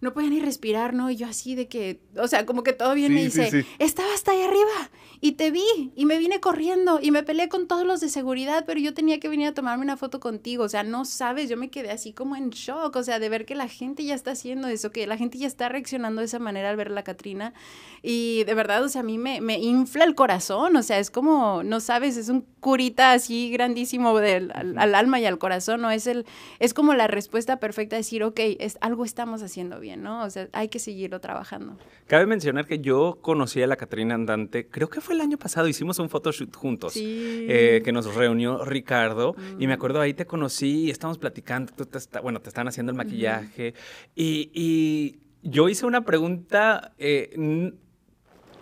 no 0.00 0.12
podía 0.12 0.30
ni 0.30 0.40
respirar, 0.40 0.94
¿no? 0.94 1.10
Y 1.10 1.16
yo 1.16 1.26
así 1.28 1.54
de 1.54 1.68
que, 1.68 2.00
o 2.16 2.26
sea, 2.26 2.44
como 2.44 2.62
que 2.62 2.72
todo 2.72 2.92
bien 2.94 3.14
me 3.14 3.22
dice, 3.22 3.64
estaba 3.78 4.12
hasta 4.12 4.32
ahí 4.32 4.42
arriba 4.42 4.90
y 5.24 5.32
te 5.32 5.52
vi 5.52 5.92
y 5.94 6.04
me 6.04 6.18
vine 6.18 6.40
corriendo 6.40 6.98
y 7.00 7.12
me 7.12 7.22
peleé 7.22 7.48
con 7.48 7.68
todos 7.68 7.86
los 7.86 8.00
de 8.00 8.08
seguridad, 8.08 8.64
pero 8.66 8.80
yo 8.80 8.92
tenía 8.92 9.20
que 9.20 9.28
venir 9.28 9.46
a 9.46 9.54
tomarme 9.54 9.84
una 9.84 9.96
foto 9.96 10.18
contigo, 10.18 10.64
o 10.64 10.68
sea, 10.68 10.82
no 10.82 11.04
sabes, 11.04 11.48
yo 11.48 11.56
me 11.56 11.70
quedé 11.70 11.92
así 11.92 12.12
como 12.12 12.34
en 12.34 12.50
shock, 12.50 12.96
o 12.96 13.02
sea, 13.04 13.20
de 13.20 13.28
ver 13.28 13.46
que 13.46 13.54
la 13.54 13.68
gente 13.68 14.04
ya 14.04 14.16
está 14.16 14.32
haciendo 14.32 14.66
eso, 14.66 14.90
que 14.90 15.06
la 15.06 15.16
gente 15.16 15.38
ya 15.38 15.46
está 15.46 15.68
reaccionando 15.68 16.22
de 16.22 16.26
esa 16.26 16.40
manera 16.40 16.70
al 16.70 16.76
ver 16.76 16.88
a 16.88 16.90
la 16.90 17.04
Catrina 17.04 17.54
y 18.02 18.42
de 18.44 18.54
verdad, 18.54 18.82
o 18.82 18.88
sea, 18.88 19.02
a 19.02 19.04
mí 19.04 19.16
me, 19.16 19.40
me 19.40 19.60
infla 19.60 20.02
el 20.04 20.16
corazón, 20.16 20.74
o 20.74 20.82
sea, 20.82 20.98
es 20.98 21.12
como, 21.12 21.62
no 21.62 21.78
sabes, 21.78 22.16
es 22.16 22.28
un 22.28 22.44
curita 22.58 23.12
así 23.12 23.50
grandísimo 23.50 24.18
del, 24.18 24.50
al, 24.54 24.94
alma 24.94 25.20
y 25.20 25.26
al 25.26 25.38
corazón, 25.38 25.82
¿no? 25.82 25.90
Es, 25.92 26.08
el, 26.08 26.26
es 26.58 26.74
como 26.74 26.94
la 26.94 27.06
respuesta 27.06 27.60
perfecta, 27.60 27.94
decir, 27.94 28.24
ok, 28.24 28.40
es, 28.58 28.76
algo 28.80 29.04
estamos 29.04 29.42
haciendo 29.42 29.78
bien, 29.78 30.02
¿no? 30.02 30.24
O 30.24 30.30
sea, 30.30 30.48
hay 30.52 30.68
que 30.68 30.80
seguirlo 30.80 31.20
trabajando. 31.20 31.76
Cabe 32.08 32.26
mencionar 32.26 32.66
que 32.66 32.80
yo 32.80 33.18
conocí 33.20 33.62
a 33.62 33.66
la 33.68 33.76
Catrina 33.76 34.14
Andante, 34.14 34.68
creo 34.68 34.88
que 34.90 35.00
fue 35.00 35.11
el 35.12 35.20
año 35.20 35.38
pasado, 35.38 35.68
hicimos 35.68 35.98
un 35.98 36.08
photoshoot 36.08 36.54
juntos, 36.54 36.94
eh, 36.96 37.80
que 37.84 37.92
nos 37.92 38.14
reunió 38.14 38.64
Ricardo, 38.64 39.36
y 39.58 39.66
me 39.66 39.74
acuerdo 39.74 40.00
ahí 40.00 40.14
te 40.14 40.26
conocí 40.26 40.84
y 40.84 40.90
estábamos 40.90 41.18
platicando, 41.18 41.72
tú 41.74 41.86
te 41.86 41.98
bueno, 42.20 42.40
te 42.40 42.48
están 42.48 42.68
haciendo 42.68 42.90
el 42.90 42.96
maquillaje, 42.96 43.74
y, 44.14 45.18
yo 45.44 45.68
hice 45.68 45.86
una 45.86 46.04
pregunta... 46.04 46.92
Eh, 46.98 47.72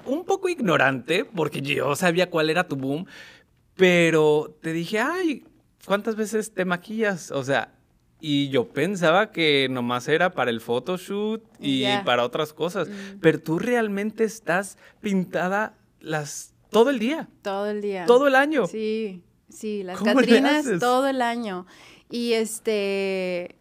un 0.07 0.25
poco 0.25 0.49
ignorante, 0.49 1.27
porque 1.27 1.61
yo 1.61 1.95
sabía 1.95 2.31
cuál 2.31 2.49
era 2.49 2.67
tu 2.67 2.77
boom, 2.77 3.07
pero 3.77 4.57
te 4.61 4.73
dije, 4.73 4.99
ay, 4.99 5.45
¿cuántas 5.87 6.17
veces 6.17 6.53
te 6.53 6.65
maquillas? 6.65 7.31
O 7.31 7.45
sea, 7.45 7.73
y 8.21 8.51
yo 8.51 8.69
pensaba 8.69 9.31
que 9.31 9.69
nomás 9.71 10.09
era 10.09 10.31
para 10.33 10.51
el 10.51 10.61
photoshoot 10.61 11.43
y 11.59 11.85
para 12.05 12.25
otras 12.25 12.53
cosas, 12.53 12.89
mm. 12.89 13.19
pero 13.21 13.41
tú 13.41 13.59
realmente 13.59 14.25
estás 14.25 14.77
pintada 15.01 15.75
las 16.01 16.55
todo 16.71 16.91
el 16.91 16.99
día. 16.99 17.29
Todo 17.43 17.67
el 17.67 17.83
día. 17.83 18.07
Todo 18.07 18.29
el 18.29 18.35
año. 18.35 18.67
Sí, 18.67 19.23
sí, 19.49 19.83
las 19.83 20.01
Catrinas 20.01 20.67
todo 20.79 21.09
el 21.09 21.21
año. 21.21 21.67
Y 22.09 22.33
este, 22.33 23.57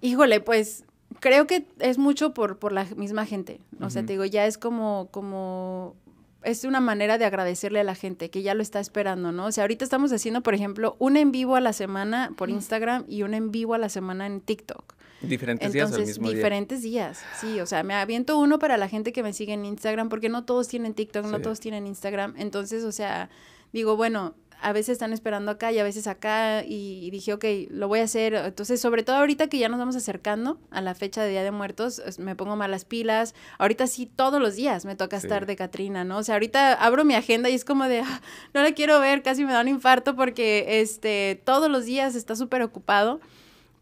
híjole, 0.00 0.40
pues 0.40 0.84
creo 1.20 1.46
que 1.46 1.66
es 1.80 1.98
mucho 1.98 2.34
por, 2.34 2.58
por 2.58 2.72
la 2.72 2.84
misma 2.96 3.26
gente. 3.26 3.60
O 3.80 3.90
sea, 3.90 4.04
te 4.04 4.12
digo, 4.12 4.24
ya 4.24 4.46
es 4.46 4.58
como, 4.58 5.08
como, 5.10 5.96
es 6.42 6.64
una 6.64 6.80
manera 6.80 7.18
de 7.18 7.24
agradecerle 7.24 7.80
a 7.80 7.84
la 7.84 7.94
gente 7.94 8.30
que 8.30 8.42
ya 8.42 8.54
lo 8.54 8.62
está 8.62 8.80
esperando, 8.80 9.32
¿no? 9.32 9.46
O 9.46 9.52
sea, 9.52 9.64
ahorita 9.64 9.84
estamos 9.84 10.12
haciendo, 10.12 10.42
por 10.42 10.54
ejemplo, 10.54 10.96
un 10.98 11.16
en 11.16 11.32
vivo 11.32 11.56
a 11.56 11.60
la 11.60 11.72
semana 11.72 12.32
por 12.36 12.50
Instagram 12.50 13.04
y 13.08 13.22
un 13.22 13.34
en 13.34 13.50
vivo 13.50 13.74
a 13.74 13.78
la 13.78 13.88
semana 13.88 14.26
en 14.26 14.40
TikTok. 14.40 14.94
Diferentes 15.20 15.72
días 15.72 15.92
al 15.92 16.06
mismo 16.06 16.30
diferentes 16.30 16.82
días, 16.82 17.20
sí, 17.40 17.60
o 17.60 17.66
sea, 17.66 17.82
me 17.82 17.94
aviento 17.94 18.38
uno 18.38 18.58
para 18.58 18.76
la 18.76 18.88
gente 18.88 19.12
que 19.12 19.22
me 19.22 19.32
sigue 19.32 19.52
en 19.52 19.64
Instagram, 19.64 20.08
porque 20.08 20.28
no 20.28 20.44
todos 20.44 20.68
tienen 20.68 20.94
TikTok, 20.94 21.26
no 21.26 21.40
todos 21.40 21.58
tienen 21.58 21.86
Instagram, 21.86 22.34
entonces, 22.38 22.84
o 22.84 22.92
sea, 22.92 23.28
digo, 23.72 23.96
bueno, 23.96 24.34
a 24.60 24.72
veces 24.72 24.94
están 24.94 25.12
esperando 25.12 25.52
acá 25.52 25.70
y 25.72 25.78
a 25.78 25.84
veces 25.84 26.06
acá 26.06 26.64
y, 26.64 27.10
dije, 27.10 27.32
ok, 27.32 27.44
lo 27.70 27.88
voy 27.88 28.00
a 28.00 28.04
hacer. 28.04 28.34
Entonces, 28.34 28.80
sobre 28.80 29.02
todo 29.02 29.16
ahorita 29.16 29.48
que 29.48 29.58
ya 29.58 29.68
nos 29.68 29.78
vamos 29.78 29.96
acercando 29.96 30.58
a 30.70 30.80
la 30.80 30.94
fecha 30.94 31.22
de 31.22 31.30
Día 31.30 31.44
de 31.44 31.50
Muertos, 31.50 32.02
me 32.18 32.34
pongo 32.34 32.56
malas 32.56 32.84
pilas. 32.84 33.34
Ahorita 33.58 33.86
sí, 33.86 34.06
todos 34.06 34.40
los 34.40 34.56
días 34.56 34.84
me 34.84 34.96
toca 34.96 35.16
estar 35.16 35.46
de 35.46 35.56
Catrina, 35.56 36.04
¿no? 36.04 36.18
O 36.18 36.22
sea, 36.22 36.34
ahorita 36.34 36.74
abro 36.74 37.04
mi 37.04 37.14
agenda 37.14 37.48
y 37.50 37.54
es 37.54 37.64
como 37.64 37.84
de, 37.84 38.00
ah, 38.00 38.20
no 38.54 38.62
la 38.62 38.72
quiero 38.72 38.98
ver, 39.00 39.22
casi 39.22 39.44
me 39.44 39.52
da 39.52 39.60
un 39.60 39.68
infarto 39.68 40.16
porque 40.16 40.80
este, 40.80 41.40
todos 41.44 41.70
los 41.70 41.84
días 41.84 42.14
está 42.14 42.34
súper 42.34 42.62
ocupado 42.62 43.20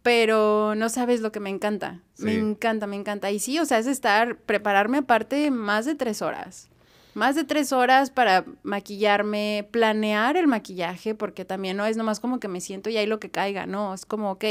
pero 0.07 0.77
no 0.77 0.89
sabes 0.89 1.21
lo 1.21 1.33
que 1.33 1.41
me 1.41 1.51
encanta. 1.51 2.01
Me 2.19 2.33
encanta, 2.35 2.87
me 2.87 2.95
encanta. 2.95 3.33
Y 3.33 3.41
sí, 3.41 3.59
o 3.59 3.65
sea, 3.65 3.81
es 3.81 3.89
estar, 3.89 4.37
prepararme 4.37 4.99
aparte 4.99 5.51
más 5.51 5.85
de 5.85 5.97
tres 5.97 6.23
horas 6.23 6.71
más 7.15 7.35
de 7.35 7.45
tres 7.45 7.73
horas 7.73 8.11
para 8.11 8.45
maquillarme, 8.63 9.67
planear 9.71 10.37
el 10.37 10.47
maquillaje, 10.47 11.15
porque 11.15 11.47
también 11.47 11.75
no 11.79 11.87
es 11.87 11.97
nomás 11.97 12.21
como 12.21 12.39
que 12.41 12.47
me 12.47 12.61
siento 12.61 12.91
y 12.91 12.99
ahí 12.99 13.07
lo 13.07 13.19
que 13.19 13.31
caiga, 13.31 13.65
no, 13.65 13.95
es 13.95 14.05
como, 14.05 14.33
ok, 14.33 14.45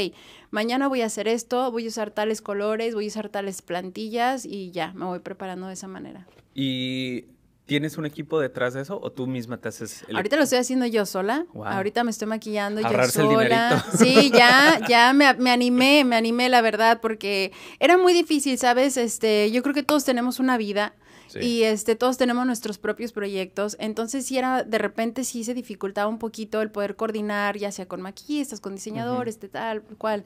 mañana 0.50 0.88
voy 0.88 1.02
a 1.02 1.06
hacer 1.06 1.28
esto, 1.28 1.70
voy 1.70 1.84
a 1.84 1.88
usar 1.88 2.10
tales 2.10 2.42
colores, 2.42 2.92
voy 2.92 3.04
a 3.04 3.08
usar 3.08 3.28
tales 3.28 3.62
plantillas 3.62 4.44
y 4.44 4.72
ya, 4.72 4.92
me 4.94 5.04
voy 5.04 5.20
preparando 5.20 5.68
de 5.68 5.74
esa 5.74 5.86
manera. 5.86 6.26
Y 6.56 7.26
¿Tienes 7.66 7.98
un 7.98 8.06
equipo 8.06 8.38
detrás 8.38 8.74
de 8.74 8.82
eso 8.82 9.00
o 9.02 9.10
tú 9.10 9.26
misma 9.26 9.56
te 9.56 9.68
haces 9.68 10.04
el 10.06 10.14
Ahorita 10.14 10.36
lo 10.36 10.44
estoy 10.44 10.58
haciendo 10.58 10.86
yo 10.86 11.04
sola. 11.04 11.46
Ahorita 11.64 12.04
me 12.04 12.12
estoy 12.12 12.28
maquillando 12.28 12.80
yo 12.80 13.08
sola. 13.08 13.84
sí, 13.98 14.30
ya, 14.32 14.80
ya 14.88 15.12
me, 15.12 15.34
me, 15.34 15.50
animé, 15.50 16.04
me 16.04 16.14
animé, 16.14 16.48
la 16.48 16.60
verdad, 16.60 17.00
porque 17.00 17.50
era 17.80 17.98
muy 17.98 18.12
difícil, 18.12 18.56
¿sabes? 18.56 18.96
Este, 18.96 19.50
yo 19.50 19.64
creo 19.64 19.74
que 19.74 19.82
todos 19.82 20.04
tenemos 20.04 20.38
una 20.38 20.56
vida 20.56 20.94
y 21.34 21.62
este, 21.62 21.96
todos 21.96 22.16
tenemos 22.16 22.46
nuestros 22.46 22.78
propios 22.78 23.12
proyectos. 23.12 23.76
Entonces, 23.80 24.26
sí 24.26 24.38
era, 24.38 24.62
de 24.62 24.78
repente 24.78 25.24
sí 25.24 25.42
se 25.42 25.52
dificultaba 25.52 26.08
un 26.08 26.18
poquito 26.18 26.62
el 26.62 26.70
poder 26.70 26.94
coordinar, 26.94 27.58
ya 27.58 27.72
sea 27.72 27.86
con 27.86 28.00
maquillistas, 28.00 28.60
con 28.60 28.76
diseñadores, 28.76 29.40
de 29.40 29.48
tal, 29.48 29.82
cual. 29.98 30.24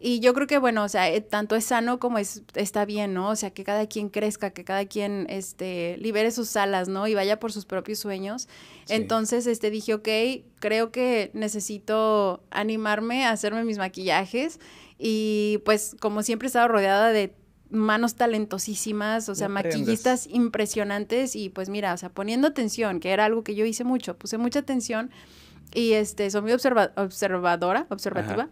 Y 0.00 0.20
yo 0.20 0.32
creo 0.32 0.46
que, 0.46 0.58
bueno, 0.58 0.84
o 0.84 0.88
sea, 0.88 1.10
eh, 1.10 1.20
tanto 1.20 1.56
es 1.56 1.64
sano 1.64 1.98
como 1.98 2.18
es, 2.18 2.42
está 2.54 2.84
bien, 2.84 3.14
¿no? 3.14 3.30
O 3.30 3.36
sea, 3.36 3.50
que 3.50 3.64
cada 3.64 3.86
quien 3.86 4.08
crezca, 4.08 4.50
que 4.50 4.64
cada 4.64 4.86
quien, 4.86 5.26
este, 5.28 5.96
libere 5.98 6.30
sus 6.30 6.54
alas, 6.56 6.88
¿no? 6.88 7.08
Y 7.08 7.14
vaya 7.14 7.40
por 7.40 7.52
sus 7.52 7.64
propios 7.64 7.98
sueños. 7.98 8.48
Entonces, 8.88 9.46
este, 9.46 9.70
dije, 9.70 9.94
ok, 9.94 10.08
creo 10.60 10.92
que 10.92 11.30
necesito 11.34 12.44
animarme 12.50 13.24
a 13.26 13.32
hacerme 13.32 13.64
mis 13.64 13.78
maquillajes. 13.78 14.60
Y 14.98 15.60
pues, 15.64 15.96
como 16.00 16.22
siempre 16.22 16.46
he 16.46 16.48
estado 16.48 16.68
rodeada 16.68 17.10
de 17.10 17.34
manos 17.70 18.14
talentosísimas, 18.14 19.28
o 19.28 19.34
sea, 19.34 19.48
maquillistas 19.48 20.26
impresionantes 20.26 21.36
y 21.36 21.50
pues 21.50 21.68
mira, 21.68 21.92
o 21.92 21.96
sea, 21.96 22.08
poniendo 22.08 22.48
atención, 22.48 22.98
que 23.00 23.10
era 23.10 23.26
algo 23.26 23.44
que 23.44 23.54
yo 23.54 23.66
hice 23.66 23.84
mucho, 23.84 24.16
puse 24.16 24.38
mucha 24.38 24.60
atención 24.60 25.10
y 25.74 25.92
este, 25.92 26.30
soy 26.30 26.42
muy 26.42 26.52
observadora, 26.52 27.86
observativa. 27.88 28.48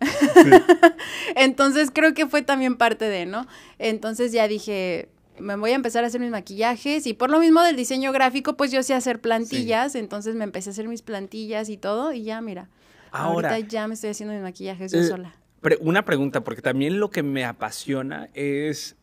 Entonces 1.36 1.90
creo 1.92 2.14
que 2.14 2.26
fue 2.26 2.42
también 2.42 2.76
parte 2.76 3.06
de, 3.06 3.26
¿no? 3.26 3.46
Entonces 3.78 4.32
ya 4.32 4.48
dije, 4.48 5.08
me 5.38 5.56
voy 5.56 5.72
a 5.72 5.74
empezar 5.74 6.04
a 6.04 6.08
hacer 6.08 6.20
mis 6.20 6.30
maquillajes 6.30 7.06
y 7.06 7.14
por 7.14 7.30
lo 7.30 7.40
mismo 7.40 7.62
del 7.62 7.76
diseño 7.76 8.12
gráfico, 8.12 8.56
pues 8.56 8.70
yo 8.70 8.82
sé 8.82 8.94
hacer 8.94 9.20
plantillas, 9.20 9.94
entonces 9.94 10.34
me 10.34 10.44
empecé 10.44 10.70
a 10.70 10.72
hacer 10.72 10.88
mis 10.88 11.02
plantillas 11.02 11.68
y 11.68 11.76
todo 11.76 12.12
y 12.12 12.22
ya, 12.22 12.40
mira, 12.40 12.68
Ahora, 13.10 13.50
ahorita 13.50 13.68
ya 13.68 13.88
me 13.88 13.94
estoy 13.94 14.10
haciendo 14.10 14.34
mis 14.34 14.42
maquillajes 14.42 14.92
yo 14.92 15.02
sola. 15.04 15.34
una 15.80 16.04
pregunta, 16.04 16.44
porque 16.44 16.62
también 16.62 17.00
lo 17.00 17.10
que 17.10 17.22
me 17.22 17.44
apasiona 17.44 18.28
es 18.34 18.96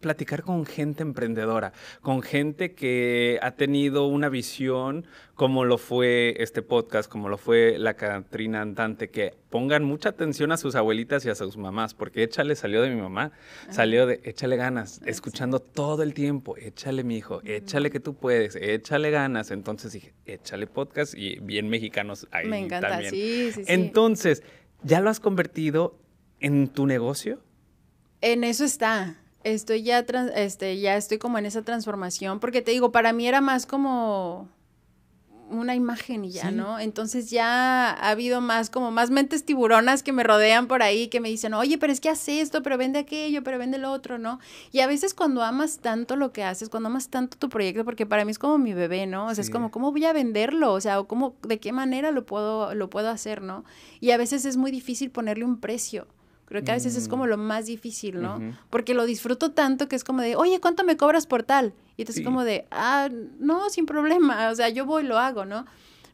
platicar 0.00 0.42
con 0.42 0.64
gente 0.64 1.02
emprendedora, 1.02 1.72
con 2.00 2.22
gente 2.22 2.74
que 2.74 3.38
ha 3.42 3.52
tenido 3.52 4.06
una 4.06 4.28
visión 4.28 5.06
como 5.34 5.64
lo 5.64 5.78
fue 5.78 6.34
este 6.38 6.62
podcast, 6.62 7.08
como 7.08 7.28
lo 7.28 7.38
fue 7.38 7.78
la 7.78 7.94
Catrina 7.94 8.60
Andante, 8.60 9.10
que 9.10 9.34
pongan 9.50 9.84
mucha 9.84 10.08
atención 10.08 10.50
a 10.50 10.56
sus 10.56 10.74
abuelitas 10.74 11.24
y 11.24 11.30
a 11.30 11.34
sus 11.34 11.56
mamás, 11.56 11.94
porque 11.94 12.24
échale 12.24 12.56
salió 12.56 12.82
de 12.82 12.90
mi 12.90 13.00
mamá, 13.00 13.32
salió 13.70 14.06
de 14.06 14.20
échale 14.24 14.56
ganas, 14.56 15.00
escuchando 15.06 15.60
todo 15.60 16.02
el 16.02 16.12
tiempo, 16.12 16.56
échale 16.56 17.04
mi 17.04 17.16
hijo, 17.16 17.40
échale 17.44 17.90
que 17.90 18.00
tú 18.00 18.14
puedes, 18.14 18.56
échale 18.56 19.10
ganas. 19.10 19.50
Entonces 19.50 19.92
dije, 19.92 20.12
échale 20.26 20.66
podcast 20.66 21.14
y 21.16 21.38
bien 21.40 21.68
mexicanos 21.68 22.26
ahí 22.30 22.48
Me 22.48 22.58
encanta, 22.58 23.00
sí, 23.02 23.10
sí, 23.10 23.52
sí. 23.52 23.64
Entonces, 23.68 24.42
¿ya 24.82 25.00
lo 25.00 25.08
has 25.08 25.20
convertido 25.20 25.98
en 26.40 26.68
tu 26.68 26.86
negocio? 26.86 27.40
En 28.20 28.42
eso 28.42 28.64
está 28.64 29.16
estoy 29.52 29.82
ya, 29.82 30.04
este, 30.34 30.78
ya 30.78 30.96
estoy 30.96 31.18
como 31.18 31.38
en 31.38 31.46
esa 31.46 31.62
transformación, 31.62 32.40
porque 32.40 32.62
te 32.62 32.70
digo, 32.70 32.92
para 32.92 33.12
mí 33.12 33.26
era 33.26 33.40
más 33.40 33.66
como 33.66 34.48
una 35.50 35.74
imagen 35.74 36.24
y 36.24 36.30
ya, 36.30 36.50
¿no? 36.50 36.78
Entonces 36.78 37.30
ya 37.30 37.90
ha 37.90 38.10
habido 38.10 38.40
más 38.40 38.70
como 38.70 38.90
más 38.90 39.10
mentes 39.10 39.44
tiburonas 39.44 40.02
que 40.02 40.12
me 40.12 40.22
rodean 40.22 40.66
por 40.66 40.82
ahí, 40.82 41.08
que 41.08 41.20
me 41.20 41.28
dicen, 41.28 41.54
oye, 41.54 41.78
pero 41.78 41.92
es 41.92 42.00
que 42.00 42.08
hace 42.08 42.40
esto, 42.40 42.62
pero 42.62 42.76
vende 42.76 42.98
aquello, 42.98 43.42
pero 43.42 43.58
vende 43.58 43.78
lo 43.78 43.90
otro, 43.90 44.18
¿no? 44.18 44.40
Y 44.72 44.80
a 44.80 44.86
veces 44.86 45.14
cuando 45.14 45.42
amas 45.42 45.78
tanto 45.78 46.16
lo 46.16 46.32
que 46.32 46.44
haces, 46.44 46.68
cuando 46.68 46.88
amas 46.88 47.08
tanto 47.08 47.38
tu 47.38 47.48
proyecto, 47.48 47.84
porque 47.84 48.06
para 48.06 48.24
mí 48.24 48.30
es 48.30 48.38
como 48.38 48.58
mi 48.58 48.74
bebé, 48.74 49.06
¿no? 49.06 49.26
O 49.26 49.34
sea, 49.34 49.42
es 49.42 49.50
como, 49.50 49.70
¿cómo 49.70 49.90
voy 49.90 50.04
a 50.04 50.12
venderlo? 50.12 50.72
O 50.72 50.80
sea, 50.80 51.02
¿cómo, 51.04 51.36
de 51.42 51.58
qué 51.58 51.72
manera 51.72 52.10
lo 52.10 52.26
puedo, 52.26 52.74
lo 52.74 52.90
puedo 52.90 53.08
hacer, 53.08 53.42
¿no? 53.42 53.64
Y 54.00 54.10
a 54.10 54.16
veces 54.16 54.44
es 54.44 54.56
muy 54.56 54.70
difícil 54.70 55.10
ponerle 55.10 55.44
un 55.44 55.58
precio. 55.58 56.06
Creo 56.48 56.64
que 56.64 56.70
a 56.70 56.74
veces 56.74 56.96
es 56.96 57.08
como 57.08 57.26
mm. 57.26 57.28
lo 57.28 57.36
más 57.36 57.66
difícil, 57.66 58.22
¿no? 58.22 58.40
Porque 58.70 58.94
lo 58.94 59.04
disfruto 59.04 59.52
tanto 59.52 59.86
que 59.86 59.96
es 59.96 60.02
como 60.02 60.22
de, 60.22 60.34
oye, 60.34 60.60
¿cuánto 60.60 60.82
me 60.82 60.96
cobras 60.96 61.26
por 61.26 61.42
tal? 61.42 61.74
Y 61.98 62.02
entonces 62.02 62.20
es 62.20 62.24
como 62.24 62.42
de, 62.42 62.66
ah, 62.70 63.10
no, 63.38 63.68
sin 63.68 63.84
problema, 63.84 64.48
o 64.50 64.54
sea, 64.54 64.70
yo 64.70 64.86
voy 64.86 65.04
y 65.04 65.06
lo 65.06 65.18
hago, 65.18 65.44
¿no? 65.44 65.66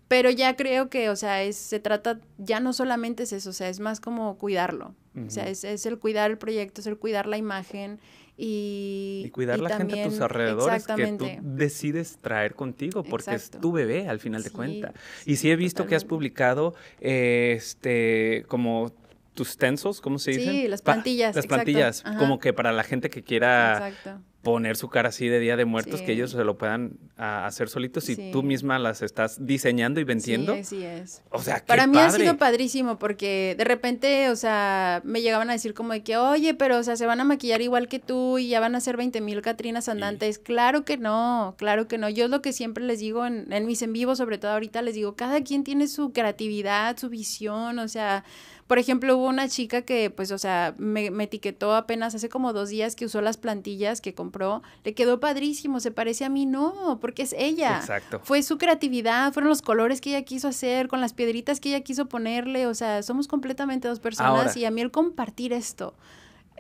Pero 0.09 0.30
ya 0.30 0.57
creo 0.57 0.91
que, 0.91 1.09
o 1.09 1.14
sea, 1.14 1.45
es, 1.45 1.57
se 1.57 1.78
trata, 1.78 2.18
ya 2.37 2.59
no 2.59 2.72
solamente 2.72 3.22
es 3.22 3.32
eso, 3.32 3.51
o 3.51 3.53
sea, 3.53 3.68
es 3.68 3.78
más 3.78 4.01
como 4.01 4.37
cuidarlo. 4.37 4.95
O 5.24 5.30
sea, 5.30 5.49
es, 5.49 5.62
es, 5.62 5.87
el 5.87 6.01
cuidar 6.01 6.32
el 6.32 6.39
proyecto, 6.39 6.80
es 6.80 6.89
el 6.89 6.99
cuidar 6.99 7.28
la 7.28 7.39
imagen 7.39 8.01
y... 8.37 9.22
Y 9.26 9.30
cuidar 9.30 9.61
la 9.61 9.76
gente 9.76 10.03
a 10.03 10.09
tus 10.09 10.20
alrededores 10.20 10.85
que 10.89 11.07
tú 11.16 11.26
decides 11.43 12.18
traer 12.20 12.57
contigo, 12.57 13.05
porque 13.05 13.37
es 13.37 13.53
tu 13.53 13.70
bebé 13.70 14.09
al 14.09 14.18
final 14.18 14.43
de 14.43 14.51
cuentas. 14.51 14.95
y 15.24 15.37
sí 15.37 15.49
he 15.49 15.57
visto 15.57 15.87
que 15.87 15.95
has 15.95 16.05
publicado, 16.05 16.74
este, 16.99 18.45
como 18.49 18.93
tus 19.35 19.49
stencils, 19.51 20.01
¿cómo 20.01 20.18
se 20.18 20.32
dice? 20.32 20.51
Sí, 20.51 20.68
las 20.68 20.82
plantillas. 20.82 21.37
las 21.37 21.47
plantillas, 21.47 22.03
como 22.18 22.39
que 22.39 22.53
para 22.53 22.72
la 22.72 22.85
gente 22.85 23.11
que 23.11 23.22
quiera 23.22 23.89
exacto 23.89 24.20
poner 24.45 24.76
su 24.76 24.89
cara 24.89 25.09
así 25.09 25.26
de 25.26 25.41
Día 25.41 25.57
de 25.57 25.64
Muertos, 25.64 26.03
que 26.03 26.12
ellos 26.12 26.30
se 26.30 26.45
lo 26.45 26.57
puedan 26.57 26.99
hacer 27.16 27.68
solitos 27.68 28.09
y 28.09 28.30
tú 28.30 28.45
misma 28.45 28.78
las 28.78 29.03
estás 29.03 29.45
diseñando 29.45 29.99
y 29.99 30.05
vendiendo. 30.05 30.55
Sí, 30.57 30.64
sí 30.64 30.85
es. 30.85 31.22
O 31.30 31.43
sea, 31.43 31.64
Para 31.66 31.89
mí 31.89 31.99
ha 31.99 32.11
sido 32.11 32.37
padrísimo 32.37 32.99
porque 32.99 33.57
de 33.59 33.64
repente, 33.64 34.28
o 34.28 34.37
sea, 34.37 35.01
me 35.03 35.22
llegaban 35.22 35.49
a 35.51 35.55
decir 35.55 35.74
como 35.74 35.95
de 35.95 36.05
que, 36.05 36.16
oye, 36.16 36.55
pero, 36.55 36.78
o 36.78 36.82
sea, 36.85 36.95
se 36.95 37.07
van 37.07 37.20
a 37.20 37.24
maquillar 37.24 37.62
igual 37.62 37.89
que 37.89 37.99
tú 37.99 38.39
y 38.39 38.49
ya 38.49 38.61
van 38.61 38.74
a 38.76 38.80
ser 38.80 38.97
20 38.97 39.20
mil 39.22 39.41
Catrinas 39.41 39.89
andantes. 39.89 40.39
Claro 40.39 40.85
que 40.85 40.99
no, 40.99 41.55
claro 41.57 41.89
que 41.89 41.99
no. 41.99 42.09
Yo 42.11 42.26
es 42.26 42.30
lo 42.30 42.43
que 42.43 42.53
siempre 42.53 42.85
les 42.85 43.01
digo 43.01 43.26
en, 43.26 43.51
en 43.51 43.66
mis 43.66 43.80
en 43.82 43.95
vivo, 43.95 44.14
sobre 44.14 44.39
todo 44.39 44.53
ahorita, 44.53 44.82
les 44.82 44.95
digo, 44.95 45.16
cada 45.16 45.43
quien 45.43 45.64
tiene 45.64 45.89
su 45.89 46.12
creatividad, 46.12 46.99
su 46.99 47.09
visión, 47.09 47.78
o 47.78 47.89
sea 47.89 48.24
por 48.67 48.79
ejemplo, 48.79 49.17
hubo 49.17 49.27
una 49.29 49.49
chica 49.49 49.83
que, 49.83 50.09
pues, 50.11 50.31
o 50.31 50.39
sea, 50.39 50.75
me, 50.79 51.07
etiquetó 51.23 51.75
apenas 51.75 52.15
hace 52.15 52.31
como 52.31 52.53
dos 52.55 52.71
días 52.71 52.97
que 52.97 53.05
usó 53.05 53.21
las 53.21 53.37
plantillas 53.37 54.01
que 54.01 54.15
compró. 54.15 54.62
Le 54.85 54.95
quedó 54.95 55.21
padrísimo, 55.21 55.81
se 55.81 55.91
parece 55.91 56.25
a 56.25 56.31
mí, 56.31 56.47
no, 56.47 56.99
porque 57.01 57.23
es 57.23 57.35
ella. 57.37 57.79
Exacto. 57.79 58.21
Fue 58.25 58.43
su 58.43 58.57
creatividad, 58.57 59.33
fueron 59.35 59.51
los 59.51 59.61
colores 59.61 60.01
que 60.01 60.11
ella 60.11 60.23
quiso 60.23 60.49
hacer, 60.49 60.89
con 60.89 61.03
las 61.03 61.12
piedritas 61.12 61.61
que 61.61 61.71
ella 61.71 61.83
quiso 61.83 62.07
ponerle. 62.07 62.67
O 62.67 62.75
sea, 62.75 63.03
somos 63.03 63.29
completamente 63.29 63.87
dos 63.87 64.01
personas 64.01 64.57
y 64.57 64.65
a 64.65 64.71
mí 64.71 64.81
el 64.81 64.91
compartir 64.91 65.53
esto 65.53 65.95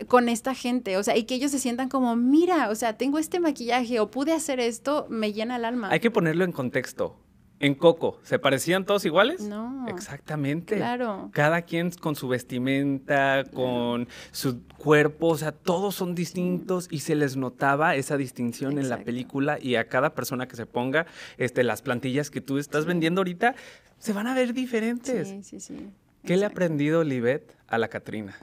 con 0.08 0.28
esta 0.28 0.54
gente, 0.54 0.96
o 0.96 1.04
sea, 1.04 1.16
y 1.16 1.22
que 1.22 1.36
ellos 1.36 1.52
se 1.52 1.60
sientan 1.60 1.88
como, 1.88 2.16
mira, 2.16 2.68
o 2.68 2.74
sea, 2.74 2.96
tengo 2.96 3.18
este 3.18 3.38
maquillaje 3.38 4.00
o 4.00 4.10
pude 4.10 4.32
hacer 4.32 4.58
esto, 4.58 5.06
me 5.08 5.32
llena 5.32 5.54
el 5.54 5.64
alma. 5.64 5.88
Hay 5.90 6.00
que 6.00 6.10
ponerlo 6.10 6.44
en 6.44 6.50
contexto. 6.50 7.16
En 7.60 7.74
Coco, 7.74 8.18
¿se 8.24 8.38
parecían 8.38 8.84
todos 8.84 9.04
iguales? 9.04 9.40
No. 9.42 9.86
Exactamente. 9.88 10.76
Claro. 10.76 11.30
Cada 11.32 11.62
quien 11.62 11.90
con 11.92 12.16
su 12.16 12.28
vestimenta, 12.28 13.44
con 13.54 14.08
su 14.32 14.62
cuerpo, 14.76 15.28
o 15.28 15.38
sea, 15.38 15.52
todos 15.52 15.94
son 15.94 16.14
distintos 16.14 16.88
y 16.90 17.00
se 17.00 17.14
les 17.14 17.36
notaba 17.36 17.94
esa 17.94 18.16
distinción 18.16 18.78
en 18.78 18.88
la 18.88 18.98
película 18.98 19.58
y 19.60 19.76
a 19.76 19.88
cada 19.88 20.14
persona 20.14 20.48
que 20.48 20.56
se 20.56 20.66
ponga 20.66 21.06
este, 21.38 21.62
las 21.62 21.80
plantillas 21.80 22.30
que 22.30 22.40
tú 22.40 22.58
estás 22.58 22.86
vendiendo 22.86 23.20
ahorita, 23.20 23.54
se 23.98 24.12
van 24.12 24.26
a 24.26 24.34
ver 24.34 24.52
diferentes. 24.52 25.28
Sí, 25.28 25.42
sí, 25.42 25.60
sí. 25.60 25.90
¿Qué 26.24 26.36
le 26.36 26.44
ha 26.44 26.48
aprendido 26.48 27.04
Livet 27.04 27.56
a 27.68 27.78
la 27.78 27.88
Catrina? 27.88 28.36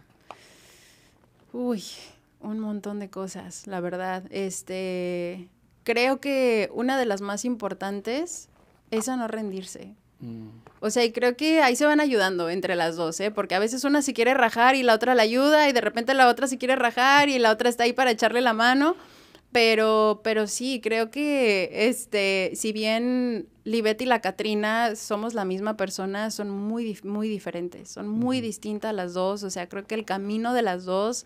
Uy, 1.52 1.84
un 2.40 2.60
montón 2.60 3.00
de 3.00 3.10
cosas, 3.10 3.68
la 3.68 3.82
verdad. 3.82 4.24
Este, 4.30 5.50
creo 5.84 6.20
que 6.20 6.70
una 6.74 6.98
de 6.98 7.06
las 7.06 7.22
más 7.22 7.44
importantes 7.44 8.50
es 8.92 9.10
a 9.10 9.18
no 9.18 9.28
rendirse. 9.28 9.96
Mm. 10.20 10.50
O 10.80 10.90
sea, 10.90 11.04
y 11.04 11.12
creo 11.12 11.36
que 11.36 11.62
ahí 11.62 11.76
se 11.76 11.86
van 11.86 12.00
ayudando 12.00 12.50
entre 12.50 12.76
las 12.76 12.96
dos, 12.96 13.20
¿eh? 13.20 13.32
Porque 13.32 13.56
a 13.56 13.60
veces 13.60 13.84
una 13.84 14.02
se 14.02 14.14
quiere 14.14 14.34
rajar 14.34 14.76
y 14.76 14.84
la 14.84 14.96
otra 14.96 15.16
la 15.16 15.24
ayuda 15.24 15.70
y 15.70 15.74
de 15.74 15.82
repente 15.82 16.14
la 16.14 16.28
otra 16.28 16.48
se 16.48 16.58
quiere 16.58 16.76
rajar 16.76 17.30
y 17.30 17.40
la 17.40 17.52
otra 17.52 17.70
está 17.70 17.84
ahí 17.84 17.94
para 17.94 18.12
echarle 18.12 18.42
la 18.42 18.54
mano. 18.54 18.96
Pero, 19.52 20.22
pero 20.24 20.48
sí, 20.48 20.80
creo 20.82 21.12
que, 21.12 21.70
este, 21.90 22.52
si 22.56 22.72
bien 22.72 23.50
Libet 23.66 24.02
y 24.02 24.06
la 24.06 24.22
Catrina 24.22 24.96
somos 24.96 25.34
la 25.34 25.44
misma 25.44 25.76
persona, 25.76 26.32
son 26.32 26.50
muy, 26.50 26.98
muy 27.04 27.28
diferentes, 27.28 27.90
son 27.90 28.08
muy 28.08 28.40
distintas 28.40 28.94
las 28.96 29.14
dos. 29.14 29.44
O 29.44 29.50
sea, 29.50 29.68
creo 29.68 29.86
que 29.86 29.96
el 29.96 30.06
camino 30.06 30.54
de 30.54 30.62
las 30.62 30.86
dos 30.86 31.26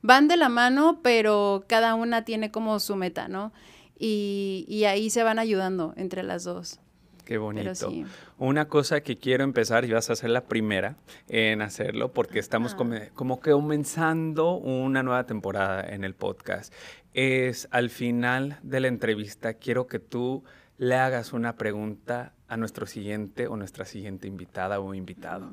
van 0.00 0.26
de 0.26 0.36
la 0.36 0.48
mano, 0.48 1.00
pero 1.02 1.64
cada 1.68 1.94
una 1.94 2.24
tiene 2.24 2.50
como 2.50 2.80
su 2.80 2.96
meta, 2.96 3.28
¿no? 3.28 3.52
Y, 3.98 4.64
y 4.68 4.84
ahí 4.84 5.10
se 5.10 5.22
van 5.22 5.38
ayudando 5.38 5.92
entre 5.96 6.22
las 6.22 6.44
dos. 6.44 6.80
Qué 7.26 7.38
bonito. 7.38 7.92
Una 8.38 8.68
cosa 8.68 9.00
que 9.00 9.18
quiero 9.18 9.42
empezar, 9.42 9.84
y 9.84 9.90
vas 9.90 10.10
a 10.10 10.16
ser 10.16 10.30
la 10.30 10.44
primera 10.44 10.94
en 11.28 11.60
hacerlo, 11.60 12.12
porque 12.12 12.38
estamos 12.38 12.76
como, 12.76 13.40
que 13.40 13.50
comenzando 13.50 14.54
una 14.54 15.02
nueva 15.02 15.26
temporada 15.26 15.82
en 15.82 16.04
el 16.04 16.14
podcast, 16.14 16.72
es 17.14 17.66
al 17.72 17.90
final 17.90 18.60
de 18.62 18.78
la 18.78 18.86
entrevista, 18.86 19.54
quiero 19.54 19.88
que 19.88 19.98
tú 19.98 20.44
le 20.78 20.94
hagas 20.94 21.32
una 21.32 21.56
pregunta 21.56 22.32
a 22.46 22.56
nuestro 22.56 22.86
siguiente 22.86 23.48
o 23.48 23.56
nuestra 23.56 23.86
siguiente 23.86 24.28
invitada 24.28 24.78
o 24.78 24.94
invitado. 24.94 25.52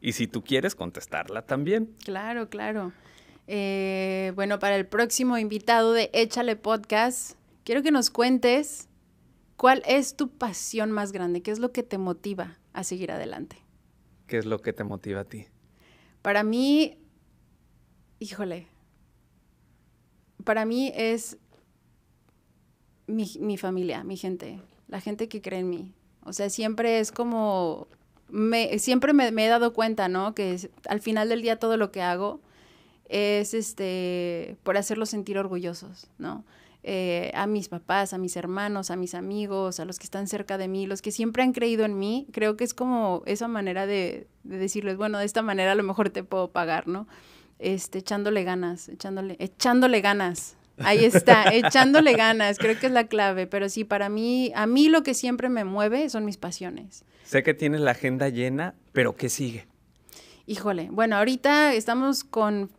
Y 0.00 0.12
si 0.12 0.28
tú 0.28 0.44
quieres 0.44 0.76
contestarla 0.76 1.42
también. 1.42 1.96
Claro, 2.04 2.48
claro. 2.48 2.92
Eh, 3.48 4.30
bueno, 4.36 4.60
para 4.60 4.76
el 4.76 4.86
próximo 4.86 5.36
invitado 5.36 5.94
de 5.94 6.10
Échale 6.12 6.54
Podcast, 6.54 7.32
quiero 7.64 7.82
que 7.82 7.90
nos 7.90 8.08
cuentes 8.08 8.88
¿Cuál 9.58 9.82
es 9.86 10.14
tu 10.14 10.28
pasión 10.28 10.92
más 10.92 11.10
grande? 11.10 11.42
¿Qué 11.42 11.50
es 11.50 11.58
lo 11.58 11.72
que 11.72 11.82
te 11.82 11.98
motiva 11.98 12.56
a 12.72 12.84
seguir 12.84 13.10
adelante? 13.10 13.56
¿Qué 14.28 14.38
es 14.38 14.46
lo 14.46 14.60
que 14.60 14.72
te 14.72 14.84
motiva 14.84 15.22
a 15.22 15.24
ti? 15.24 15.46
Para 16.22 16.44
mí, 16.44 16.96
híjole, 18.20 18.68
para 20.44 20.64
mí 20.64 20.92
es 20.94 21.38
mi, 23.08 23.56
familia, 23.56 24.04
mi 24.04 24.16
gente, 24.16 24.60
la 24.86 25.00
gente 25.00 25.28
que 25.28 25.42
cree 25.42 25.58
en 25.58 25.70
mí. 25.70 25.92
O 26.24 26.32
sea, 26.32 26.50
siempre 26.50 27.00
es 27.00 27.10
como, 27.10 27.88
me, 28.28 28.78
siempre 28.78 29.12
me, 29.12 29.26
he 29.26 29.48
dado 29.48 29.72
cuenta, 29.72 30.08
¿no? 30.08 30.36
Que 30.36 30.70
al 30.88 31.00
final 31.00 31.28
del 31.30 31.42
día 31.42 31.58
todo 31.58 31.76
lo 31.76 31.90
que 31.90 32.00
hago 32.00 32.40
es 33.08 33.54
este, 33.54 34.56
por 34.62 34.76
hacerlos 34.76 35.10
sentir 35.10 35.36
orgullosos, 35.36 36.06
¿no? 36.16 36.44
Eh, 36.90 37.32
a 37.34 37.46
mis 37.46 37.68
papás, 37.68 38.14
a 38.14 38.18
mis 38.18 38.34
hermanos, 38.34 38.90
a 38.90 38.96
mis 38.96 39.14
amigos, 39.14 39.78
a 39.78 39.84
los 39.84 39.98
que 39.98 40.04
están 40.04 40.26
cerca 40.26 40.56
de 40.56 40.68
mí, 40.68 40.86
los 40.86 41.02
que 41.02 41.12
siempre 41.12 41.42
han 41.42 41.52
creído 41.52 41.84
en 41.84 41.98
mí, 41.98 42.26
creo 42.32 42.56
que 42.56 42.64
es 42.64 42.72
como 42.72 43.22
esa 43.26 43.46
manera 43.46 43.86
de, 43.86 44.26
decirles, 44.42 44.96
bueno, 44.96 45.18
de 45.18 45.26
esta 45.26 45.42
manera 45.42 45.72
a 45.72 45.74
lo 45.74 45.82
mejor 45.82 46.08
te 46.08 46.24
puedo 46.24 46.50
pagar, 46.50 46.88
¿no? 46.88 47.06
Este, 47.58 47.98
echándole 47.98 48.42
ganas, 48.42 48.88
echándole, 48.88 49.36
echándole 49.38 50.00
ganas. 50.00 50.56
Ahí 50.78 51.04
está, 51.04 51.44
echándole 51.52 52.14
ganas, 52.14 52.56
creo 52.56 52.78
que 52.80 52.86
es 52.86 52.92
la 52.92 53.06
clave, 53.06 53.46
pero 53.46 53.68
sí, 53.68 53.84
para 53.84 54.08
mí, 54.08 54.50
a 54.54 54.66
mí 54.66 54.88
lo 54.88 55.02
que 55.02 55.12
siempre 55.12 55.50
me 55.50 55.64
mueve 55.64 56.08
son 56.08 56.24
mis 56.24 56.38
pasiones. 56.38 57.04
Sé 57.22 57.42
que 57.42 57.52
tienes 57.52 57.82
la 57.82 57.90
agenda 57.90 58.30
llena, 58.30 58.74
pero 58.92 59.14
¿qué 59.14 59.28
sigue? 59.28 59.66
Híjole, 60.46 60.88
bueno, 60.90 61.16
ahorita 61.16 61.74
estamos 61.74 62.24
con 62.24 62.70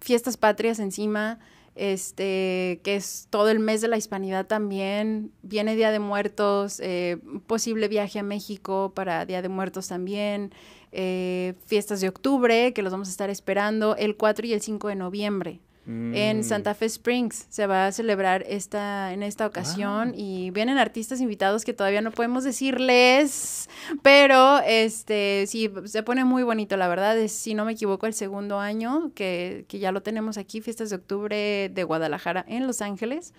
fiestas 0.00 0.36
patrias 0.36 0.80
encima, 0.80 1.38
este, 1.74 2.80
que 2.84 2.96
es 2.96 3.26
todo 3.30 3.48
el 3.50 3.58
mes 3.58 3.80
de 3.80 3.88
la 3.88 3.96
hispanidad 3.96 4.46
también. 4.46 5.32
Viene 5.42 5.76
Día 5.76 5.90
de 5.90 5.98
Muertos, 5.98 6.80
eh, 6.80 7.18
posible 7.46 7.88
viaje 7.88 8.18
a 8.18 8.22
México 8.22 8.92
para 8.94 9.26
Día 9.26 9.42
de 9.42 9.48
Muertos 9.48 9.88
también. 9.88 10.52
Eh, 10.92 11.54
fiestas 11.66 12.00
de 12.00 12.08
octubre, 12.08 12.72
que 12.72 12.82
los 12.82 12.92
vamos 12.92 13.08
a 13.08 13.10
estar 13.10 13.28
esperando 13.28 13.96
el 13.96 14.16
4 14.16 14.46
y 14.46 14.52
el 14.52 14.60
5 14.60 14.88
de 14.88 14.94
noviembre. 14.94 15.60
En 15.86 16.38
mm. 16.38 16.42
Santa 16.44 16.74
Fe 16.74 16.86
Springs 16.86 17.46
se 17.50 17.66
va 17.66 17.86
a 17.86 17.92
celebrar 17.92 18.42
esta, 18.48 19.12
en 19.12 19.22
esta 19.22 19.46
ocasión 19.46 20.12
ah. 20.12 20.16
y 20.16 20.50
vienen 20.50 20.78
artistas 20.78 21.20
invitados 21.20 21.64
que 21.64 21.74
todavía 21.74 22.00
no 22.00 22.10
podemos 22.10 22.42
decirles, 22.42 23.68
pero 24.02 24.60
este 24.60 25.46
sí, 25.46 25.70
se 25.84 26.02
pone 26.02 26.24
muy 26.24 26.42
bonito, 26.42 26.78
la 26.78 26.88
verdad, 26.88 27.18
es, 27.18 27.32
si 27.32 27.54
no 27.54 27.66
me 27.66 27.72
equivoco, 27.72 28.06
el 28.06 28.14
segundo 28.14 28.60
año 28.60 29.12
que, 29.14 29.66
que 29.68 29.78
ya 29.78 29.92
lo 29.92 30.02
tenemos 30.02 30.38
aquí, 30.38 30.62
Fiestas 30.62 30.88
de 30.88 30.96
Octubre 30.96 31.68
de 31.68 31.84
Guadalajara 31.84 32.44
en 32.48 32.66
Los 32.66 32.80
Ángeles. 32.80 33.34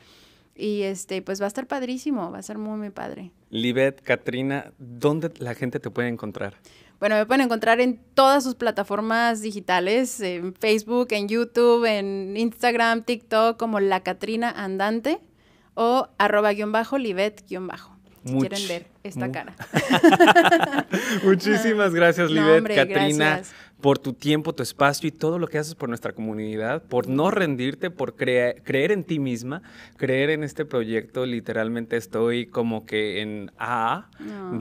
Y 0.58 0.84
este, 0.84 1.22
pues 1.22 1.42
va 1.42 1.46
a 1.46 1.48
estar 1.50 1.68
padrísimo, 1.68 2.32
va 2.32 2.38
a 2.38 2.42
ser 2.42 2.58
muy, 2.58 2.78
muy 2.78 2.90
padre. 2.90 3.32
Libet, 3.50 4.02
Katrina, 4.02 4.72
¿dónde 4.78 5.30
la 5.40 5.54
gente 5.54 5.82
te 5.82 5.90
puede 5.90 6.08
encontrar? 6.08 6.56
Bueno, 7.00 7.16
me 7.16 7.26
pueden 7.26 7.42
encontrar 7.42 7.82
en 7.82 8.00
todas 8.14 8.44
sus 8.44 8.56
plataformas 8.56 9.42
digitales, 9.42 10.20
en 10.22 10.54
Facebook, 10.54 11.08
en 11.12 11.28
YouTube, 11.28 11.86
en 11.86 12.36
Instagram, 12.38 13.04
TikTok, 13.04 13.58
como 13.58 13.80
La 13.80 14.02
Catrina 14.02 14.50
Andante 14.50 15.20
o 15.76 16.10
arroba 16.18 16.54
guion 16.54 16.72
bajo, 16.72 16.98
libet 16.98 17.44
guion 17.48 17.68
bajo. 17.68 17.96
Si 18.26 18.34
quieren 18.40 18.68
ver 18.68 18.88
esta 19.04 19.32
cara. 19.32 19.56
Muchísimas 21.24 21.94
gracias, 21.94 22.32
Libet, 22.32 22.66
Katrina. 22.74 23.44
Por 23.82 24.00
tu 24.00 24.14
tiempo, 24.14 24.54
tu 24.54 24.64
espacio 24.64 25.08
y 25.08 25.12
todo 25.12 25.38
lo 25.38 25.48
que 25.48 25.58
haces 25.58 25.76
por 25.76 25.90
nuestra 25.90 26.14
comunidad, 26.14 26.84
por 26.84 27.08
no 27.08 27.30
rendirte, 27.30 27.92
por 27.92 28.16
creer 28.16 28.92
en 28.92 29.04
ti 29.04 29.20
misma, 29.20 29.62
creer 29.98 30.30
en 30.30 30.44
este 30.44 30.66
proyecto. 30.66 31.26
Literalmente 31.26 31.98
estoy 31.98 32.48
como 32.48 32.86
que 32.86 33.22
en 33.22 33.52
A 33.60 34.10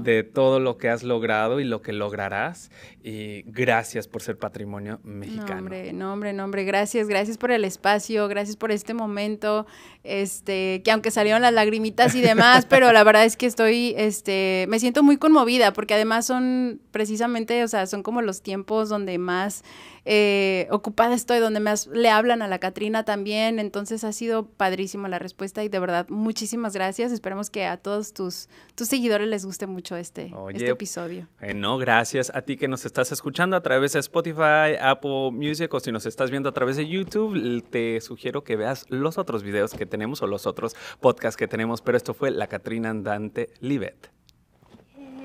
de 0.02 0.24
todo 0.24 0.60
lo 0.60 0.78
que 0.78 0.88
has 0.88 1.02
logrado 1.02 1.60
y 1.60 1.64
lo 1.64 1.80
que 1.80 1.92
lograrás. 1.92 2.70
Y 3.02 3.42
gracias 3.42 4.08
por 4.08 4.22
ser 4.22 4.38
patrimonio 4.38 5.00
mexicano. 5.04 5.54
No, 5.54 5.58
hombre, 5.58 5.92
no, 5.92 6.12
hombre, 6.12 6.32
no, 6.32 6.44
hombre. 6.44 6.64
Gracias, 6.64 7.06
gracias 7.06 7.38
por 7.38 7.50
el 7.50 7.64
espacio, 7.64 8.28
gracias 8.28 8.56
por 8.56 8.72
este 8.72 8.94
momento. 8.94 9.66
Este, 10.02 10.82
que 10.84 10.90
aunque 10.90 11.10
salieron 11.10 11.40
las 11.40 11.52
lagrimitas 11.52 12.14
y 12.14 12.20
demás, 12.20 12.66
pero 12.68 12.92
la 12.92 13.04
verdad 13.04 13.24
es 13.24 13.36
que 13.36 13.46
estoy, 13.46 13.94
este, 13.96 14.66
me 14.68 14.78
siento 14.78 15.02
muy 15.02 15.16
conmovida 15.16 15.72
porque 15.72 15.94
además 15.94 16.26
son 16.26 16.80
precisamente, 16.90 17.62
o 17.62 17.68
sea, 17.68 17.86
son 17.86 18.02
como 18.02 18.20
los 18.20 18.42
tiempos 18.42 18.88
donde 18.88 19.03
más 19.18 19.64
eh, 20.06 20.66
ocupada 20.70 21.14
estoy, 21.14 21.38
donde 21.38 21.60
más 21.60 21.86
le 21.86 22.10
hablan 22.10 22.42
a 22.42 22.48
la 22.48 22.58
Catrina 22.58 23.04
también. 23.04 23.58
Entonces 23.58 24.04
ha 24.04 24.12
sido 24.12 24.46
padrísima 24.46 25.08
la 25.08 25.18
respuesta 25.18 25.64
y 25.64 25.68
de 25.68 25.78
verdad 25.78 26.06
muchísimas 26.08 26.74
gracias. 26.74 27.12
Esperemos 27.12 27.50
que 27.50 27.64
a 27.66 27.76
todos 27.76 28.12
tus, 28.12 28.48
tus 28.74 28.88
seguidores 28.88 29.28
les 29.28 29.44
guste 29.44 29.66
mucho 29.66 29.96
este, 29.96 30.32
este 30.52 30.70
episodio. 30.70 31.28
no, 31.54 31.78
gracias 31.78 32.30
a 32.34 32.42
ti 32.42 32.56
que 32.56 32.68
nos 32.68 32.84
estás 32.84 33.12
escuchando 33.12 33.56
a 33.56 33.62
través 33.62 33.92
de 33.92 34.00
Spotify, 34.00 34.76
Apple 34.80 35.30
Music 35.32 35.72
o 35.72 35.80
si 35.80 35.92
nos 35.92 36.06
estás 36.06 36.30
viendo 36.30 36.48
a 36.48 36.52
través 36.52 36.76
de 36.76 36.86
YouTube, 36.86 37.64
te 37.70 38.00
sugiero 38.00 38.44
que 38.44 38.56
veas 38.56 38.86
los 38.88 39.18
otros 39.18 39.42
videos 39.42 39.72
que 39.72 39.86
tenemos 39.86 40.22
o 40.22 40.26
los 40.26 40.46
otros 40.46 40.76
podcasts 41.00 41.36
que 41.36 41.48
tenemos. 41.48 41.80
Pero 41.80 41.96
esto 41.96 42.14
fue 42.14 42.30
La 42.30 42.46
Catrina 42.46 42.90
Andante 42.90 43.50
Libet. 43.60 44.10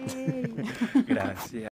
Gracias. 1.08 1.64